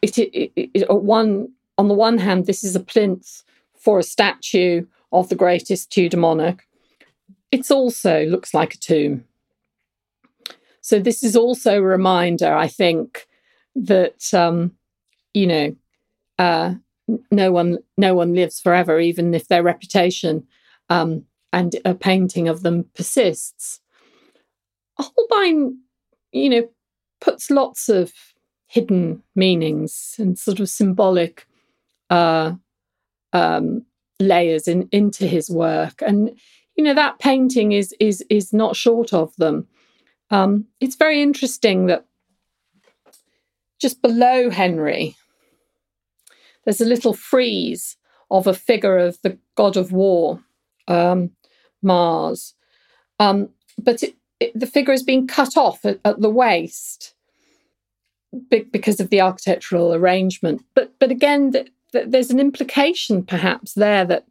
it, 0.00 0.16
it, 0.16 0.52
it, 0.54 0.88
one 0.88 1.48
on 1.76 1.88
the 1.88 1.94
one 1.94 2.18
hand, 2.18 2.46
this 2.46 2.62
is 2.62 2.76
a 2.76 2.80
plinth 2.80 3.42
for 3.74 3.98
a 3.98 4.04
statue 4.04 4.86
of 5.10 5.28
the 5.28 5.34
greatest 5.34 5.90
Tudor 5.90 6.18
monarch. 6.18 6.64
It 7.50 7.68
also 7.68 8.26
looks 8.26 8.54
like 8.54 8.74
a 8.74 8.78
tomb. 8.78 9.24
So 10.82 10.98
this 10.98 11.22
is 11.22 11.36
also 11.36 11.78
a 11.78 11.82
reminder, 11.82 12.54
I 12.54 12.68
think, 12.68 13.26
that 13.74 14.34
um, 14.34 14.72
you 15.32 15.46
know, 15.46 15.76
uh, 16.38 16.74
no 17.30 17.52
one 17.52 17.78
no 17.96 18.14
one 18.14 18.34
lives 18.34 18.60
forever, 18.60 19.00
even 19.00 19.34
if 19.34 19.48
their 19.48 19.62
reputation 19.62 20.46
um, 20.90 21.24
and 21.52 21.76
a 21.84 21.94
painting 21.94 22.48
of 22.48 22.62
them 22.62 22.84
persists. 22.94 23.80
Holbein, 24.98 25.78
you 26.32 26.50
know, 26.50 26.68
puts 27.20 27.50
lots 27.50 27.88
of 27.88 28.12
hidden 28.66 29.22
meanings 29.34 30.16
and 30.18 30.38
sort 30.38 30.60
of 30.60 30.68
symbolic 30.68 31.46
uh, 32.10 32.52
um, 33.32 33.84
layers 34.20 34.68
in, 34.68 34.88
into 34.92 35.26
his 35.26 35.48
work, 35.50 36.02
and 36.04 36.36
you 36.76 36.84
know 36.84 36.94
that 36.94 37.18
painting 37.20 37.72
is 37.72 37.94
is 38.00 38.24
is 38.28 38.52
not 38.52 38.76
short 38.76 39.12
of 39.12 39.34
them. 39.36 39.66
Um, 40.32 40.64
it's 40.80 40.96
very 40.96 41.22
interesting 41.22 41.86
that 41.86 42.06
just 43.78 44.00
below 44.00 44.48
Henry, 44.48 45.14
there's 46.64 46.80
a 46.80 46.86
little 46.86 47.12
frieze 47.12 47.96
of 48.30 48.46
a 48.46 48.54
figure 48.54 48.96
of 48.96 49.20
the 49.22 49.38
god 49.56 49.76
of 49.76 49.92
war, 49.92 50.40
um, 50.88 51.30
Mars. 51.82 52.54
Um, 53.20 53.50
but 53.76 54.02
it, 54.02 54.16
it, 54.40 54.58
the 54.58 54.66
figure 54.66 54.92
has 54.92 55.02
been 55.02 55.26
cut 55.26 55.56
off 55.56 55.84
at, 55.84 56.00
at 56.04 56.20
the 56.20 56.30
waist 56.30 57.14
because 58.48 59.00
of 59.00 59.10
the 59.10 59.20
architectural 59.20 59.92
arrangement. 59.92 60.64
But 60.74 60.98
but 60.98 61.10
again, 61.10 61.50
the, 61.50 61.68
the, 61.92 62.06
there's 62.06 62.30
an 62.30 62.40
implication 62.40 63.22
perhaps 63.22 63.74
there 63.74 64.06
that 64.06 64.24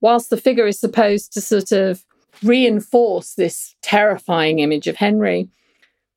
whilst 0.00 0.30
the 0.30 0.36
figure 0.36 0.68
is 0.68 0.78
supposed 0.78 1.32
to 1.32 1.40
sort 1.40 1.72
of 1.72 2.04
reinforce 2.42 3.34
this 3.34 3.74
terrifying 3.82 4.58
image 4.58 4.86
of 4.86 4.96
Henry, 4.96 5.48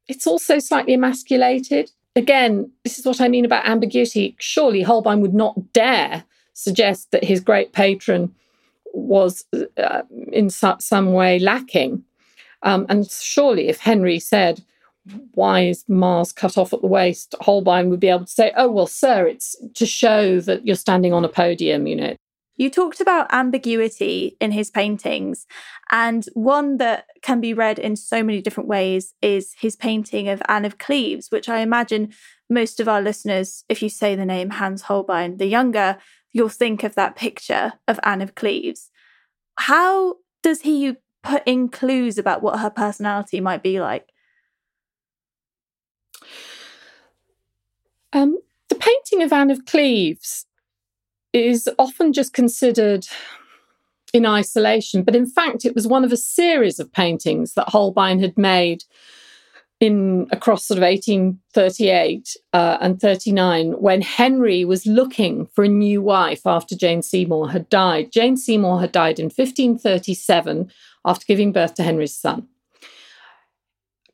it's 0.07 0.27
also 0.27 0.59
slightly 0.59 0.93
emasculated. 0.93 1.91
Again, 2.15 2.71
this 2.83 2.97
is 2.97 3.05
what 3.05 3.19
I 3.19 3.27
mean 3.27 3.45
about 3.45 3.67
ambiguity. 3.67 4.35
Surely 4.39 4.81
Holbein 4.81 5.21
would 5.21 5.33
not 5.33 5.73
dare 5.73 6.23
suggest 6.53 7.11
that 7.11 7.23
his 7.23 7.41
great 7.41 7.73
patron 7.73 8.33
was 8.93 9.45
uh, 9.77 10.01
in 10.31 10.49
su- 10.49 10.75
some 10.79 11.11
way 11.13 11.39
lacking. 11.39 12.03
Um, 12.63 12.85
and 12.89 13.09
surely, 13.09 13.67
if 13.67 13.79
Henry 13.79 14.19
said, 14.19 14.63
Why 15.33 15.65
is 15.65 15.83
Mars 15.87 16.31
cut 16.31 16.57
off 16.57 16.73
at 16.73 16.81
the 16.81 16.87
waist? 16.87 17.35
Holbein 17.41 17.89
would 17.89 17.99
be 17.99 18.07
able 18.07 18.25
to 18.25 18.31
say, 18.31 18.51
Oh, 18.55 18.71
well, 18.71 18.87
sir, 18.87 19.27
it's 19.27 19.55
to 19.73 19.85
show 19.85 20.39
that 20.41 20.65
you're 20.65 20.75
standing 20.75 21.13
on 21.13 21.25
a 21.25 21.29
podium, 21.29 21.85
you 21.87 21.95
know. 21.95 22.15
You 22.57 22.69
talked 22.69 23.01
about 23.01 23.33
ambiguity 23.33 24.37
in 24.39 24.51
his 24.51 24.71
paintings, 24.71 25.45
and 25.91 26.25
one 26.33 26.77
that 26.77 27.05
can 27.21 27.41
be 27.41 27.53
read 27.53 27.77
in 27.79 27.95
so 27.95 28.23
many 28.23 28.41
different 28.41 28.69
ways 28.69 29.13
is 29.21 29.55
his 29.59 29.75
painting 29.75 30.29
of 30.29 30.41
Anne 30.47 30.63
of 30.63 30.77
Cleves, 30.77 31.29
which 31.31 31.49
I 31.49 31.59
imagine 31.59 32.13
most 32.49 32.79
of 32.79 32.87
our 32.87 33.01
listeners, 33.01 33.65
if 33.67 33.81
you 33.81 33.89
say 33.89 34.15
the 34.15 34.25
name 34.25 34.51
Hans 34.51 34.83
Holbein 34.83 35.37
the 35.37 35.47
Younger, 35.47 35.97
you'll 36.31 36.49
think 36.49 36.83
of 36.83 36.95
that 36.95 37.15
picture 37.15 37.73
of 37.87 37.99
Anne 38.03 38.21
of 38.21 38.35
Cleves. 38.35 38.89
How 39.57 40.15
does 40.41 40.61
he 40.61 40.95
put 41.23 41.43
in 41.45 41.69
clues 41.69 42.17
about 42.17 42.41
what 42.41 42.59
her 42.59 42.69
personality 42.69 43.41
might 43.41 43.63
be 43.63 43.81
like? 43.81 44.09
Um, 48.13 48.37
the 48.69 48.75
painting 48.75 49.23
of 49.23 49.33
Anne 49.33 49.51
of 49.51 49.65
Cleves 49.65 50.45
is 51.35 51.69
often 51.77 52.13
just 52.13 52.33
considered 52.33 53.05
in 54.13 54.25
isolation, 54.25 55.03
but 55.03 55.15
in 55.15 55.25
fact, 55.25 55.65
it 55.65 55.75
was 55.75 55.87
one 55.87 56.05
of 56.05 56.11
a 56.11 56.17
series 56.17 56.79
of 56.79 56.91
paintings 56.93 57.53
that 57.53 57.69
Holbein 57.69 58.19
had 58.19 58.37
made 58.37 58.83
in 59.81 60.27
across 60.31 60.65
sort 60.65 60.77
of 60.77 60.83
1838 60.83 62.37
uh, 62.53 62.77
and 62.79 63.01
39 63.01 63.73
when 63.73 64.01
Henry 64.01 64.63
was 64.63 64.85
looking 64.85 65.47
for 65.47 65.65
a 65.65 65.69
new 65.69 66.01
wife 66.01 66.41
after 66.45 66.75
Jane 66.75 67.01
Seymour 67.01 67.49
had 67.49 67.67
died. 67.67 68.11
Jane 68.11 68.37
Seymour 68.37 68.79
had 68.79 68.93
died 68.93 69.19
in 69.19 69.25
1537 69.25 70.71
after 71.03 71.25
giving 71.25 71.51
birth 71.51 71.73
to 71.73 71.83
Henry's 71.83 72.15
son. 72.15 72.47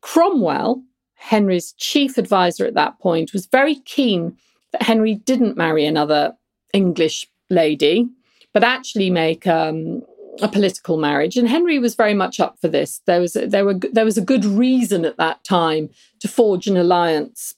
Cromwell, 0.02 0.84
Henry's 1.14 1.74
chief 1.74 2.18
advisor 2.18 2.66
at 2.66 2.74
that 2.74 3.00
point, 3.00 3.34
was 3.34 3.46
very 3.46 3.76
keen 3.76 4.38
that 4.72 4.82
Henry 4.82 5.14
didn't 5.14 5.58
marry 5.58 5.86
another 5.86 6.36
English 6.74 7.28
lady, 7.50 8.08
but 8.54 8.64
actually 8.64 9.10
make 9.10 9.48
um, 9.48 10.02
a 10.42 10.48
political 10.48 10.98
marriage. 10.98 11.38
And 11.38 11.48
Henry 11.48 11.80
was 11.80 11.96
very 11.96 12.14
much 12.14 12.40
up 12.40 12.60
for 12.60 12.68
this. 12.68 13.02
There 13.06 13.22
was 13.22 13.36
a, 13.36 13.48
there 13.48 13.66
were 13.66 13.76
there 13.92 14.06
was 14.06 14.18
a 14.18 14.22
good 14.22 14.46
reason 14.46 15.06
at 15.06 15.18
that 15.18 15.44
time 15.44 15.90
to 16.20 16.28
forge 16.28 16.68
an 16.68 16.78
alliance 16.78 17.56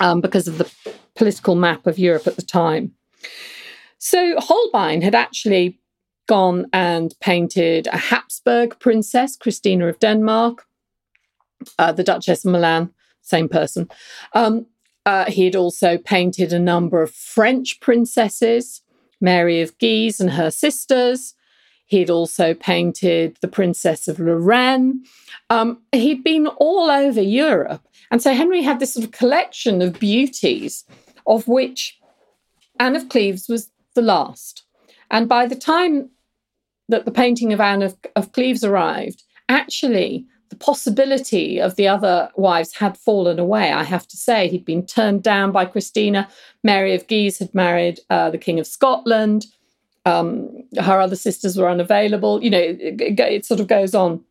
um, 0.00 0.20
because 0.20 0.48
of 0.48 0.58
the 0.58 0.70
political 1.14 1.54
map 1.54 1.86
of 1.86 1.98
Europe 1.98 2.26
at 2.26 2.36
the 2.36 2.42
time. 2.42 2.92
So 3.98 4.36
Holbein 4.38 5.02
had 5.02 5.14
actually 5.14 5.78
gone 6.26 6.66
and 6.72 7.14
painted 7.20 7.86
a 7.88 7.98
Habsburg 7.98 8.78
princess, 8.78 9.36
Christina 9.36 9.88
of 9.88 9.98
Denmark, 9.98 10.64
uh, 11.78 11.92
the 11.92 12.04
Duchess 12.04 12.44
of 12.44 12.52
Milan, 12.52 12.90
same 13.20 13.48
person. 13.48 13.90
Um, 14.32 14.66
uh, 15.06 15.26
he 15.26 15.44
had 15.44 15.56
also 15.56 15.98
painted 15.98 16.52
a 16.52 16.58
number 16.58 17.02
of 17.02 17.10
French 17.10 17.80
princesses, 17.80 18.82
Mary 19.20 19.60
of 19.60 19.76
Guise 19.78 20.20
and 20.20 20.32
her 20.32 20.50
sisters. 20.50 21.34
He'd 21.86 22.10
also 22.10 22.54
painted 22.54 23.36
the 23.40 23.48
Princess 23.48 24.06
of 24.06 24.20
Lorraine. 24.20 25.04
Um, 25.48 25.82
he'd 25.92 26.22
been 26.22 26.46
all 26.46 26.90
over 26.90 27.20
Europe. 27.20 27.82
And 28.10 28.22
so 28.22 28.32
Henry 28.32 28.62
had 28.62 28.78
this 28.78 28.94
sort 28.94 29.04
of 29.04 29.12
collection 29.12 29.82
of 29.82 29.98
beauties, 29.98 30.84
of 31.26 31.48
which 31.48 31.98
Anne 32.78 32.96
of 32.96 33.08
Cleves 33.08 33.48
was 33.48 33.70
the 33.94 34.02
last. 34.02 34.64
And 35.10 35.28
by 35.28 35.46
the 35.46 35.56
time 35.56 36.10
that 36.88 37.04
the 37.04 37.10
painting 37.10 37.52
of 37.52 37.60
Anne 37.60 37.82
of, 37.82 37.96
of 38.16 38.32
Cleves 38.32 38.62
arrived, 38.62 39.24
actually, 39.48 40.26
the 40.50 40.56
possibility 40.56 41.60
of 41.60 41.76
the 41.76 41.88
other 41.88 42.28
wives 42.34 42.74
had 42.74 42.98
fallen 42.98 43.38
away, 43.38 43.72
I 43.72 43.84
have 43.84 44.06
to 44.08 44.16
say. 44.16 44.48
He'd 44.48 44.64
been 44.64 44.84
turned 44.84 45.22
down 45.22 45.52
by 45.52 45.64
Christina. 45.64 46.28
Mary 46.64 46.94
of 46.94 47.06
Guise 47.06 47.38
had 47.38 47.54
married 47.54 48.00
uh, 48.10 48.30
the 48.30 48.38
King 48.38 48.58
of 48.58 48.66
Scotland. 48.66 49.46
Um, 50.04 50.64
her 50.78 51.00
other 51.00 51.16
sisters 51.16 51.56
were 51.56 51.70
unavailable. 51.70 52.42
You 52.42 52.50
know, 52.50 52.58
it, 52.58 53.00
it, 53.00 53.20
it 53.20 53.46
sort 53.46 53.60
of 53.60 53.68
goes 53.68 53.94
on. 53.94 54.24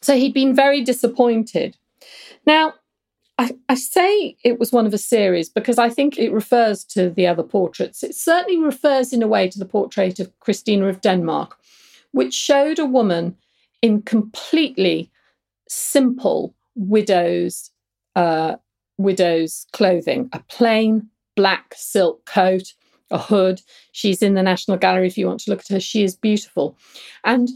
So 0.00 0.16
he'd 0.16 0.34
been 0.34 0.54
very 0.54 0.82
disappointed. 0.82 1.76
Now, 2.46 2.74
I, 3.36 3.56
I, 3.68 3.74
say 3.74 4.36
it 4.44 4.58
was 4.58 4.70
one 4.70 4.86
of 4.86 4.94
a 4.94 4.98
series 4.98 5.48
because 5.48 5.78
I 5.78 5.88
think 5.88 6.18
it 6.18 6.30
refers 6.30 6.84
to 6.84 7.10
the 7.10 7.26
other 7.26 7.42
portraits. 7.42 8.02
It 8.02 8.14
certainly 8.14 8.58
refers 8.58 9.12
in 9.12 9.22
a 9.22 9.28
way 9.28 9.48
to 9.48 9.58
the 9.58 9.64
portrait 9.64 10.20
of 10.20 10.38
Christina 10.40 10.86
of 10.86 11.00
Denmark, 11.00 11.58
which 12.12 12.34
showed 12.34 12.78
a 12.78 12.84
woman 12.84 13.36
in 13.82 14.02
completely 14.02 15.09
simple 15.70 16.54
widow's 16.74 17.70
uh, 18.16 18.56
widow's 18.98 19.66
clothing, 19.72 20.28
a 20.32 20.40
plain 20.48 21.08
black 21.36 21.72
silk 21.74 22.24
coat, 22.26 22.74
a 23.10 23.18
hood. 23.18 23.62
She's 23.92 24.22
in 24.22 24.34
the 24.34 24.42
National 24.42 24.76
Gallery 24.76 25.06
if 25.06 25.16
you 25.16 25.26
want 25.26 25.40
to 25.40 25.50
look 25.50 25.60
at 25.60 25.68
her. 25.68 25.80
She 25.80 26.02
is 26.02 26.16
beautiful. 26.16 26.76
And 27.24 27.48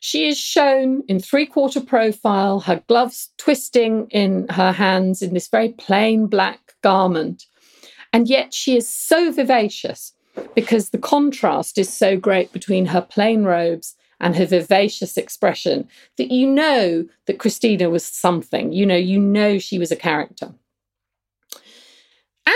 she 0.00 0.28
is 0.28 0.38
shown 0.38 1.02
in 1.08 1.18
three 1.18 1.46
quarter 1.46 1.80
profile, 1.80 2.60
her 2.60 2.82
gloves 2.88 3.30
twisting 3.36 4.06
in 4.10 4.46
her 4.50 4.72
hands 4.72 5.22
in 5.22 5.34
this 5.34 5.48
very 5.48 5.70
plain 5.70 6.26
black 6.26 6.74
garment. 6.82 7.46
And 8.12 8.28
yet 8.28 8.54
she 8.54 8.76
is 8.76 8.88
so 8.88 9.32
vivacious 9.32 10.14
because 10.54 10.90
the 10.90 10.98
contrast 10.98 11.78
is 11.78 11.92
so 11.92 12.16
great 12.16 12.52
between 12.52 12.86
her 12.86 13.02
plain 13.02 13.42
robes 13.42 13.96
and 14.20 14.36
her 14.36 14.46
vivacious 14.46 15.16
expression 15.16 15.88
that 16.16 16.30
you 16.30 16.46
know 16.46 17.06
that 17.26 17.38
Christina 17.38 17.88
was 17.90 18.04
something. 18.04 18.72
You 18.72 18.86
know, 18.86 18.96
you 18.96 19.18
know 19.20 19.58
she 19.58 19.78
was 19.78 19.92
a 19.92 19.96
character. 19.96 20.52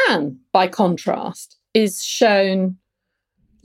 Anne, 0.08 0.38
by 0.52 0.68
contrast, 0.68 1.58
is 1.74 2.02
shown 2.02 2.76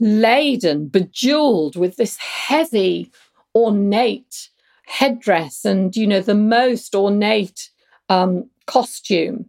laden, 0.00 0.88
bejeweled 0.88 1.76
with 1.76 1.96
this 1.96 2.16
heavy, 2.18 3.10
ornate 3.54 4.50
headdress 4.86 5.64
and, 5.64 5.94
you 5.96 6.06
know, 6.06 6.20
the 6.20 6.34
most 6.34 6.94
ornate 6.94 7.70
um, 8.08 8.48
costume. 8.66 9.46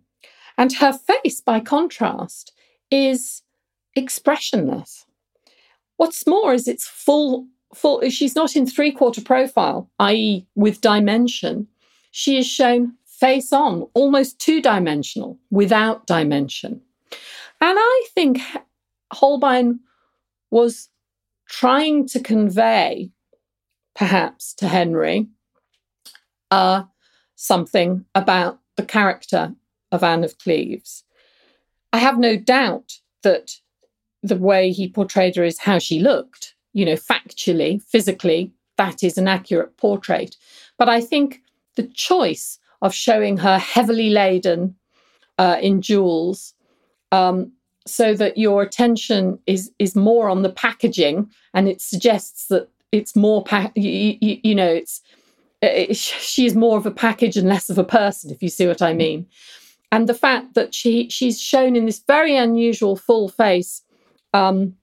And 0.58 0.74
her 0.74 0.92
face, 0.92 1.40
by 1.40 1.60
contrast, 1.60 2.52
is 2.92 3.42
expressionless. 3.96 5.06
What's 5.98 6.28
more 6.28 6.54
is 6.54 6.68
it's 6.68 6.88
full 6.88 7.48
full, 7.74 8.08
she's 8.10 8.36
not 8.36 8.56
in 8.56 8.66
three 8.66 8.92
quarter 8.92 9.22
profile, 9.22 9.90
i.e., 10.00 10.46
with 10.56 10.82
dimension. 10.82 11.68
She 12.12 12.38
is 12.38 12.48
shown 12.48 12.96
face 13.06 13.52
on, 13.52 13.88
almost 13.94 14.40
two 14.40 14.62
dimensional, 14.62 15.38
without 15.52 16.08
dimension. 16.08 16.82
And 17.62 17.78
I 17.78 18.06
think 18.14 18.40
Holbein 19.12 19.82
was 20.52 20.90
trying 21.50 22.08
to 22.08 22.20
convey, 22.20 23.12
perhaps 23.96 24.54
to 24.56 24.68
Henry, 24.68 25.28
uh, 26.52 26.84
something 27.36 28.06
about 28.16 28.60
the 28.78 28.86
character 28.86 29.54
of 29.92 30.04
Anne 30.04 30.24
of 30.24 30.38
Cleves. 30.38 31.04
I 31.92 31.98
have 31.98 32.18
no 32.18 32.38
doubt 32.38 33.00
that 33.24 33.52
the 34.24 34.38
way 34.38 34.72
he 34.72 34.90
portrayed 34.90 35.36
her 35.36 35.44
is 35.44 35.60
how 35.60 35.80
she 35.80 36.00
looked 36.00 36.56
you 36.74 36.86
know, 36.86 36.94
factually, 36.94 37.82
physically, 37.84 38.52
that 38.78 39.04
is 39.04 39.18
an 39.18 39.28
accurate 39.28 39.76
portrait. 39.78 40.38
But 40.78 40.90
I 40.90 41.02
think 41.02 41.42
the 41.76 41.84
choice 41.84 42.60
of 42.82 42.94
showing 42.94 43.38
her 43.38 43.58
heavily 43.58 44.10
laden 44.10 44.76
uh, 45.38 45.58
in 45.62 45.82
jewels, 45.82 46.54
um, 47.12 47.52
so 47.86 48.14
that 48.14 48.38
your 48.38 48.62
attention 48.62 49.40
is 49.48 49.72
is 49.80 49.96
more 49.96 50.30
on 50.30 50.44
the 50.44 50.52
packaging, 50.52 51.30
and 51.54 51.68
it 51.68 51.82
suggests 51.82 52.48
that 52.48 52.70
it's 52.92 53.16
more, 53.16 53.44
pa- 53.44 53.72
you, 53.76 54.18
you, 54.22 54.40
you 54.44 54.56
know, 54.56 54.68
it's 54.68 55.02
it, 55.62 55.96
she 55.96 56.46
is 56.46 56.56
more 56.56 56.78
of 56.78 56.86
a 56.86 56.92
package 56.92 57.38
and 57.38 57.48
less 57.48 57.70
of 57.70 57.78
a 57.78 57.84
person, 57.84 58.32
if 58.32 58.42
you 58.42 58.50
see 58.50 58.68
what 58.68 58.82
I 58.82 58.94
mean. 58.94 59.26
And 59.92 60.08
the 60.08 60.14
fact 60.14 60.54
that 60.54 60.74
she 60.74 61.10
she's 61.10 61.42
shown 61.42 61.76
in 61.76 61.86
this 61.86 62.00
very 62.00 62.36
unusual 62.36 62.96
full 62.96 63.28
face 63.28 63.82
um, 64.34 64.76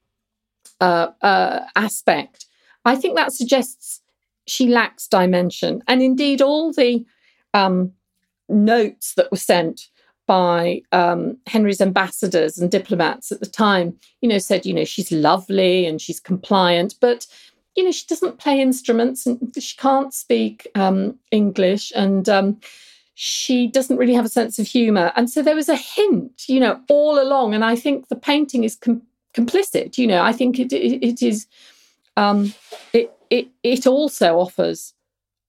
uh, 0.80 1.08
uh, 1.22 1.60
aspect, 1.74 2.46
I 2.84 2.96
think 2.96 3.16
that 3.16 3.32
suggests 3.32 4.00
she 4.46 4.68
lacks 4.68 5.08
dimension. 5.08 5.82
And 5.88 6.02
indeed, 6.02 6.40
all 6.40 6.72
the 6.72 7.04
um, 7.54 7.92
notes 8.48 9.14
that 9.14 9.30
were 9.30 9.36
sent 9.36 9.88
by 10.26 10.82
um, 10.92 11.38
Henry's 11.46 11.80
ambassadors 11.80 12.58
and 12.58 12.70
diplomats 12.70 13.30
at 13.30 13.40
the 13.40 13.46
time, 13.46 13.96
you 14.20 14.28
know, 14.28 14.38
said, 14.38 14.66
you 14.66 14.74
know, 14.74 14.84
she's 14.84 15.12
lovely 15.12 15.86
and 15.86 16.00
she's 16.00 16.20
compliant, 16.20 16.94
but 17.00 17.26
you 17.76 17.84
know, 17.84 17.92
she 17.92 18.06
doesn't 18.06 18.38
play 18.38 18.60
instruments 18.60 19.26
and 19.26 19.52
she 19.58 19.76
can't 19.76 20.14
speak 20.14 20.66
um, 20.74 21.18
English 21.30 21.92
and 21.94 22.28
um, 22.28 22.58
she 23.14 23.66
doesn't 23.66 23.98
really 23.98 24.14
have 24.14 24.24
a 24.24 24.30
sense 24.30 24.58
of 24.58 24.66
humor. 24.66 25.12
And 25.14 25.28
so 25.28 25.42
there 25.42 25.54
was 25.54 25.68
a 25.68 25.76
hint, 25.76 26.48
you 26.48 26.58
know, 26.58 26.80
all 26.88 27.22
along. 27.22 27.54
And 27.54 27.64
I 27.64 27.76
think 27.76 28.08
the 28.08 28.16
painting 28.16 28.64
is 28.64 28.76
complicit. 29.36 29.98
You 29.98 30.06
know, 30.06 30.22
I 30.22 30.32
think 30.32 30.58
it, 30.58 30.72
it, 30.72 31.04
it 31.04 31.22
is, 31.22 31.46
um, 32.16 32.54
it, 32.92 33.12
it, 33.30 33.48
it 33.62 33.86
also 33.86 34.38
offers, 34.38 34.94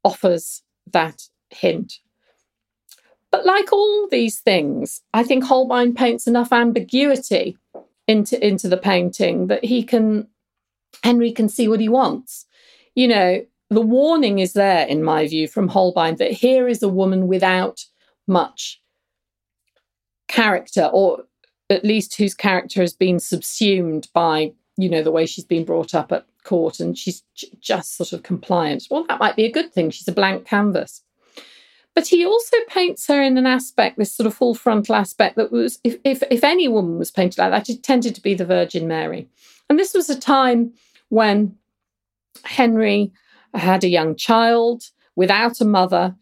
offers 0.04 0.64
that 0.92 1.24
hint. 1.50 2.00
But 3.32 3.46
like 3.46 3.72
all 3.72 4.08
these 4.10 4.40
things, 4.40 5.02
I 5.14 5.24
think 5.24 5.44
Holbein 5.44 5.94
paints 5.94 6.28
enough 6.28 6.52
ambiguity 6.52 7.58
into, 8.08 8.46
into 8.46 8.68
the 8.70 8.78
painting 8.78 9.48
that 9.48 9.66
he 9.66 9.84
can 9.84 10.28
Henry 11.04 11.32
can 11.32 11.50
see 11.50 11.68
what 11.68 11.80
he 11.80 11.90
wants. 11.90 12.46
You 12.96 13.08
know, 13.08 13.46
the 13.70 13.82
warning 13.82 14.40
is 14.40 14.54
there, 14.54 14.88
in 14.88 15.04
my 15.04 15.28
view, 15.28 15.48
from 15.48 15.68
Holbein 15.68 16.16
that 16.16 16.32
here 16.32 16.68
is 16.68 16.82
a 16.82 16.90
woman 16.90 17.28
without 17.28 17.86
much 18.28 18.82
character, 20.28 20.90
or 20.92 21.24
at 21.70 21.84
least 21.84 22.16
whose 22.16 22.34
character 22.34 22.82
has 22.82 22.94
been 22.94 23.20
subsumed 23.20 24.08
by, 24.14 24.54
you 24.78 24.90
know, 24.90 25.04
the 25.04 25.12
way 25.12 25.26
she's 25.26 25.46
been 25.46 25.66
brought 25.66 25.94
up 25.94 26.12
at 26.12 26.26
court 26.44 26.80
and 26.80 26.98
she's 26.98 27.24
j- 27.36 27.50
just 27.60 27.98
sort 27.98 28.14
of 28.14 28.24
compliant. 28.24 28.88
Well, 28.90 29.06
that 29.08 29.20
might 29.20 29.36
be 29.36 29.46
a 29.46 29.52
good 29.52 29.74
thing. 29.74 29.90
She's 29.90 30.08
a 30.08 30.14
blank 30.14 30.46
canvas. 30.46 31.04
But 31.94 32.08
he 32.08 32.26
also 32.26 32.56
paints 32.70 33.08
her 33.08 33.22
in 33.22 33.38
an 33.38 33.48
aspect, 33.48 33.98
this 33.98 34.14
sort 34.14 34.28
of 34.28 34.34
full 34.36 34.54
frontal 34.54 34.96
aspect 34.96 35.36
that 35.36 35.52
was, 35.52 35.80
if, 35.84 35.98
if, 36.04 36.22
if 36.30 36.44
any 36.44 36.68
woman 36.68 37.00
was 37.00 37.10
painted 37.10 37.40
like 37.40 37.52
that, 37.52 37.70
it 37.70 37.82
tended 37.82 38.14
to 38.16 38.22
be 38.22 38.36
the 38.36 38.46
Virgin 38.46 38.88
Mary. 38.88 39.28
And 39.70 39.80
this 39.80 39.94
was 39.94 40.10
a 40.10 40.20
time 40.20 40.74
when 41.10 41.56
Henry 42.44 43.12
had 43.56 43.84
a 43.84 43.90
young 43.90 44.16
child 44.16 44.84
without 45.16 45.60
a 45.60 45.66
mother. 45.66 46.16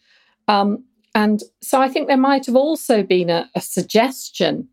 Um, 0.47 0.83
and 1.13 1.43
so 1.61 1.81
I 1.81 1.89
think 1.89 2.07
there 2.07 2.17
might 2.17 2.45
have 2.45 2.55
also 2.55 3.03
been 3.03 3.29
a, 3.29 3.49
a 3.53 3.61
suggestion 3.61 4.69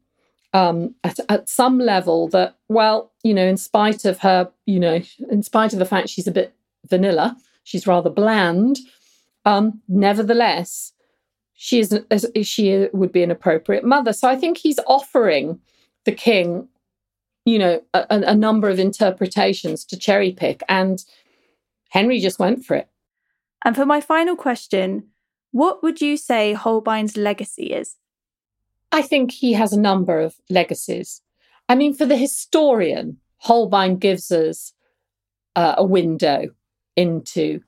um, 0.52 0.94
at, 1.04 1.18
at 1.28 1.48
some 1.48 1.78
level 1.78 2.28
that, 2.28 2.56
well, 2.68 3.12
you 3.22 3.34
know, 3.34 3.46
in 3.46 3.56
spite 3.56 4.04
of 4.04 4.18
her, 4.18 4.50
you 4.66 4.78
know, 4.78 5.00
in 5.30 5.42
spite 5.42 5.72
of 5.72 5.78
the 5.78 5.86
fact 5.86 6.08
she's 6.08 6.26
a 6.26 6.32
bit 6.32 6.54
vanilla, 6.88 7.36
she's 7.64 7.86
rather 7.86 8.10
bland, 8.10 8.78
um, 9.44 9.80
nevertheless, 9.88 10.92
she 11.54 11.80
is 11.80 11.98
she 12.42 12.88
would 12.92 13.12
be 13.12 13.22
an 13.22 13.30
appropriate 13.30 13.84
mother. 13.84 14.12
So 14.12 14.28
I 14.28 14.36
think 14.36 14.58
he's 14.58 14.80
offering 14.86 15.60
the 16.04 16.12
king 16.12 16.68
you 17.44 17.58
know, 17.58 17.82
a, 17.92 18.06
a 18.08 18.34
number 18.34 18.68
of 18.68 18.78
interpretations 18.78 19.84
to 19.86 19.98
cherry 19.98 20.32
pick. 20.32 20.62
And 20.68 21.04
Henry 21.90 22.20
just 22.20 22.38
went 22.38 22.64
for 22.64 22.76
it. 22.76 22.88
And 23.64 23.74
for 23.76 23.86
my 23.86 24.00
final 24.00 24.36
question, 24.36 25.08
what 25.50 25.82
would 25.82 26.00
you 26.00 26.16
say 26.16 26.54
Holbein's 26.54 27.16
legacy 27.16 27.72
is? 27.72 27.96
I 28.92 29.02
think 29.02 29.32
he 29.32 29.54
has 29.54 29.72
a 29.72 29.80
number 29.80 30.20
of 30.20 30.36
legacies. 30.50 31.22
I 31.68 31.74
mean, 31.74 31.94
for 31.94 32.04
the 32.04 32.16
historian, 32.16 33.16
Holbein 33.38 33.96
gives 33.96 34.30
us 34.30 34.74
uh, 35.56 35.74
a 35.78 35.84
window 35.84 36.50
into 36.94 37.60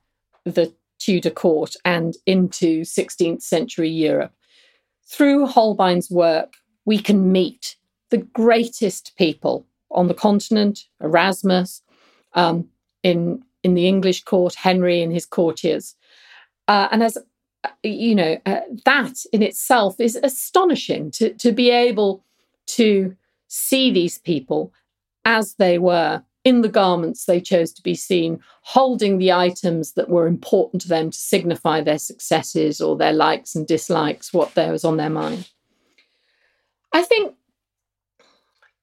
the 0.44 0.72
Tudor 0.98 1.30
court 1.30 1.76
and 1.84 2.14
into 2.26 2.82
16th 2.82 3.42
century 3.42 3.88
Europe. 3.88 4.32
Through 5.06 5.46
Holbein's 5.46 6.10
work, 6.10 6.54
we 6.84 6.98
can 6.98 7.32
meet 7.32 7.76
the 8.10 8.18
greatest 8.18 9.12
people 9.16 9.66
on 9.90 10.08
the 10.08 10.14
continent, 10.14 10.86
Erasmus, 11.00 11.82
um, 12.34 12.68
in 13.02 13.42
in 13.62 13.74
the 13.74 13.88
English 13.88 14.24
court, 14.24 14.54
Henry 14.54 15.00
and 15.00 15.10
his 15.10 15.24
courtiers, 15.24 15.96
uh, 16.68 16.88
and 16.90 17.02
as 17.02 17.16
you 17.82 18.14
know, 18.14 18.38
uh, 18.46 18.60
that 18.84 19.24
in 19.32 19.42
itself 19.42 20.00
is 20.00 20.16
astonishing 20.22 21.10
to 21.12 21.34
to 21.34 21.52
be 21.52 21.70
able 21.70 22.24
to 22.66 23.16
see 23.48 23.90
these 23.90 24.18
people 24.18 24.72
as 25.24 25.54
they 25.54 25.78
were 25.78 26.22
in 26.44 26.60
the 26.60 26.68
garments 26.68 27.24
they 27.24 27.40
chose 27.40 27.72
to 27.72 27.82
be 27.82 27.94
seen, 27.94 28.38
holding 28.62 29.16
the 29.16 29.32
items 29.32 29.92
that 29.92 30.10
were 30.10 30.26
important 30.26 30.82
to 30.82 30.88
them 30.88 31.10
to 31.10 31.16
signify 31.16 31.80
their 31.80 31.98
successes 31.98 32.80
or 32.80 32.96
their 32.96 33.14
likes 33.14 33.54
and 33.54 33.66
dislikes, 33.66 34.32
what 34.32 34.54
there 34.54 34.70
was 34.70 34.84
on 34.84 34.98
their 34.98 35.10
mind. 35.10 35.48
I 36.92 37.02
think 37.02 37.34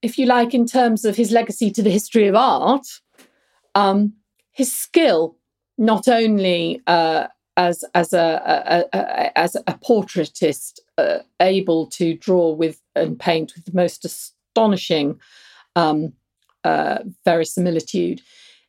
if 0.02 0.18
you 0.18 0.26
like, 0.26 0.56
in 0.56 0.66
terms 0.66 1.06
of 1.06 1.16
his 1.16 1.32
legacy 1.32 1.70
to 1.72 1.84
the 1.84 1.92
history 1.92 2.28
of 2.28 2.36
art, 2.36 2.88
um, 3.76 4.14
his 4.52 4.74
skill, 4.74 5.38
not 5.78 6.08
only 6.08 6.82
uh, 6.88 7.28
as 7.58 7.84
as 7.94 8.14
a, 8.14 8.88
a, 8.94 8.98
a, 8.98 9.38
as 9.38 9.56
a 9.56 9.74
portraitist, 9.74 10.80
uh, 10.98 11.20
able 11.40 11.88
to 11.88 12.16
draw 12.16 12.52
with 12.52 12.82
and 12.96 13.20
paint 13.20 13.54
with 13.56 13.66
the 13.66 13.76
most 13.76 14.06
astonishing 14.06 15.20
um, 15.76 16.14
uh, 16.64 17.00
verisimilitude, 17.26 18.22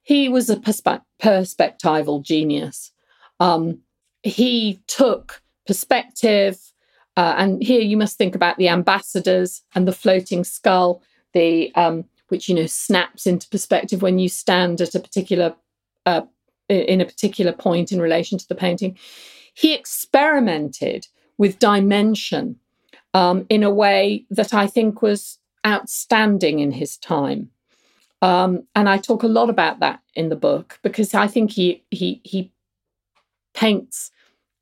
he 0.03 0.29
was 0.29 0.51
a 0.51 0.57
perspe- 0.57 1.03
perspectival 1.21 2.23
genius. 2.23 2.93
Um, 3.41 3.81
he 4.23 4.83
took 4.87 5.43
perspective. 5.67 6.59
Uh, 7.15 7.35
and 7.37 7.63
here 7.63 7.83
you 7.83 7.99
must 7.99 8.17
think 8.17 8.35
about 8.35 8.57
the 8.57 8.71
ambassadors 8.71 9.61
and 9.75 9.87
the 9.87 9.93
floating 9.93 10.45
skull 10.45 11.03
the 11.33 11.75
um, 11.75 12.05
which 12.29 12.49
you 12.49 12.55
know 12.55 12.67
snaps 12.67 13.27
into 13.27 13.49
perspective 13.49 14.03
when 14.03 14.19
you 14.19 14.29
stand 14.29 14.81
at 14.81 14.95
a 14.95 15.01
particular 15.01 15.55
uh, 16.07 16.23
in 16.73 17.01
a 17.01 17.07
particular 17.07 17.53
point 17.53 17.93
in 17.93 18.01
relation 18.01 18.39
to 18.39 18.49
the 18.49 18.55
painting. 18.55 18.97
He 19.55 19.75
experimented 19.75 21.07
with 21.39 21.59
dimension 21.59 22.57
um, 23.15 23.47
in 23.49 23.63
a 23.63 23.71
way 23.71 24.25
that 24.31 24.55
I 24.55 24.67
think 24.67 25.03
was 25.03 25.39
outstanding 25.67 26.61
in 26.61 26.73
his 26.73 26.97
time. 26.97 27.51
Um, 28.21 28.67
and 28.75 28.89
I 28.89 28.99
talk 28.99 29.23
a 29.23 29.29
lot 29.29 29.51
about 29.51 29.81
that 29.81 30.01
in 30.15 30.29
the 30.29 30.37
book 30.37 30.79
because 30.83 31.13
I 31.13 31.27
think 31.27 31.51
he 31.51 31.85
he 31.91 32.21
he 32.25 32.53
paints 33.53 34.11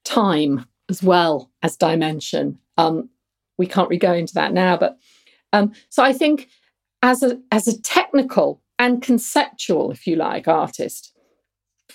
time 0.04 0.64
as 0.88 1.02
well 1.02 1.50
as 1.62 1.76
dimension. 1.76 2.58
Um, 2.78 3.11
we 3.58 3.66
can't 3.66 3.88
really 3.88 3.98
go 3.98 4.14
into 4.14 4.34
that 4.34 4.54
now, 4.54 4.76
but 4.76 4.98
um, 5.52 5.72
so 5.90 6.02
I 6.02 6.12
think 6.12 6.48
as 7.02 7.22
a 7.22 7.38
as 7.52 7.68
a 7.68 7.80
technical 7.82 8.62
and 8.78 9.02
conceptual, 9.02 9.90
if 9.90 10.06
you 10.06 10.16
like, 10.16 10.48
artist. 10.48 11.09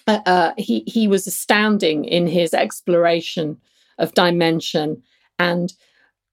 Uh, 0.07 0.51
he 0.57 0.83
he 0.85 1.07
was 1.07 1.25
astounding 1.25 2.05
in 2.05 2.27
his 2.27 2.53
exploration 2.53 3.57
of 3.97 4.13
dimension 4.13 5.01
and 5.39 5.73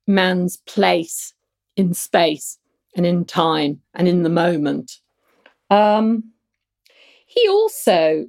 man's 0.07 0.59
place 0.59 1.33
in 1.77 1.95
space 1.95 2.59
and 2.97 3.07
in 3.07 3.25
time 3.25 3.81
and 3.95 4.09
in 4.09 4.25
the 4.25 4.29
moment. 4.29 4.99
Um, 5.71 6.33
he 7.27 7.49
also 7.49 8.29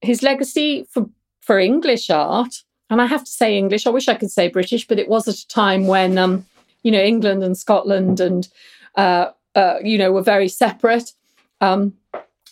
his 0.00 0.22
legacy 0.22 0.86
for 0.90 1.08
for 1.40 1.58
English 1.58 2.10
art, 2.10 2.64
and 2.90 3.00
I 3.00 3.06
have 3.06 3.24
to 3.24 3.30
say 3.30 3.56
English. 3.56 3.86
I 3.86 3.90
wish 3.90 4.08
I 4.08 4.14
could 4.14 4.32
say 4.32 4.48
British, 4.48 4.86
but 4.86 4.98
it 4.98 5.08
was 5.08 5.28
at 5.28 5.36
a 5.36 5.48
time 5.48 5.86
when 5.86 6.18
um, 6.18 6.44
you 6.82 6.90
know 6.90 7.00
England 7.00 7.44
and 7.44 7.56
Scotland 7.56 8.18
and 8.18 8.48
uh, 8.96 9.30
uh, 9.54 9.76
you 9.82 9.98
know, 9.98 10.12
were 10.12 10.22
very 10.22 10.48
separate. 10.48 11.12
Um, 11.60 11.94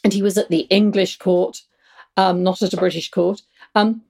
and 0.05 0.13
he 0.13 0.23
was 0.23 0.39
at 0.39 0.49
the 0.49 0.67
English 0.71 1.19
court, 1.19 1.63
um, 2.17 2.43
not 2.43 2.63
at 2.63 2.73
a 2.73 2.77
British 2.77 3.11
court. 3.11 3.43
Um, 3.75 4.03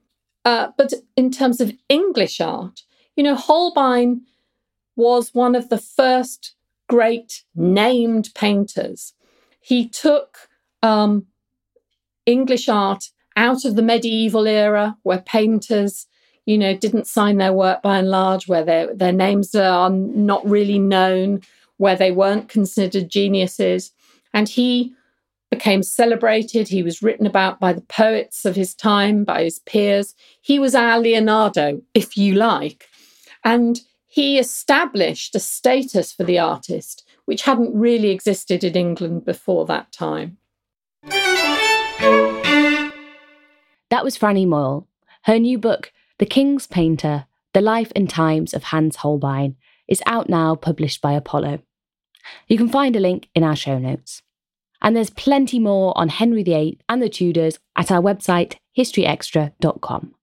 uh, 0.45 0.69
but 0.77 0.93
in 1.15 1.31
terms 1.31 1.61
of 1.61 1.73
English 1.89 2.41
art, 2.41 2.81
you 3.15 3.23
know, 3.23 3.35
Holbein 3.35 4.23
was 4.95 5.33
one 5.33 5.55
of 5.55 5.69
the 5.69 5.77
first 5.77 6.55
great 6.87 7.43
named 7.55 8.29
painters. 8.35 9.13
He 9.61 9.87
took 9.87 10.49
um, 10.81 11.27
English 12.25 12.67
art 12.67 13.09
out 13.35 13.65
of 13.65 13.75
the 13.75 13.81
medieval 13.81 14.47
era 14.47 14.97
where 15.03 15.19
painters 15.19 16.05
you 16.45 16.57
know 16.57 16.75
didn't 16.75 17.07
sign 17.07 17.37
their 17.37 17.53
work 17.53 17.81
by 17.81 17.97
and 17.97 18.09
large 18.09 18.47
where 18.47 18.63
their 18.63 18.93
their 18.93 19.13
names 19.13 19.55
are 19.55 19.89
not 19.89 20.47
really 20.47 20.77
known 20.77 21.41
where 21.77 21.95
they 21.95 22.11
weren't 22.11 22.49
considered 22.49 23.09
geniuses. 23.09 23.91
And 24.33 24.47
he 24.47 24.93
became 25.53 25.83
celebrated. 25.83 26.67
He 26.67 26.81
was 26.81 27.03
written 27.03 27.27
about 27.27 27.59
by 27.59 27.73
the 27.73 27.81
poets 27.81 28.43
of 28.43 28.55
his 28.55 28.73
time, 28.73 29.23
by 29.23 29.43
his 29.43 29.59
peers. 29.59 30.15
He 30.41 30.57
was 30.57 30.73
our 30.73 30.99
Leonardo, 30.99 31.83
if 31.93 32.17
you 32.17 32.33
like. 32.33 32.87
And 33.43 33.79
he 34.07 34.39
established 34.39 35.35
a 35.35 35.39
status 35.39 36.11
for 36.11 36.23
the 36.23 36.39
artist 36.39 37.07
which 37.25 37.43
hadn't 37.43 37.73
really 37.73 38.09
existed 38.09 38.63
in 38.63 38.75
England 38.75 39.25
before 39.25 39.65
that 39.67 39.91
time. 39.91 40.37
That 43.89 44.03
was 44.03 44.17
Franny 44.17 44.47
Moyle. 44.47 44.87
Her 45.25 45.37
new 45.37 45.59
book, 45.59 45.93
The 46.17 46.25
King's 46.25 46.65
Painter 46.65 47.25
The 47.53 47.61
Life 47.61 47.91
and 47.95 48.09
Times 48.09 48.55
of 48.55 48.63
Hans 48.63 48.97
Holbein, 48.97 49.55
is 49.87 50.01
out 50.07 50.29
now, 50.29 50.55
published 50.55 50.99
by 50.99 51.13
Apollo. 51.13 51.59
You 52.47 52.57
can 52.57 52.69
find 52.69 52.95
a 52.95 52.99
link 52.99 53.29
in 53.35 53.43
our 53.43 53.55
show 53.55 53.77
notes. 53.77 54.23
And 54.83 54.95
there's 54.95 55.09
plenty 55.09 55.59
more 55.59 55.97
on 55.97 56.09
Henry 56.09 56.43
VIII 56.43 56.79
and 56.89 57.01
the 57.01 57.09
Tudors 57.09 57.57
at 57.75 57.89
our 57.89 58.01
website, 58.01 58.55
historyextra.com. 58.77 60.13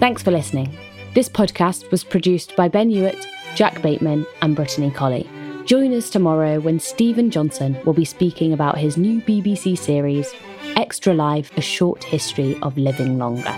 Thanks 0.00 0.22
for 0.22 0.30
listening. 0.30 0.76
This 1.14 1.28
podcast 1.28 1.90
was 1.90 2.04
produced 2.04 2.54
by 2.56 2.68
Ben 2.68 2.90
Hewitt, 2.90 3.26
Jack 3.54 3.80
Bateman, 3.80 4.26
and 4.42 4.54
Brittany 4.54 4.90
Colley. 4.90 5.28
Join 5.64 5.92
us 5.92 6.10
tomorrow 6.10 6.60
when 6.60 6.80
Steven 6.80 7.30
Johnson 7.30 7.78
will 7.84 7.92
be 7.92 8.04
speaking 8.04 8.52
about 8.52 8.78
his 8.78 8.96
new 8.96 9.20
BBC 9.20 9.76
series, 9.76 10.32
Extra 10.76 11.14
Life 11.14 11.50
A 11.56 11.60
Short 11.60 12.04
History 12.04 12.58
of 12.62 12.76
Living 12.78 13.18
Longer. 13.18 13.54